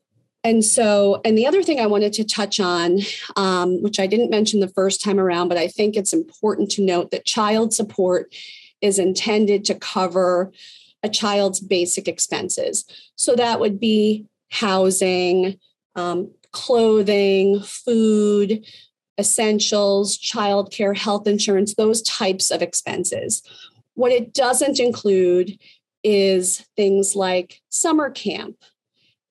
and 0.44 0.66
so 0.66 1.22
and 1.26 1.38
the 1.38 1.46
other 1.46 1.62
thing 1.62 1.82
i 1.82 1.86
wanted 1.86 2.14
to 2.14 2.24
touch 2.24 2.62
on 2.62 3.00
um, 3.36 3.84
which 3.84 4.00
i 4.00 4.08
didn't 4.08 4.30
mention 4.30 4.62
the 4.62 4.70
first 4.70 5.04
time 5.04 5.20
around 5.20 5.50
but 5.50 5.58
i 5.58 5.68
think 5.68 5.98
it's 5.98 6.14
important 6.14 6.72
to 6.72 6.82
note 6.82 7.12
that 7.12 7.26
child 7.26 7.74
support 7.74 8.34
is 8.82 9.00
intended 9.00 9.66
to 9.66 9.76
cover 9.76 10.52
a 11.04 11.10
child's 11.10 11.60
basic 11.60 12.08
expenses. 12.08 12.86
So 13.16 13.36
that 13.36 13.60
would 13.60 13.80
be 13.80 14.26
housing 14.52 15.60
um, 16.00 16.32
clothing, 16.52 17.62
food, 17.62 18.66
essentials, 19.20 20.18
childcare, 20.18 20.98
health 20.98 21.28
insurance, 21.28 21.76
those 21.76 22.02
types 22.04 22.50
of 22.52 22.62
expenses. 22.62 23.44
What 23.96 24.12
it 24.12 24.34
doesn't 24.34 24.80
include 24.80 25.60
is 26.04 26.66
things 26.78 27.16
like 27.16 27.62
summer 27.70 28.10
camp 28.10 28.56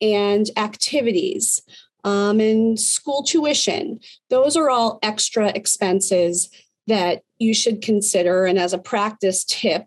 and 0.01 0.47
activities 0.57 1.63
um, 2.05 2.39
and 2.41 2.79
school 2.79 3.23
tuition. 3.23 4.01
Those 4.29 4.57
are 4.57 4.69
all 4.69 4.99
extra 5.03 5.49
expenses 5.49 6.51
that 6.87 7.23
you 7.39 7.55
should 7.55 7.83
consider. 7.83 8.45
And 8.45 8.59
as 8.59 8.73
a 8.73 8.79
practice 8.79 9.45
tip, 9.45 9.87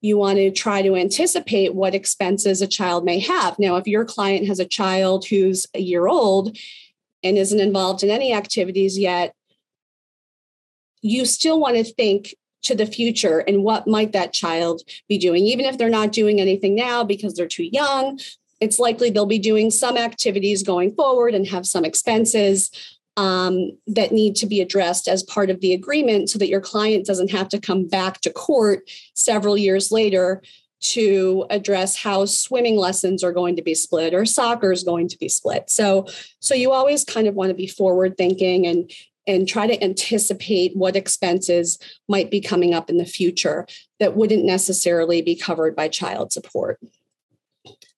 you 0.00 0.16
want 0.16 0.38
to 0.38 0.50
try 0.50 0.82
to 0.82 0.94
anticipate 0.94 1.74
what 1.74 1.94
expenses 1.94 2.62
a 2.62 2.66
child 2.66 3.04
may 3.04 3.18
have. 3.18 3.58
Now, 3.58 3.76
if 3.76 3.86
your 3.86 4.04
client 4.04 4.46
has 4.46 4.60
a 4.60 4.64
child 4.64 5.26
who's 5.26 5.66
a 5.74 5.80
year 5.80 6.06
old 6.06 6.56
and 7.22 7.36
isn't 7.36 7.60
involved 7.60 8.02
in 8.02 8.10
any 8.10 8.32
activities 8.32 8.98
yet, 8.98 9.34
you 11.02 11.24
still 11.24 11.58
want 11.58 11.76
to 11.76 11.84
think 11.84 12.34
to 12.62 12.74
the 12.74 12.86
future 12.86 13.38
and 13.38 13.62
what 13.62 13.86
might 13.86 14.12
that 14.12 14.32
child 14.32 14.82
be 15.08 15.16
doing 15.16 15.44
even 15.44 15.64
if 15.64 15.78
they're 15.78 15.88
not 15.88 16.12
doing 16.12 16.40
anything 16.40 16.74
now 16.74 17.04
because 17.04 17.34
they're 17.34 17.46
too 17.46 17.68
young 17.72 18.18
it's 18.60 18.80
likely 18.80 19.10
they'll 19.10 19.26
be 19.26 19.38
doing 19.38 19.70
some 19.70 19.96
activities 19.96 20.64
going 20.64 20.92
forward 20.94 21.34
and 21.34 21.46
have 21.46 21.64
some 21.64 21.84
expenses 21.84 22.70
um, 23.18 23.72
that 23.88 24.12
need 24.12 24.36
to 24.36 24.46
be 24.46 24.60
addressed 24.60 25.08
as 25.08 25.24
part 25.24 25.50
of 25.50 25.60
the 25.60 25.74
agreement 25.74 26.30
so 26.30 26.38
that 26.38 26.48
your 26.48 26.60
client 26.60 27.04
doesn't 27.04 27.32
have 27.32 27.48
to 27.48 27.60
come 27.60 27.88
back 27.88 28.20
to 28.20 28.30
court 28.30 28.88
several 29.12 29.58
years 29.58 29.90
later 29.90 30.40
to 30.80 31.44
address 31.50 31.96
how 31.96 32.24
swimming 32.24 32.76
lessons 32.76 33.24
are 33.24 33.32
going 33.32 33.56
to 33.56 33.62
be 33.62 33.74
split 33.74 34.14
or 34.14 34.24
soccer 34.24 34.70
is 34.70 34.84
going 34.84 35.08
to 35.08 35.18
be 35.18 35.28
split. 35.28 35.68
So 35.68 36.06
so 36.38 36.54
you 36.54 36.70
always 36.70 37.02
kind 37.02 37.26
of 37.26 37.34
want 37.34 37.50
to 37.50 37.54
be 37.54 37.66
forward 37.66 38.16
thinking 38.16 38.68
and 38.68 38.88
and 39.26 39.48
try 39.48 39.66
to 39.66 39.82
anticipate 39.82 40.76
what 40.76 40.94
expenses 40.94 41.76
might 42.08 42.30
be 42.30 42.40
coming 42.40 42.72
up 42.72 42.88
in 42.88 42.98
the 42.98 43.04
future 43.04 43.66
that 43.98 44.16
wouldn't 44.16 44.44
necessarily 44.44 45.22
be 45.22 45.34
covered 45.34 45.74
by 45.74 45.88
child 45.88 46.32
support 46.32 46.78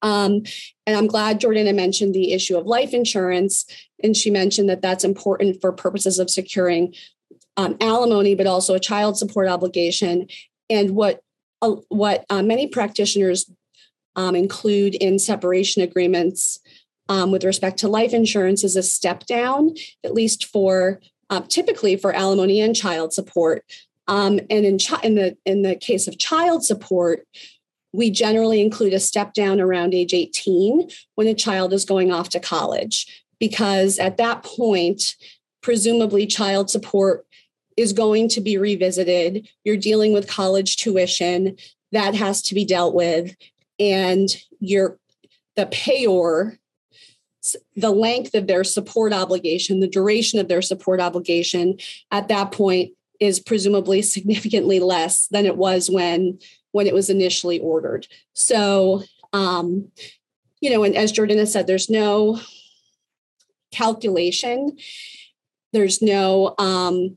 um, 0.02 0.42
and 0.86 0.96
I'm 0.96 1.06
glad 1.06 1.40
Jordana 1.40 1.74
mentioned 1.74 2.14
the 2.14 2.32
issue 2.32 2.56
of 2.56 2.66
life 2.66 2.94
insurance. 2.94 3.66
And 4.02 4.16
she 4.16 4.30
mentioned 4.30 4.68
that 4.70 4.82
that's 4.82 5.04
important 5.04 5.60
for 5.60 5.72
purposes 5.72 6.18
of 6.18 6.30
securing 6.30 6.94
um, 7.56 7.76
alimony, 7.80 8.34
but 8.34 8.46
also 8.46 8.74
a 8.74 8.80
child 8.80 9.18
support 9.18 9.48
obligation. 9.48 10.28
And 10.68 10.90
what, 10.90 11.20
uh, 11.60 11.76
what 11.88 12.24
uh, 12.30 12.42
many 12.42 12.66
practitioners 12.66 13.50
um, 14.16 14.34
include 14.34 14.94
in 14.94 15.18
separation 15.18 15.82
agreements 15.82 16.58
um, 17.08 17.30
with 17.30 17.44
respect 17.44 17.78
to 17.80 17.88
life 17.88 18.14
insurance 18.14 18.64
is 18.64 18.76
a 18.76 18.82
step 18.82 19.26
down, 19.26 19.74
at 20.04 20.14
least 20.14 20.46
for 20.46 21.00
uh, 21.28 21.40
typically 21.42 21.96
for 21.96 22.12
alimony 22.12 22.60
and 22.60 22.74
child 22.74 23.12
support. 23.12 23.64
Um, 24.08 24.40
and 24.48 24.64
in, 24.64 24.78
chi- 24.78 25.00
in 25.02 25.14
the 25.14 25.36
in 25.44 25.62
the 25.62 25.76
case 25.76 26.08
of 26.08 26.18
child 26.18 26.64
support, 26.64 27.26
we 27.92 28.10
generally 28.10 28.60
include 28.60 28.92
a 28.92 29.00
step 29.00 29.34
down 29.34 29.60
around 29.60 29.94
age 29.94 30.14
18 30.14 30.88
when 31.14 31.26
a 31.26 31.34
child 31.34 31.72
is 31.72 31.84
going 31.84 32.12
off 32.12 32.28
to 32.30 32.40
college, 32.40 33.24
because 33.38 33.98
at 33.98 34.16
that 34.16 34.42
point, 34.42 35.16
presumably 35.62 36.26
child 36.26 36.70
support 36.70 37.26
is 37.76 37.92
going 37.92 38.28
to 38.28 38.40
be 38.40 38.56
revisited. 38.56 39.48
You're 39.64 39.76
dealing 39.76 40.12
with 40.12 40.28
college 40.28 40.76
tuition 40.76 41.56
that 41.92 42.14
has 42.14 42.42
to 42.42 42.54
be 42.54 42.64
dealt 42.64 42.94
with, 42.94 43.34
and 43.78 44.28
your 44.60 44.98
the 45.56 45.66
payor 45.66 46.58
the 47.74 47.90
length 47.90 48.34
of 48.34 48.46
their 48.46 48.64
support 48.64 49.12
obligation, 49.12 49.80
the 49.80 49.88
duration 49.88 50.38
of 50.38 50.48
their 50.48 50.62
support 50.62 51.00
obligation 51.00 51.78
at 52.10 52.28
that 52.28 52.52
point 52.52 52.92
is 53.18 53.40
presumably 53.40 54.02
significantly 54.02 54.80
less 54.80 55.26
than 55.28 55.46
it 55.46 55.56
was 55.56 55.90
when 55.90 56.38
when 56.72 56.86
it 56.86 56.94
was 56.94 57.10
initially 57.10 57.58
ordered. 57.58 58.06
So, 58.32 59.02
um, 59.32 59.90
you 60.60 60.70
know, 60.70 60.82
and 60.82 60.96
as 60.96 61.12
Jordana 61.12 61.46
said, 61.46 61.66
there's 61.66 61.90
no 61.90 62.40
calculation. 63.72 64.76
There's 65.72 66.02
no 66.02 66.54
um, 66.58 67.16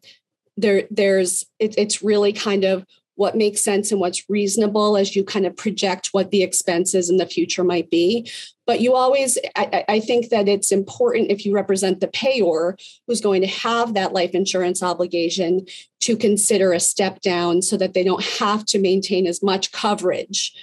there. 0.57 0.83
There's 0.89 1.45
it, 1.59 1.75
it's 1.77 2.03
really 2.03 2.33
kind 2.33 2.63
of 2.63 2.85
what 3.15 3.37
makes 3.37 3.61
sense 3.61 3.91
and 3.91 3.99
what's 3.99 4.29
reasonable 4.29 4.97
as 4.97 5.15
you 5.15 5.23
kind 5.23 5.45
of 5.45 5.55
project 5.55 6.09
what 6.11 6.31
the 6.31 6.41
expenses 6.41 7.09
in 7.09 7.17
the 7.17 7.25
future 7.25 7.63
might 7.63 7.89
be. 7.89 8.29
But 8.65 8.79
you 8.79 8.95
always, 8.95 9.37
I, 9.55 9.83
I, 9.87 9.99
think 9.99 10.29
that 10.29 10.47
it's 10.47 10.71
important 10.71 11.29
if 11.29 11.45
you 11.45 11.53
represent 11.53 11.99
the 11.99 12.07
payor 12.07 12.79
who's 13.05 13.21
going 13.21 13.41
to 13.41 13.47
have 13.47 13.93
that 13.93 14.13
life 14.13 14.31
insurance 14.31 14.81
obligation 14.81 15.67
to 16.01 16.15
consider 16.15 16.71
a 16.71 16.79
step 16.79 17.21
down 17.21 17.61
so 17.61 17.77
that 17.77 17.93
they 17.93 18.03
don't 18.03 18.23
have 18.23 18.65
to 18.67 18.79
maintain 18.79 19.27
as 19.27 19.43
much 19.43 19.71
coverage 19.71 20.53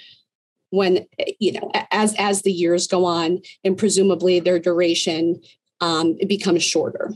when 0.71 1.05
you 1.39 1.51
know 1.51 1.69
as 1.91 2.15
as 2.17 2.41
the 2.41 2.51
years 2.51 2.87
go 2.87 3.05
on 3.05 3.41
and 3.63 3.77
presumably 3.77 4.39
their 4.39 4.57
duration 4.57 5.39
um, 5.81 6.17
becomes 6.27 6.63
shorter 6.63 7.11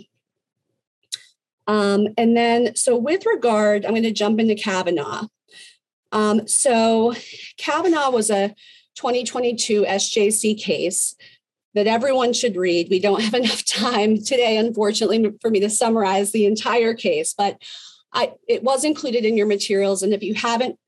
um, 1.67 2.07
and 2.17 2.35
then, 2.35 2.75
so 2.75 2.95
with 2.95 3.25
regard, 3.25 3.85
I'm 3.85 3.91
going 3.91 4.03
to 4.03 4.11
jump 4.11 4.39
into 4.39 4.55
Cavanagh. 4.55 5.27
Um, 6.11 6.47
so, 6.47 7.13
Cavanagh 7.57 8.11
was 8.11 8.29
a 8.29 8.49
2022 8.95 9.83
SJC 9.83 10.61
case 10.61 11.15
that 11.73 11.87
everyone 11.87 12.33
should 12.33 12.55
read. 12.55 12.87
We 12.89 12.99
don't 12.99 13.21
have 13.21 13.33
enough 13.33 13.65
time 13.65 14.17
today, 14.17 14.57
unfortunately, 14.57 15.33
for 15.41 15.49
me 15.49 15.59
to 15.59 15.69
summarize 15.69 16.31
the 16.31 16.45
entire 16.45 16.93
case, 16.93 17.33
but 17.37 17.61
I, 18.13 18.31
it 18.47 18.63
was 18.63 18.85
included 18.85 19.25
in 19.25 19.35
your 19.35 19.47
materials. 19.47 20.01
And 20.01 20.13
if 20.13 20.23
you 20.23 20.33
haven't 20.33 20.79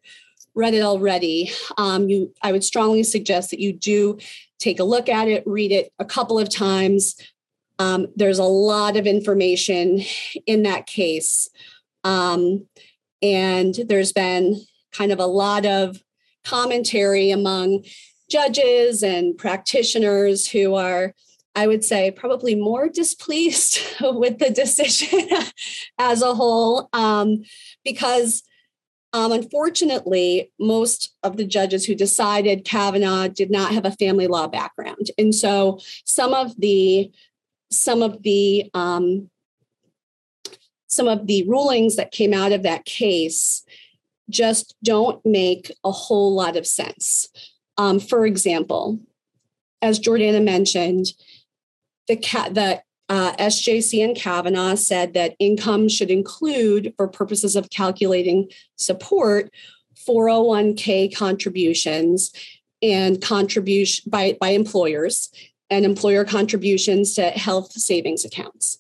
read 0.56 0.74
it 0.74 0.82
already, 0.82 1.52
um, 1.78 2.10
you, 2.10 2.34
I 2.42 2.52
would 2.52 2.64
strongly 2.64 3.04
suggest 3.04 3.52
that 3.52 3.60
you 3.60 3.74
do 3.74 4.18
take 4.60 4.80
a 4.80 4.86
look 4.86 5.10
at 5.10 5.28
it, 5.28 5.44
read 5.46 5.72
it 5.72 5.92
a 6.00 6.06
couple 6.06 6.40
of 6.40 6.50
times. 6.50 7.16
Um, 7.80 8.08
there's 8.16 8.40
a 8.40 8.44
lot 8.44 8.98
of 8.98 9.06
information 9.06 10.02
in 10.46 10.64
that 10.64 10.88
case. 10.88 11.50
Um, 12.04 12.68
and 13.22 13.76
there's 13.88 14.14
been 14.14 14.62
kind 14.92 15.12
of 15.12 15.20
a 15.20 15.26
lot 15.26 15.66
of 15.66 16.02
commentary 16.44 17.32
among 17.32 17.84
judges 18.30 19.04
and 19.04 19.38
practitioners 19.38 20.48
who 20.48 20.76
are, 20.76 21.14
I 21.56 21.68
would 21.68 21.84
say, 21.84 22.12
probably 22.12 22.56
more 22.56 22.90
displeased 22.94 23.80
with 24.02 24.40
the 24.40 24.50
decision 24.50 25.30
as 26.00 26.22
a 26.22 26.34
whole, 26.34 26.90
um, 26.94 27.44
because 27.84 28.44
um, 29.14 29.32
unfortunately, 29.32 30.52
most 30.60 31.16
of 31.24 31.38
the 31.38 31.46
judges 31.46 31.86
who 31.86 31.96
decided 31.96 32.66
Cavanagh 32.66 33.30
did 33.30 33.50
not 33.50 33.74
have 33.74 33.86
a 33.86 33.92
family 33.92 34.28
law 34.28 34.48
background. 34.48 35.12
And 35.18 35.34
so 35.34 35.80
some 36.04 36.34
of 36.34 36.60
the 36.60 37.10
some 37.70 38.02
of 38.02 38.24
the 38.24 38.70
um, 38.74 39.30
some 40.88 41.08
of 41.08 41.28
the 41.28 41.44
rulings 41.48 41.96
that 41.98 42.12
came 42.12 42.34
out 42.34 42.52
of 42.52 42.64
that 42.64 42.86
case 42.86 43.64
just 44.30 44.76
don't 44.84 45.24
make 45.26 45.72
a 45.84 45.92
whole 45.92 46.34
lot 46.34 46.56
of 46.56 46.66
sense. 46.66 47.28
Um, 47.78 48.00
for 48.00 48.26
example, 48.26 49.00
as 49.82 50.00
Jordana 50.00 50.44
mentioned, 50.44 51.08
the 52.08 52.16
cat 52.16 52.56
the 52.56 52.82
uh, 53.10 53.34
SJC 53.38 54.04
and 54.04 54.16
Cavanagh 54.18 54.76
said 54.76 55.14
that 55.14 55.36
income 55.40 55.88
should 55.88 56.12
include, 56.12 56.94
for 56.98 57.08
purposes 57.08 57.56
of 57.56 57.70
calculating 57.70 58.50
support, 58.76 59.50
401k 60.08 61.16
contributions 61.16 62.32
and 62.82 63.22
contribution 63.22 64.10
by, 64.10 64.38
by 64.40 64.50
employers 64.50 65.32
and 65.70 65.86
employer 65.86 66.24
contributions 66.24 67.14
to 67.16 67.30
health 67.30 67.72
savings 67.72 68.24
accounts. 68.24 68.78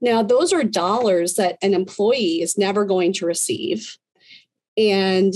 Now, 0.00 0.22
those 0.22 0.52
are 0.52 0.62
dollars 0.62 1.34
that 1.34 1.58
an 1.62 1.74
employee 1.74 2.40
is 2.40 2.56
never 2.56 2.84
going 2.84 3.12
to 3.14 3.26
receive. 3.26 3.96
And 4.76 5.34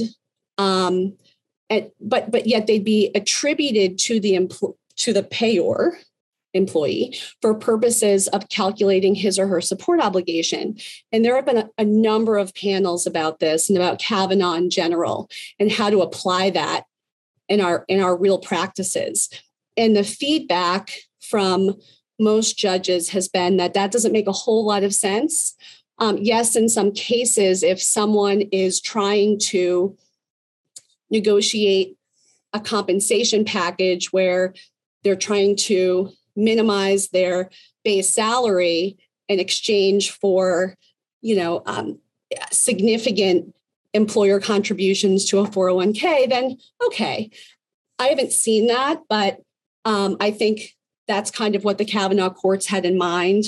um, 0.58 1.14
but 2.00 2.30
but 2.30 2.46
yet 2.46 2.66
they'd 2.66 2.84
be 2.84 3.10
attributed 3.14 3.98
to 3.98 4.20
the 4.20 4.34
empl- 4.34 4.76
to 4.96 5.12
the 5.12 5.22
payor 5.22 5.92
employee 6.54 7.18
for 7.40 7.54
purposes 7.54 8.28
of 8.28 8.48
calculating 8.50 9.14
his 9.14 9.38
or 9.38 9.46
her 9.46 9.60
support 9.60 10.00
obligation. 10.00 10.76
And 11.10 11.24
there 11.24 11.34
have 11.34 11.46
been 11.46 11.56
a, 11.56 11.70
a, 11.78 11.84
number 11.84 12.36
of 12.36 12.54
panels 12.54 13.06
about 13.06 13.38
this 13.38 13.70
and 13.70 13.78
about 13.78 13.98
Cavanagh 13.98 14.56
in 14.56 14.68
general 14.68 15.30
and 15.58 15.72
how 15.72 15.88
to 15.88 16.02
apply 16.02 16.50
that 16.50 16.84
in 17.48 17.60
our 17.60 17.84
in 17.88 18.00
our 18.00 18.16
real 18.16 18.38
practices. 18.38 19.30
And 19.76 19.96
the 19.96 20.04
feedback 20.04 20.90
from 21.20 21.74
most 22.18 22.56
judges 22.58 23.10
has 23.10 23.28
been 23.28 23.56
that 23.56 23.74
that 23.74 23.90
doesn't 23.90 24.12
make 24.12 24.26
a 24.26 24.32
whole 24.32 24.64
lot 24.64 24.84
of 24.84 24.94
sense. 24.94 25.54
Um, 25.98 26.18
yes, 26.18 26.56
in 26.56 26.68
some 26.68 26.92
cases, 26.92 27.62
if 27.62 27.80
someone 27.80 28.42
is 28.52 28.80
trying 28.80 29.38
to 29.46 29.96
negotiate 31.10 31.96
a 32.52 32.60
compensation 32.60 33.44
package 33.44 34.12
where 34.12 34.54
they're 35.04 35.16
trying 35.16 35.56
to 35.56 36.10
minimize 36.36 37.08
their 37.08 37.50
base 37.84 38.10
salary 38.10 38.98
in 39.28 39.40
exchange 39.40 40.10
for, 40.10 40.76
you 41.20 41.36
know, 41.36 41.62
um, 41.66 41.98
significant 42.50 43.54
employer 43.94 44.40
contributions 44.40 45.26
to 45.26 45.38
a 45.38 45.46
401k, 45.46 46.28
then 46.28 46.56
okay. 46.86 47.30
I 47.98 48.08
haven't 48.08 48.32
seen 48.32 48.66
that, 48.68 49.02
but 49.08 49.40
um, 49.84 50.16
I 50.20 50.30
think 50.30 50.76
that's 51.08 51.30
kind 51.30 51.54
of 51.54 51.64
what 51.64 51.78
the 51.78 51.84
Cavanagh 51.84 52.30
courts 52.30 52.66
had 52.66 52.84
in 52.84 52.96
mind 52.96 53.44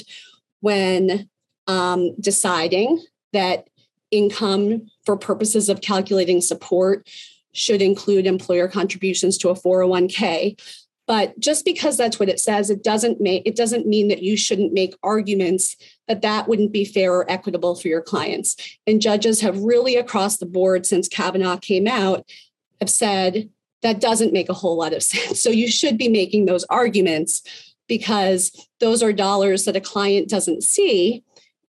when 0.60 1.28
um, 1.66 2.14
deciding 2.20 3.02
that 3.32 3.68
income 4.10 4.86
for 5.04 5.16
purposes 5.16 5.68
of 5.68 5.80
calculating 5.80 6.40
support 6.40 7.08
should 7.52 7.82
include 7.82 8.26
employer 8.26 8.68
contributions 8.68 9.38
to 9.38 9.48
a 9.48 9.54
401k. 9.54 10.60
But 11.06 11.38
just 11.38 11.64
because 11.64 11.96
that's 11.96 12.18
what 12.18 12.30
it 12.30 12.40
says, 12.40 12.70
it 12.70 12.82
doesn't 12.82 13.20
make 13.20 13.42
it 13.44 13.56
doesn't 13.56 13.86
mean 13.86 14.08
that 14.08 14.22
you 14.22 14.36
shouldn't 14.36 14.72
make 14.72 14.94
arguments 15.02 15.76
that 16.08 16.22
that 16.22 16.48
wouldn't 16.48 16.72
be 16.72 16.84
fair 16.84 17.12
or 17.12 17.30
equitable 17.30 17.74
for 17.74 17.88
your 17.88 18.00
clients. 18.00 18.56
And 18.86 19.02
judges 19.02 19.42
have 19.42 19.58
really 19.58 19.96
across 19.96 20.38
the 20.38 20.46
board 20.46 20.86
since 20.86 21.06
Cavanagh 21.06 21.58
came 21.58 21.86
out 21.86 22.24
have 22.80 22.90
said 22.90 23.50
that 23.84 24.00
doesn't 24.00 24.32
make 24.32 24.48
a 24.48 24.54
whole 24.54 24.76
lot 24.76 24.92
of 24.92 25.02
sense. 25.12 25.40
So 25.40 25.50
you 25.50 25.68
should 25.68 25.96
be 25.96 26.08
making 26.08 26.46
those 26.46 26.64
arguments 26.64 27.42
because 27.86 28.50
those 28.80 29.02
are 29.02 29.12
dollars 29.12 29.66
that 29.66 29.76
a 29.76 29.80
client 29.80 30.28
doesn't 30.28 30.64
see 30.64 31.22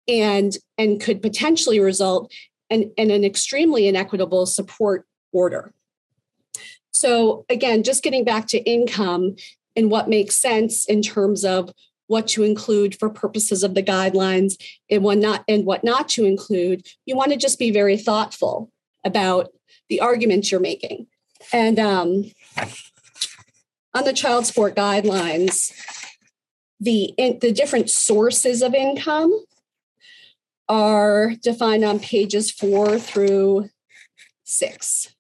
and 0.08 0.58
and 0.78 1.02
could 1.02 1.22
potentially 1.22 1.80
result 1.80 2.32
in, 2.70 2.92
in 2.98 3.12
an 3.12 3.24
extremely 3.24 3.88
inequitable 3.88 4.46
support 4.46 5.08
order. 5.32 5.74
So 6.92 7.46
again, 7.50 7.84
just 7.84 8.04
getting 8.04 8.26
back 8.26 8.48
to 8.48 8.60
income 8.60 9.36
and 9.76 9.90
what 9.90 10.10
makes 10.10 10.38
sense 10.38 10.86
in 10.86 11.02
terms 11.02 11.46
of 11.46 11.72
what 12.08 12.28
to 12.28 12.44
include 12.44 13.00
for 13.00 13.10
purposes 13.10 13.64
of 13.64 13.74
the 13.74 13.82
guidelines 13.82 14.62
and 14.90 15.02
what 15.02 15.18
not 15.18 15.46
and 15.48 15.66
what 15.66 15.86
not 15.86 16.10
to 16.10 16.26
include, 16.26 16.86
you 17.06 17.16
want 17.16 17.32
to 17.32 17.38
just 17.38 17.58
be 17.58 17.72
very 17.72 17.98
thoughtful 17.98 18.70
about 19.06 19.50
the 19.88 20.02
arguments 20.02 20.52
you're 20.52 20.60
making. 20.60 21.08
And 21.54 21.80
um, 21.80 22.32
on 23.94 24.04
the 24.04 24.14
child 24.14 24.46
support 24.46 24.76
guidelines, 24.76 25.72
the 26.80 27.14
in, 27.18 27.40
the 27.40 27.52
different 27.52 27.90
sources 27.90 28.62
of 28.62 28.74
income 28.74 29.46
are 30.68 31.34
defined 31.42 31.84
on 31.84 32.00
pages 32.00 32.50
four 32.50 32.98
through 32.98 33.70
six. 34.44 35.14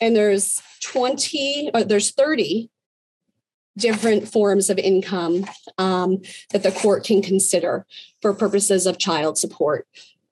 And 0.00 0.16
there's 0.16 0.60
20 0.82 1.70
or 1.74 1.84
there's 1.84 2.10
30 2.10 2.70
different 3.76 4.28
forms 4.28 4.68
of 4.68 4.78
income 4.78 5.46
um, 5.78 6.20
that 6.50 6.62
the 6.62 6.72
court 6.72 7.04
can 7.04 7.22
consider 7.22 7.86
for 8.20 8.34
purposes 8.34 8.86
of 8.86 8.98
child 8.98 9.38
support 9.38 9.86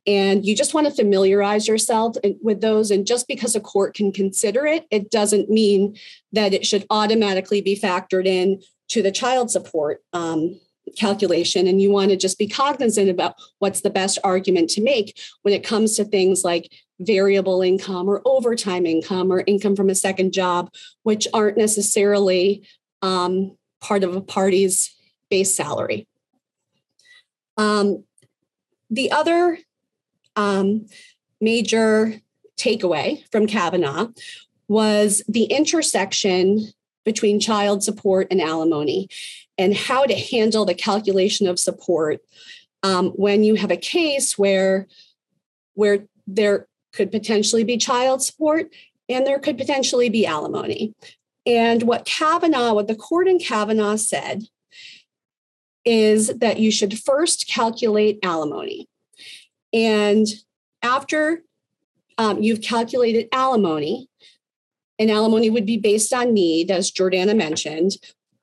and 0.07 0.47
you 0.47 0.57
just 0.57 0.75
want 0.75 0.87
to 0.87 0.93
familiarize 0.93 1.69
yourself 1.69 2.17
with 2.43 2.61
those 2.61 2.91
and 2.91 3.07
just 3.07 3.29
because 3.29 3.55
a 3.55 3.61
court 3.61 3.95
can 3.95 4.13
consider 4.13 4.67
it 4.67 4.87
it 4.91 5.11
doesn't 5.11 5.51
mean 5.51 5.97
that 6.33 6.55
it 6.55 6.65
should 6.65 6.87
automatically 6.91 7.61
be 7.61 7.77
factored 7.77 8.27
in 8.27 8.61
to 8.89 9.03
the 9.03 9.13
child 9.13 9.51
support 9.51 10.03
um, 10.13 10.59
calculation 10.97 11.67
and 11.67 11.81
you 11.81 11.91
want 11.91 12.11
to 12.11 12.17
just 12.17 12.39
be 12.39 12.49
cognizant 12.49 13.09
about 13.09 13.35
what's 13.59 13.83
the 13.83 13.91
best 13.91 14.19
argument 14.25 14.71
to 14.71 14.83
make 14.83 15.19
when 15.43 15.55
it 15.55 15.65
comes 15.65 15.97
to 15.97 16.05
things 16.05 16.45
like 16.45 16.73
variable 17.01 17.63
income 17.63 18.09
or 18.09 18.23
overtime 18.25 18.87
income 18.87 19.33
or 19.33 19.43
income 19.47 19.75
from 19.75 19.89
a 19.89 19.95
second 19.95 20.33
job, 20.33 20.73
which 21.03 21.27
aren't 21.33 21.57
necessarily 21.57 22.67
um, 23.03 23.57
part 23.81 24.05
of 24.05 24.15
a 24.15 24.21
party's 24.21 24.95
base 25.31 25.57
salary. 25.57 26.07
Um, 27.57 28.05
the 28.91 29.11
other 29.13 29.59
um, 30.37 30.87
major 31.41 32.21
takeaway 32.59 33.23
from 33.31 33.47
Cavanagh 33.47 34.09
was 34.69 35.23
the 35.27 35.45
intersection 35.45 36.69
between 37.05 37.41
child 37.41 37.83
support 37.83 38.27
and 38.31 38.41
alimony 38.41 39.09
and 39.59 39.75
how 39.75 40.05
to 40.05 40.15
handle 40.15 40.65
the 40.65 40.75
calculation 40.75 41.47
of 41.47 41.59
support 41.59 42.21
um, 42.83 43.11
when 43.11 43.43
you 43.43 43.57
have 43.57 43.71
a 43.71 43.77
case 43.77 44.39
where 44.39 44.87
where 45.75 46.07
there 46.27 46.67
could 46.93 47.11
potentially 47.11 47.65
be 47.65 47.77
child 47.77 48.23
support 48.23 48.73
and 49.09 49.27
there 49.27 49.39
could 49.39 49.59
potentially 49.59 50.09
be 50.09 50.27
alimony. 50.27 50.95
And 51.47 51.83
what 51.83 52.05
Cavanagh, 52.05 52.75
what 52.75 52.87
the 52.87 52.95
court 52.95 53.29
in 53.29 53.39
Cavanagh 53.39 53.97
said 53.97 54.45
is 55.85 56.29
that 56.29 56.59
you 56.59 56.71
should 56.71 56.99
first 56.99 57.49
calculate 57.49 58.19
alimony. 58.23 58.87
And 59.73 60.27
after 60.83 61.43
um, 62.19 62.43
you've 62.43 62.61
calculated 62.61 63.29
alimony, 63.33 64.09
and 64.99 65.11
alimony 65.11 65.49
would 65.49 65.65
be 65.65 65.79
based 65.79 66.13
on 66.13 66.35
need, 66.35 66.71
as 66.71 66.93
Jordana 66.93 67.35
mentioned, 67.35 67.93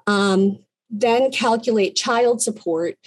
um, 0.08 0.58
then 0.90 1.30
calculate 1.32 1.96
child 1.96 2.42
support, 2.42 2.98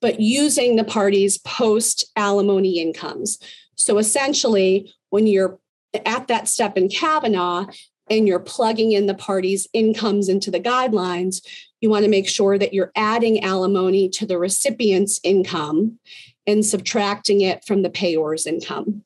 but 0.00 0.18
using 0.18 0.74
the 0.74 0.84
party's 0.84 1.38
post 1.38 2.10
alimony 2.16 2.80
incomes. 2.80 3.38
So 3.76 3.98
essentially, 3.98 4.92
when 5.10 5.28
you're 5.28 5.58
at 6.04 6.26
that 6.28 6.48
step 6.48 6.76
in 6.76 6.88
Cavanagh 6.88 7.66
and 8.08 8.26
you're 8.26 8.40
plugging 8.40 8.90
in 8.90 9.06
the 9.06 9.14
party's 9.14 9.68
incomes 9.72 10.28
into 10.28 10.50
the 10.50 10.60
guidelines, 10.60 11.46
you 11.80 11.90
want 11.90 12.04
to 12.04 12.10
make 12.10 12.28
sure 12.28 12.58
that 12.58 12.74
you're 12.74 12.92
adding 12.96 13.44
alimony 13.44 14.08
to 14.08 14.26
the 14.26 14.38
recipient's 14.38 15.20
income 15.22 15.98
and 16.46 16.64
subtracting 16.64 17.40
it 17.40 17.64
from 17.64 17.82
the 17.82 17.90
payor's 17.90 18.46
income. 18.46 19.04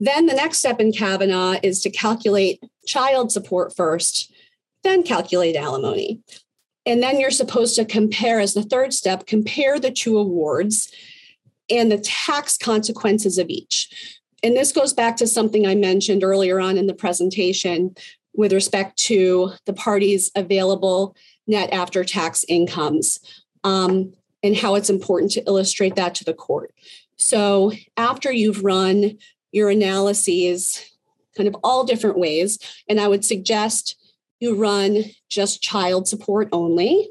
Then 0.00 0.26
the 0.26 0.34
next 0.34 0.58
step 0.58 0.80
in 0.80 0.92
Cavanagh 0.92 1.60
is 1.62 1.80
to 1.82 1.90
calculate 1.90 2.62
child 2.86 3.32
support 3.32 3.74
first, 3.74 4.32
then 4.82 5.02
calculate 5.02 5.56
alimony. 5.56 6.20
And 6.86 7.02
then 7.02 7.18
you're 7.18 7.30
supposed 7.30 7.76
to 7.76 7.84
compare, 7.84 8.40
as 8.40 8.54
the 8.54 8.62
third 8.62 8.92
step, 8.92 9.26
compare 9.26 9.80
the 9.80 9.90
two 9.90 10.18
awards 10.18 10.92
and 11.70 11.90
the 11.90 11.98
tax 11.98 12.58
consequences 12.58 13.38
of 13.38 13.48
each. 13.48 14.20
And 14.42 14.54
this 14.54 14.72
goes 14.72 14.92
back 14.92 15.16
to 15.16 15.26
something 15.26 15.66
I 15.66 15.74
mentioned 15.74 16.22
earlier 16.22 16.60
on 16.60 16.76
in 16.76 16.86
the 16.86 16.94
presentation 16.94 17.94
with 18.34 18.52
respect 18.52 18.98
to 18.98 19.52
the 19.64 19.72
parties' 19.72 20.30
available 20.34 21.16
net 21.46 21.72
after 21.72 22.04
tax 22.04 22.44
incomes 22.48 23.20
um, 23.62 24.12
and 24.44 24.54
how 24.54 24.76
it's 24.76 24.90
important 24.90 25.32
to 25.32 25.42
illustrate 25.46 25.96
that 25.96 26.14
to 26.16 26.24
the 26.24 26.34
court. 26.34 26.72
So, 27.16 27.72
after 27.96 28.30
you've 28.30 28.62
run 28.62 29.18
your 29.50 29.70
analyses, 29.70 30.92
kind 31.36 31.48
of 31.48 31.56
all 31.64 31.84
different 31.84 32.18
ways, 32.18 32.58
and 32.88 33.00
I 33.00 33.08
would 33.08 33.24
suggest 33.24 33.96
you 34.40 34.54
run 34.54 35.04
just 35.30 35.62
child 35.62 36.06
support 36.06 36.48
only. 36.52 37.08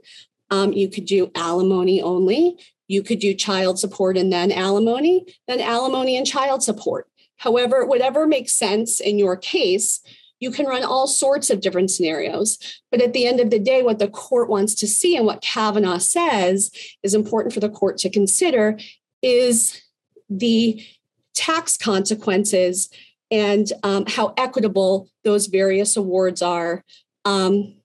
Um, 0.51 0.71
you 0.71 0.87
could 0.87 1.05
do 1.05 1.31
alimony 1.35 2.01
only. 2.01 2.57
You 2.87 3.01
could 3.01 3.19
do 3.19 3.33
child 3.33 3.79
support 3.79 4.17
and 4.17 4.31
then 4.31 4.51
alimony, 4.51 5.25
then 5.47 5.59
alimony 5.59 6.15
and 6.15 6.27
child 6.27 6.61
support. 6.61 7.07
However, 7.37 7.85
whatever 7.85 8.27
makes 8.27 8.53
sense 8.53 8.99
in 8.99 9.17
your 9.17 9.35
case, 9.35 10.01
you 10.43 10.51
can 10.51 10.65
run 10.65 10.83
all 10.83 11.07
sorts 11.07 11.49
of 11.49 11.61
different 11.61 11.89
scenarios. 11.89 12.59
But 12.91 13.01
at 13.01 13.13
the 13.13 13.25
end 13.25 13.39
of 13.39 13.49
the 13.49 13.59
day, 13.59 13.81
what 13.81 13.97
the 13.97 14.09
court 14.09 14.49
wants 14.49 14.75
to 14.75 14.87
see 14.87 15.15
and 15.15 15.25
what 15.25 15.41
Cavanagh 15.41 15.99
says 15.99 16.69
is 17.01 17.13
important 17.13 17.53
for 17.53 17.61
the 17.61 17.69
court 17.69 17.97
to 17.99 18.09
consider 18.09 18.77
is 19.21 19.81
the 20.29 20.85
tax 21.33 21.77
consequences 21.77 22.89
and 23.31 23.71
um, 23.83 24.03
how 24.05 24.33
equitable 24.37 25.07
those 25.23 25.47
various 25.47 25.95
awards 25.95 26.41
are 26.41 26.83
um, 27.23 27.75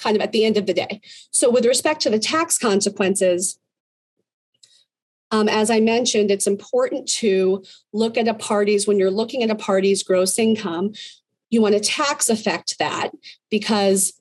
kind 0.00 0.16
of 0.16 0.22
at 0.22 0.32
the 0.32 0.44
end 0.44 0.56
of 0.56 0.66
the 0.66 0.74
day. 0.74 1.00
So, 1.30 1.48
with 1.48 1.64
respect 1.64 2.02
to 2.02 2.10
the 2.10 2.18
tax 2.18 2.58
consequences, 2.58 3.60
um, 5.30 5.48
as 5.48 5.70
I 5.70 5.78
mentioned, 5.78 6.30
it's 6.32 6.46
important 6.46 7.08
to 7.20 7.62
look 7.92 8.16
at 8.16 8.28
a 8.28 8.34
party's, 8.34 8.88
when 8.88 8.98
you're 8.98 9.10
looking 9.10 9.42
at 9.42 9.50
a 9.50 9.54
party's 9.54 10.02
gross 10.02 10.38
income, 10.38 10.92
you 11.50 11.62
want 11.62 11.74
to 11.74 11.80
tax 11.80 12.28
affect 12.28 12.78
that 12.78 13.10
because 13.50 14.12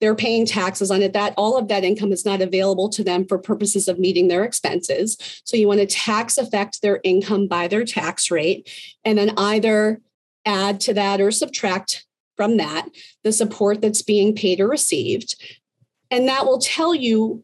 they're 0.00 0.14
paying 0.14 0.44
taxes 0.44 0.90
on 0.90 1.02
it. 1.02 1.12
That 1.12 1.34
all 1.36 1.56
of 1.56 1.68
that 1.68 1.84
income 1.84 2.12
is 2.12 2.24
not 2.24 2.42
available 2.42 2.88
to 2.90 3.02
them 3.02 3.26
for 3.26 3.38
purposes 3.38 3.88
of 3.88 3.98
meeting 3.98 4.28
their 4.28 4.44
expenses. 4.44 5.16
So 5.44 5.56
you 5.56 5.68
want 5.68 5.80
to 5.80 5.86
tax 5.86 6.36
affect 6.36 6.82
their 6.82 7.00
income 7.02 7.48
by 7.48 7.68
their 7.68 7.84
tax 7.84 8.30
rate 8.30 8.70
and 9.04 9.16
then 9.16 9.32
either 9.38 10.00
add 10.44 10.80
to 10.80 10.94
that 10.94 11.20
or 11.20 11.30
subtract 11.30 12.04
from 12.36 12.58
that 12.58 12.88
the 13.24 13.32
support 13.32 13.80
that's 13.80 14.02
being 14.02 14.34
paid 14.34 14.60
or 14.60 14.68
received. 14.68 15.42
And 16.10 16.28
that 16.28 16.44
will 16.44 16.58
tell 16.58 16.94
you 16.94 17.42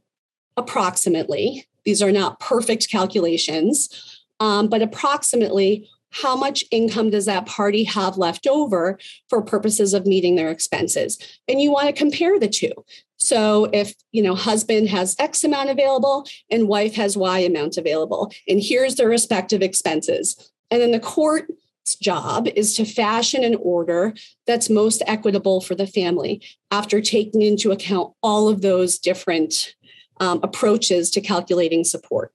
approximately 0.57 1.67
these 1.85 2.03
are 2.03 2.13
not 2.13 2.39
perfect 2.39 2.91
calculations, 2.91 4.21
um, 4.39 4.69
but 4.69 4.83
approximately 4.83 5.89
how 6.13 6.37
much 6.37 6.65
income 6.71 7.11
does 7.11 7.27
that 7.27 7.47
party 7.47 7.85
have 7.85 8.19
left 8.19 8.47
over 8.47 8.99
for 9.29 9.43
purposes 9.43 9.95
of 9.95 10.07
meeting 10.07 10.37
their 10.37 10.51
expenses? 10.51 11.19
And 11.49 11.61
you 11.61 11.73
want 11.73 11.89
to 11.89 11.93
compare 11.93 12.39
the 12.39 12.49
two. 12.49 12.73
So 13.17 13.71
if 13.73 13.95
you 14.11 14.23
know 14.23 14.35
husband 14.35 14.89
has 14.89 15.17
x 15.19 15.45
amount 15.45 15.71
available 15.71 16.27
and 16.51 16.69
wife 16.69 16.95
has 16.95 17.17
y 17.17 17.39
amount 17.39 17.77
available 17.77 18.33
and 18.49 18.61
here's 18.61 18.97
their 18.97 19.09
respective 19.09 19.63
expenses. 19.63 20.51
And 20.71 20.81
then 20.81 20.91
the 20.91 21.01
court's 21.01 21.97
job 22.01 22.49
is 22.57 22.75
to 22.77 22.85
fashion 22.85 23.45
an 23.45 23.57
order 23.57 24.15
that's 24.47 24.69
most 24.71 25.03
equitable 25.07 25.61
for 25.61 25.75
the 25.75 25.87
family 25.87 26.43
after 26.71 27.01
taking 27.01 27.43
into 27.43 27.71
account 27.71 28.13
all 28.23 28.49
of 28.49 28.61
those 28.61 28.99
different 28.99 29.75
um, 30.21 30.41
approaches 30.43 31.11
to 31.11 31.21
calculating 31.21 31.85
support. 31.85 32.33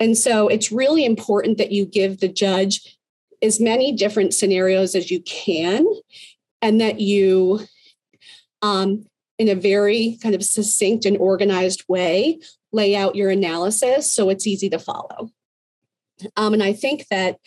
And 0.00 0.16
so 0.16 0.48
it's 0.48 0.72
really 0.72 1.04
important 1.04 1.58
that 1.58 1.72
you 1.72 1.86
give 1.86 2.20
the 2.20 2.28
judge 2.28 2.93
as 3.44 3.60
many 3.60 3.92
different 3.92 4.34
scenarios 4.34 4.94
as 4.94 5.10
you 5.10 5.20
can 5.22 5.86
and 6.62 6.80
that 6.80 7.00
you 7.00 7.60
um, 8.62 9.04
in 9.38 9.48
a 9.48 9.54
very 9.54 10.18
kind 10.22 10.34
of 10.34 10.42
succinct 10.42 11.04
and 11.04 11.18
organized 11.18 11.84
way 11.88 12.38
lay 12.72 12.96
out 12.96 13.14
your 13.14 13.30
analysis 13.30 14.10
so 14.10 14.30
it's 14.30 14.46
easy 14.46 14.68
to 14.70 14.78
follow. 14.78 15.30
Um, 16.36 16.54
and 16.54 16.62
I 16.62 16.72
think 16.72 17.06
that 17.08 17.38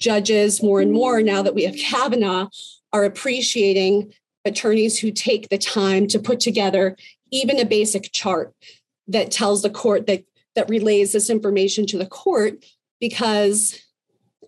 judges 0.00 0.62
more 0.62 0.80
and 0.80 0.92
more 0.92 1.22
now 1.22 1.42
that 1.42 1.54
we 1.54 1.64
have 1.64 1.76
Cavanagh 1.76 2.48
are 2.92 3.04
appreciating 3.04 4.12
attorneys 4.44 4.98
who 4.98 5.10
take 5.10 5.48
the 5.48 5.58
time 5.58 6.06
to 6.08 6.18
put 6.18 6.40
together 6.40 6.96
even 7.30 7.58
a 7.58 7.64
basic 7.64 8.10
chart 8.12 8.54
that 9.06 9.30
tells 9.30 9.62
the 9.62 9.70
court 9.70 10.06
that 10.06 10.24
that 10.54 10.68
relays 10.68 11.12
this 11.12 11.30
information 11.30 11.86
to 11.86 11.98
the 11.98 12.06
court 12.06 12.64
because 13.00 13.78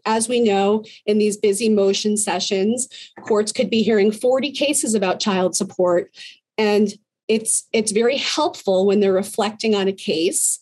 as 0.05 0.29
we 0.29 0.41
know 0.41 0.85
in 1.07 1.19
these 1.19 1.37
busy 1.37 1.69
motion 1.69 2.17
sessions 2.17 2.89
courts 3.27 3.53
could 3.53 3.71
be 3.71 3.83
hearing 3.83 4.13
40 4.13 4.53
cases 4.53 4.95
about 4.95 5.21
child 5.21 5.55
support 5.55 6.11
and 6.59 6.95
it's 7.29 7.69
it's 7.73 7.93
very 7.93 8.17
helpful 8.17 8.87
when 8.87 9.01
they're 9.01 9.13
reflecting 9.13 9.75
on 9.75 9.89
a 9.89 9.93
case 9.93 10.59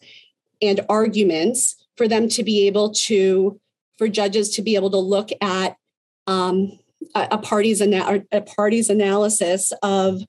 and 0.60 0.80
arguments 0.88 1.76
for 1.96 2.06
them 2.06 2.28
to 2.28 2.44
be 2.44 2.66
able 2.66 2.90
to 2.90 3.60
for 3.96 4.08
judges 4.08 4.54
to 4.54 4.62
be 4.62 4.76
able 4.76 4.90
to 4.90 4.98
look 4.98 5.30
at 5.40 5.76
um, 6.26 6.78
a, 7.14 7.38
party's 7.38 7.80
ana- 7.80 8.24
a 8.30 8.40
party's 8.40 8.90
analysis 8.90 9.72
of 9.82 10.22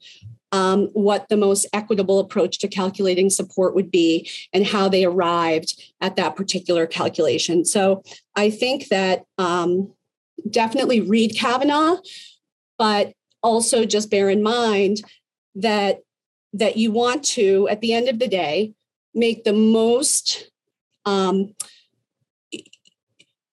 um, 0.52 0.88
what 0.94 1.30
the 1.30 1.38
most 1.38 1.68
equitable 1.74 2.20
approach 2.20 2.60
to 2.60 2.68
calculating 2.68 3.30
support 3.30 3.76
would 3.76 3.92
be 3.92 4.30
and 4.54 4.66
how 4.66 4.90
they 4.90 5.06
arrived 5.06 5.82
at 6.02 6.16
that 6.16 6.36
particular 6.36 6.88
calculation. 6.88 7.66
So 7.66 8.04
I 8.36 8.50
think 8.50 8.88
that 8.88 9.26
um, 9.38 9.94
definitely 10.50 11.02
read 11.02 11.36
Cavanagh, 11.36 11.98
but 12.78 13.14
also 13.42 13.86
just 13.86 14.10
bear 14.10 14.30
in 14.30 14.44
mind 14.44 15.02
that 15.56 16.00
that 16.54 16.78
you 16.78 16.92
want 16.92 17.24
to, 17.24 17.68
at 17.70 17.80
the 17.80 17.94
end 17.94 18.10
of 18.10 18.18
the 18.18 18.28
day, 18.28 18.74
make 19.14 19.44
the 19.44 19.54
most. 19.54 20.50
Um, 21.06 21.54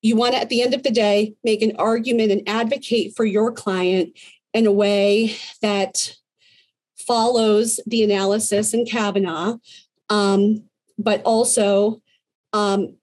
you 0.00 0.16
want 0.16 0.34
to, 0.34 0.40
at 0.40 0.48
the 0.48 0.62
end 0.62 0.72
of 0.72 0.82
the 0.82 0.90
day, 0.90 1.34
make 1.44 1.62
an 1.62 1.76
argument 1.78 2.30
and 2.30 2.48
advocate 2.48 3.14
for 3.16 3.24
your 3.24 3.52
client 3.52 4.16
in 4.54 4.66
a 4.66 4.72
way 4.72 5.36
that 5.60 6.16
follows 7.06 7.80
the 7.86 8.02
analysis 8.02 8.74
in 8.74 8.84
Cavanagh, 8.84 9.56
um, 10.10 10.64
but 10.98 11.22
also 11.22 12.02
um, 12.52 12.96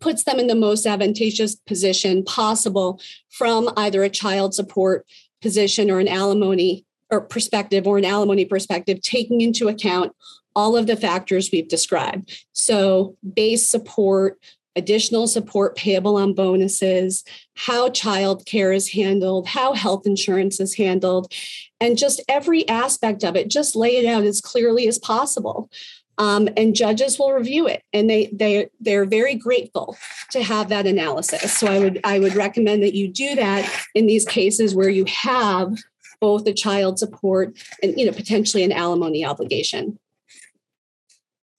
puts 0.00 0.24
them 0.24 0.38
in 0.38 0.46
the 0.46 0.54
most 0.54 0.86
advantageous 0.86 1.54
position 1.54 2.24
possible 2.24 3.00
from 3.30 3.70
either 3.76 4.02
a 4.02 4.10
child 4.10 4.54
support 4.54 5.06
position 5.42 5.90
or 5.90 6.00
an 6.00 6.08
alimony 6.08 6.84
or 7.10 7.20
perspective 7.20 7.86
or 7.86 7.98
an 7.98 8.04
alimony 8.04 8.44
perspective, 8.44 9.00
taking 9.00 9.40
into 9.40 9.68
account 9.68 10.12
all 10.54 10.76
of 10.76 10.86
the 10.86 10.96
factors 10.96 11.50
we've 11.52 11.68
described. 11.68 12.44
So, 12.52 13.16
base 13.34 13.68
support, 13.68 14.38
additional 14.76 15.26
support 15.26 15.76
payable 15.76 16.16
on 16.16 16.34
bonuses, 16.34 17.24
how 17.54 17.88
child 17.88 18.46
care 18.46 18.72
is 18.72 18.92
handled, 18.92 19.48
how 19.48 19.72
health 19.72 20.06
insurance 20.06 20.60
is 20.60 20.74
handled, 20.74 21.32
and 21.80 21.98
just 21.98 22.22
every 22.28 22.68
aspect 22.68 23.24
of 23.24 23.36
it, 23.36 23.48
just 23.48 23.74
lay 23.74 23.96
it 23.96 24.06
out 24.06 24.24
as 24.24 24.40
clearly 24.40 24.86
as 24.86 24.98
possible. 24.98 25.70
Um, 26.18 26.48
and 26.56 26.74
judges 26.74 27.18
will 27.18 27.32
review 27.34 27.66
it 27.66 27.82
and 27.92 28.08
they 28.08 28.30
they 28.32 28.70
they're 28.80 29.04
very 29.04 29.34
grateful 29.34 29.98
to 30.30 30.42
have 30.42 30.70
that 30.70 30.86
analysis 30.86 31.52
so 31.52 31.66
i 31.66 31.78
would 31.78 32.00
i 32.04 32.18
would 32.18 32.34
recommend 32.34 32.82
that 32.82 32.94
you 32.94 33.06
do 33.06 33.34
that 33.34 33.70
in 33.94 34.06
these 34.06 34.24
cases 34.24 34.74
where 34.74 34.88
you 34.88 35.04
have 35.04 35.76
both 36.20 36.44
the 36.44 36.52
child 36.52 36.98
support 36.98 37.56
and 37.82 37.98
you 37.98 38.06
know 38.06 38.12
potentially 38.12 38.62
an 38.62 38.72
alimony 38.72 39.24
obligation. 39.24 39.98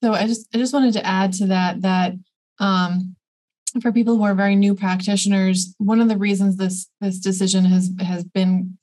So 0.03 0.13
I 0.13 0.27
just 0.27 0.47
I 0.53 0.57
just 0.57 0.73
wanted 0.73 0.93
to 0.93 1.05
add 1.05 1.33
to 1.33 1.47
that 1.47 1.81
that 1.81 2.13
um, 2.59 3.15
for 3.81 3.91
people 3.91 4.15
who 4.15 4.23
are 4.23 4.35
very 4.35 4.55
new 4.55 4.75
practitioners, 4.75 5.75
one 5.77 5.99
of 5.99 6.07
the 6.07 6.17
reasons 6.17 6.57
this 6.57 6.87
this 7.01 7.19
decision 7.19 7.65
has 7.65 7.91
has 7.99 8.23
been 8.23 8.77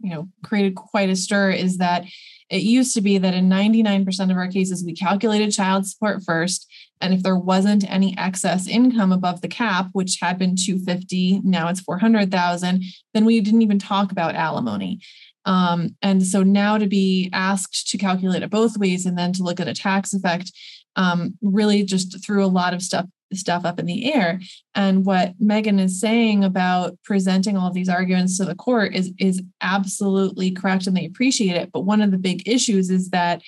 you 0.00 0.10
know 0.10 0.28
created 0.44 0.74
quite 0.74 1.10
a 1.10 1.16
stir 1.16 1.50
is 1.50 1.78
that 1.78 2.04
it 2.50 2.62
used 2.62 2.94
to 2.94 3.02
be 3.02 3.18
that 3.18 3.34
in 3.34 3.50
99% 3.50 4.30
of 4.30 4.36
our 4.36 4.48
cases 4.48 4.82
we 4.84 4.94
calculated 4.94 5.52
child 5.52 5.86
support 5.86 6.22
first. 6.24 6.66
And 7.00 7.12
if 7.12 7.22
there 7.22 7.36
wasn't 7.36 7.88
any 7.90 8.16
excess 8.16 8.66
income 8.66 9.12
above 9.12 9.40
the 9.40 9.48
cap 9.48 9.88
which 9.92 10.18
had 10.20 10.38
been 10.38 10.56
250 10.56 11.42
now 11.44 11.68
it's 11.68 11.80
400,000 11.80 12.82
then 13.12 13.24
we 13.24 13.40
didn't 13.40 13.62
even 13.62 13.78
talk 13.78 14.12
about 14.12 14.34
alimony. 14.34 15.00
Um, 15.44 15.96
and 16.02 16.24
so 16.24 16.42
now 16.42 16.78
to 16.78 16.86
be 16.86 17.30
asked 17.32 17.88
to 17.88 17.98
calculate 17.98 18.42
it 18.42 18.50
both 18.50 18.76
ways 18.76 19.06
and 19.06 19.16
then 19.16 19.32
to 19.34 19.42
look 19.42 19.60
at 19.60 19.68
a 19.68 19.74
tax 19.74 20.12
effect 20.12 20.52
um, 20.96 21.38
really 21.42 21.84
just 21.84 22.24
threw 22.24 22.44
a 22.44 22.46
lot 22.46 22.74
of 22.74 22.82
stuff 22.82 23.06
stuff 23.34 23.64
up 23.64 23.78
in 23.78 23.86
the 23.86 24.12
air. 24.12 24.40
And 24.74 25.04
what 25.04 25.34
Megan 25.38 25.78
is 25.78 26.00
saying 26.00 26.44
about 26.44 26.98
presenting 27.04 27.56
all 27.56 27.68
of 27.68 27.74
these 27.74 27.88
arguments 27.88 28.38
to 28.38 28.44
the 28.44 28.54
court 28.54 28.94
is 28.94 29.12
is 29.18 29.42
absolutely 29.60 30.50
correct, 30.50 30.86
and 30.86 30.96
they 30.96 31.06
appreciate 31.06 31.56
it. 31.56 31.70
But 31.72 31.80
one 31.80 32.00
of 32.00 32.10
the 32.10 32.18
big 32.18 32.48
issues 32.48 32.90
is 32.90 33.10
that 33.10 33.42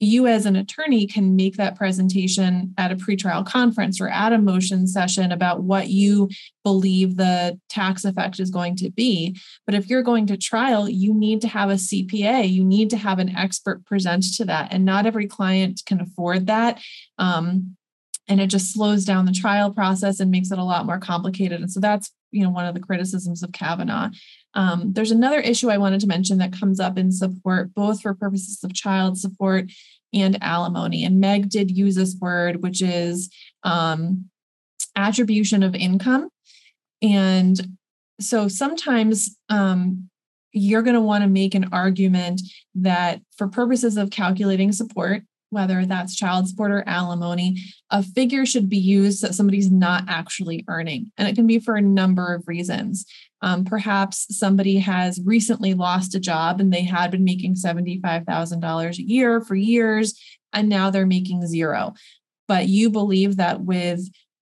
you 0.00 0.26
as 0.26 0.44
an 0.46 0.56
attorney 0.56 1.06
can 1.06 1.36
make 1.36 1.56
that 1.56 1.76
presentation 1.76 2.74
at 2.76 2.92
a 2.92 2.96
pretrial 2.96 3.46
conference 3.46 4.00
or 4.00 4.08
at 4.08 4.32
a 4.32 4.38
motion 4.38 4.86
session 4.86 5.32
about 5.32 5.62
what 5.62 5.88
you 5.88 6.28
believe 6.62 7.16
the 7.16 7.58
tax 7.68 8.04
effect 8.04 8.40
is 8.40 8.50
going 8.50 8.76
to 8.76 8.90
be. 8.90 9.38
But 9.66 9.74
if 9.74 9.88
you're 9.88 10.02
going 10.02 10.26
to 10.26 10.36
trial, 10.36 10.88
you 10.88 11.14
need 11.14 11.40
to 11.42 11.48
have 11.48 11.70
a 11.70 11.74
CPA, 11.74 12.50
you 12.50 12.64
need 12.64 12.90
to 12.90 12.96
have 12.96 13.18
an 13.18 13.34
expert 13.36 13.84
present 13.84 14.24
to 14.36 14.44
that. 14.46 14.72
And 14.72 14.84
not 14.84 15.06
every 15.06 15.26
client 15.26 15.82
can 15.86 16.00
afford 16.00 16.46
that. 16.48 16.80
Um, 17.18 17.76
and 18.28 18.40
it 18.40 18.46
just 18.46 18.72
slows 18.72 19.04
down 19.04 19.26
the 19.26 19.32
trial 19.32 19.70
process 19.70 20.20
and 20.20 20.30
makes 20.30 20.50
it 20.50 20.58
a 20.58 20.64
lot 20.64 20.86
more 20.86 20.98
complicated. 20.98 21.60
And 21.60 21.70
so 21.70 21.80
that's 21.80 22.10
you 22.30 22.42
know 22.42 22.50
one 22.50 22.66
of 22.66 22.74
the 22.74 22.80
criticisms 22.80 23.42
of 23.42 23.52
Cavanagh. 23.52 24.10
Um, 24.54 24.92
there's 24.92 25.10
another 25.10 25.40
issue 25.40 25.70
I 25.70 25.78
wanted 25.78 26.00
to 26.00 26.06
mention 26.06 26.38
that 26.38 26.52
comes 26.52 26.80
up 26.80 26.96
in 26.96 27.12
support, 27.12 27.74
both 27.74 28.00
for 28.02 28.14
purposes 28.14 28.62
of 28.62 28.72
child 28.72 29.18
support 29.18 29.70
and 30.12 30.40
alimony. 30.42 31.04
And 31.04 31.20
Meg 31.20 31.48
did 31.48 31.76
use 31.76 31.96
this 31.96 32.16
word, 32.20 32.62
which 32.62 32.80
is 32.80 33.30
um, 33.64 34.30
attribution 34.96 35.62
of 35.62 35.74
income. 35.74 36.28
And 37.02 37.76
so 38.20 38.46
sometimes 38.46 39.36
um, 39.48 40.08
you're 40.52 40.82
going 40.82 40.94
to 40.94 41.00
want 41.00 41.24
to 41.24 41.28
make 41.28 41.54
an 41.54 41.68
argument 41.72 42.40
that 42.76 43.20
for 43.36 43.48
purposes 43.48 43.96
of 43.96 44.10
calculating 44.10 44.70
support, 44.70 45.22
whether 45.54 45.86
that's 45.86 46.14
child 46.14 46.48
support 46.48 46.70
or 46.70 46.84
alimony, 46.86 47.56
a 47.90 48.02
figure 48.02 48.44
should 48.44 48.68
be 48.68 48.76
used 48.76 49.22
that 49.22 49.34
somebody's 49.34 49.70
not 49.70 50.04
actually 50.08 50.64
earning. 50.68 51.10
And 51.16 51.26
it 51.26 51.34
can 51.34 51.46
be 51.46 51.58
for 51.58 51.76
a 51.76 51.80
number 51.80 52.34
of 52.34 52.46
reasons. 52.46 53.06
Um, 53.40 53.64
perhaps 53.64 54.26
somebody 54.36 54.76
has 54.78 55.20
recently 55.24 55.72
lost 55.72 56.14
a 56.14 56.20
job 56.20 56.60
and 56.60 56.72
they 56.72 56.82
had 56.82 57.10
been 57.10 57.24
making 57.24 57.54
$75,000 57.54 58.98
a 58.98 59.02
year 59.02 59.40
for 59.40 59.54
years, 59.54 60.20
and 60.52 60.68
now 60.68 60.90
they're 60.90 61.06
making 61.06 61.46
zero. 61.46 61.94
But 62.48 62.68
you 62.68 62.90
believe 62.90 63.36
that 63.36 63.62
with 63.62 64.00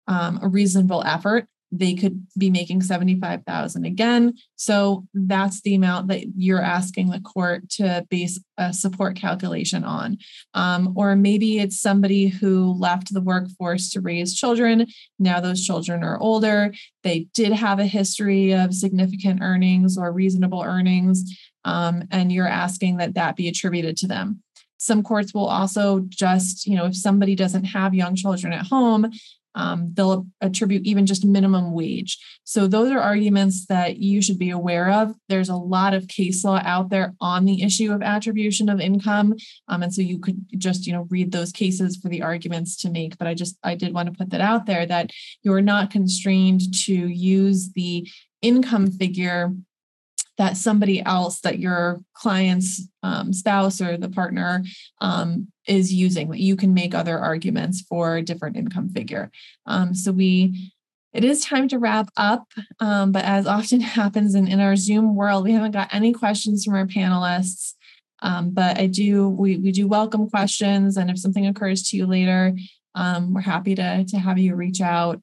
um, 0.08 0.40
a 0.42 0.48
reasonable 0.48 1.02
effort, 1.04 1.46
they 1.72 1.94
could 1.94 2.26
be 2.38 2.50
making 2.50 2.82
75,000 2.82 3.84
again. 3.86 4.34
So 4.56 5.06
that's 5.14 5.62
the 5.62 5.74
amount 5.74 6.08
that 6.08 6.24
you're 6.36 6.62
asking 6.62 7.08
the 7.08 7.20
court 7.20 7.68
to 7.70 8.06
base 8.10 8.38
a 8.58 8.74
support 8.74 9.16
calculation 9.16 9.82
on. 9.82 10.18
Um, 10.52 10.92
or 10.94 11.16
maybe 11.16 11.58
it's 11.58 11.80
somebody 11.80 12.28
who 12.28 12.74
left 12.78 13.12
the 13.12 13.22
workforce 13.22 13.88
to 13.90 14.02
raise 14.02 14.34
children. 14.34 14.86
Now 15.18 15.40
those 15.40 15.64
children 15.64 16.04
are 16.04 16.20
older. 16.20 16.74
They 17.02 17.26
did 17.32 17.52
have 17.52 17.78
a 17.78 17.86
history 17.86 18.52
of 18.52 18.74
significant 18.74 19.40
earnings 19.42 19.96
or 19.96 20.12
reasonable 20.12 20.62
earnings. 20.62 21.24
Um, 21.64 22.04
and 22.10 22.30
you're 22.30 22.48
asking 22.48 22.98
that 22.98 23.14
that 23.14 23.36
be 23.36 23.48
attributed 23.48 23.96
to 23.98 24.06
them. 24.06 24.42
Some 24.76 25.02
courts 25.02 25.32
will 25.32 25.46
also 25.46 26.00
just, 26.08 26.66
you 26.66 26.76
know, 26.76 26.86
if 26.86 26.96
somebody 26.96 27.36
doesn't 27.36 27.64
have 27.64 27.94
young 27.94 28.16
children 28.16 28.52
at 28.52 28.66
home, 28.66 29.10
um, 29.54 29.90
they'll 29.94 30.26
attribute 30.40 30.86
even 30.86 31.06
just 31.06 31.24
minimum 31.24 31.72
wage. 31.72 32.18
So 32.44 32.66
those 32.66 32.90
are 32.90 32.98
arguments 32.98 33.66
that 33.66 33.98
you 33.98 34.22
should 34.22 34.38
be 34.38 34.50
aware 34.50 34.90
of. 34.90 35.14
There's 35.28 35.48
a 35.48 35.56
lot 35.56 35.94
of 35.94 36.08
case 36.08 36.44
law 36.44 36.60
out 36.64 36.90
there 36.90 37.14
on 37.20 37.44
the 37.44 37.62
issue 37.62 37.92
of 37.92 38.02
attribution 38.02 38.68
of 38.68 38.80
income, 38.80 39.34
um, 39.68 39.82
and 39.82 39.92
so 39.92 40.02
you 40.02 40.18
could 40.18 40.44
just 40.58 40.86
you 40.86 40.92
know 40.92 41.06
read 41.10 41.32
those 41.32 41.52
cases 41.52 41.96
for 41.96 42.08
the 42.08 42.22
arguments 42.22 42.76
to 42.82 42.90
make. 42.90 43.18
But 43.18 43.28
I 43.28 43.34
just 43.34 43.56
I 43.62 43.74
did 43.74 43.94
want 43.94 44.08
to 44.08 44.18
put 44.18 44.30
that 44.30 44.40
out 44.40 44.66
there 44.66 44.86
that 44.86 45.10
you 45.42 45.52
are 45.52 45.62
not 45.62 45.90
constrained 45.90 46.62
to 46.84 46.92
use 46.92 47.70
the 47.72 48.08
income 48.42 48.90
figure 48.90 49.52
that 50.38 50.56
somebody 50.56 51.02
else 51.02 51.40
that 51.40 51.58
your 51.58 52.00
client's 52.14 52.88
um, 53.02 53.32
spouse 53.32 53.80
or 53.80 53.96
the 53.96 54.08
partner 54.08 54.64
um, 55.00 55.48
is 55.66 55.92
using 55.92 56.32
you 56.34 56.56
can 56.56 56.74
make 56.74 56.94
other 56.94 57.18
arguments 57.18 57.82
for 57.82 58.16
a 58.16 58.22
different 58.22 58.56
income 58.56 58.88
figure 58.88 59.30
um, 59.66 59.94
so 59.94 60.12
we 60.12 60.70
it 61.12 61.24
is 61.24 61.44
time 61.44 61.68
to 61.68 61.78
wrap 61.78 62.08
up 62.16 62.44
um, 62.80 63.12
but 63.12 63.24
as 63.24 63.46
often 63.46 63.80
happens 64.00 64.34
in, 64.34 64.48
in 64.48 64.60
our 64.60 64.76
zoom 64.76 65.14
world 65.14 65.44
we 65.44 65.52
haven't 65.52 65.72
got 65.72 65.92
any 65.92 66.12
questions 66.12 66.64
from 66.64 66.74
our 66.74 66.86
panelists 66.86 67.74
Um, 68.22 68.50
but 68.50 68.78
I 68.78 68.86
do, 68.86 69.28
we, 69.28 69.58
we 69.58 69.72
do 69.72 69.88
welcome 69.88 70.30
questions. 70.30 70.96
And 70.96 71.10
if 71.10 71.18
something 71.18 71.46
occurs 71.46 71.82
to 71.88 71.96
you 71.96 72.06
later, 72.06 72.54
um, 72.94 73.34
we're 73.34 73.40
happy 73.40 73.74
to, 73.74 74.04
to 74.04 74.18
have 74.18 74.38
you 74.38 74.54
reach 74.54 74.80
out. 74.80 75.20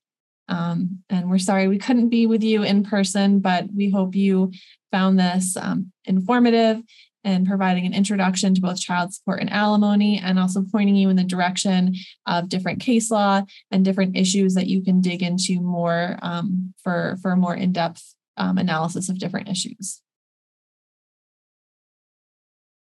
Um, 0.49 0.99
and 1.09 1.29
we're 1.29 1.39
sorry 1.39 1.67
we 1.67 1.77
couldn't 1.77 2.09
be 2.09 2.27
with 2.27 2.43
you 2.43 2.63
in 2.63 2.83
person, 2.83 3.39
but 3.39 3.67
we 3.73 3.89
hope 3.89 4.15
you 4.15 4.51
found 4.91 5.19
this 5.19 5.55
um, 5.57 5.91
informative 6.05 6.81
and 7.23 7.45
providing 7.45 7.85
an 7.85 7.93
introduction 7.93 8.55
to 8.55 8.61
both 8.61 8.79
child 8.79 9.13
support 9.13 9.41
and 9.41 9.51
alimony, 9.51 10.19
and 10.23 10.39
also 10.39 10.63
pointing 10.71 10.95
you 10.95 11.09
in 11.09 11.17
the 11.17 11.23
direction 11.23 11.93
of 12.25 12.49
different 12.49 12.79
case 12.79 13.11
law 13.11 13.41
and 13.71 13.83
different 13.83 14.15
issues 14.15 14.53
that 14.53 14.67
you 14.67 14.81
can 14.81 15.01
dig 15.01 15.21
into 15.21 15.59
more 15.59 16.17
um, 16.21 16.73
for, 16.81 17.17
for 17.21 17.35
more 17.35 17.55
in 17.55 17.73
depth 17.73 18.15
um, 18.37 18.57
analysis 18.57 19.09
of 19.09 19.19
different 19.19 19.49
issues. 19.49 20.01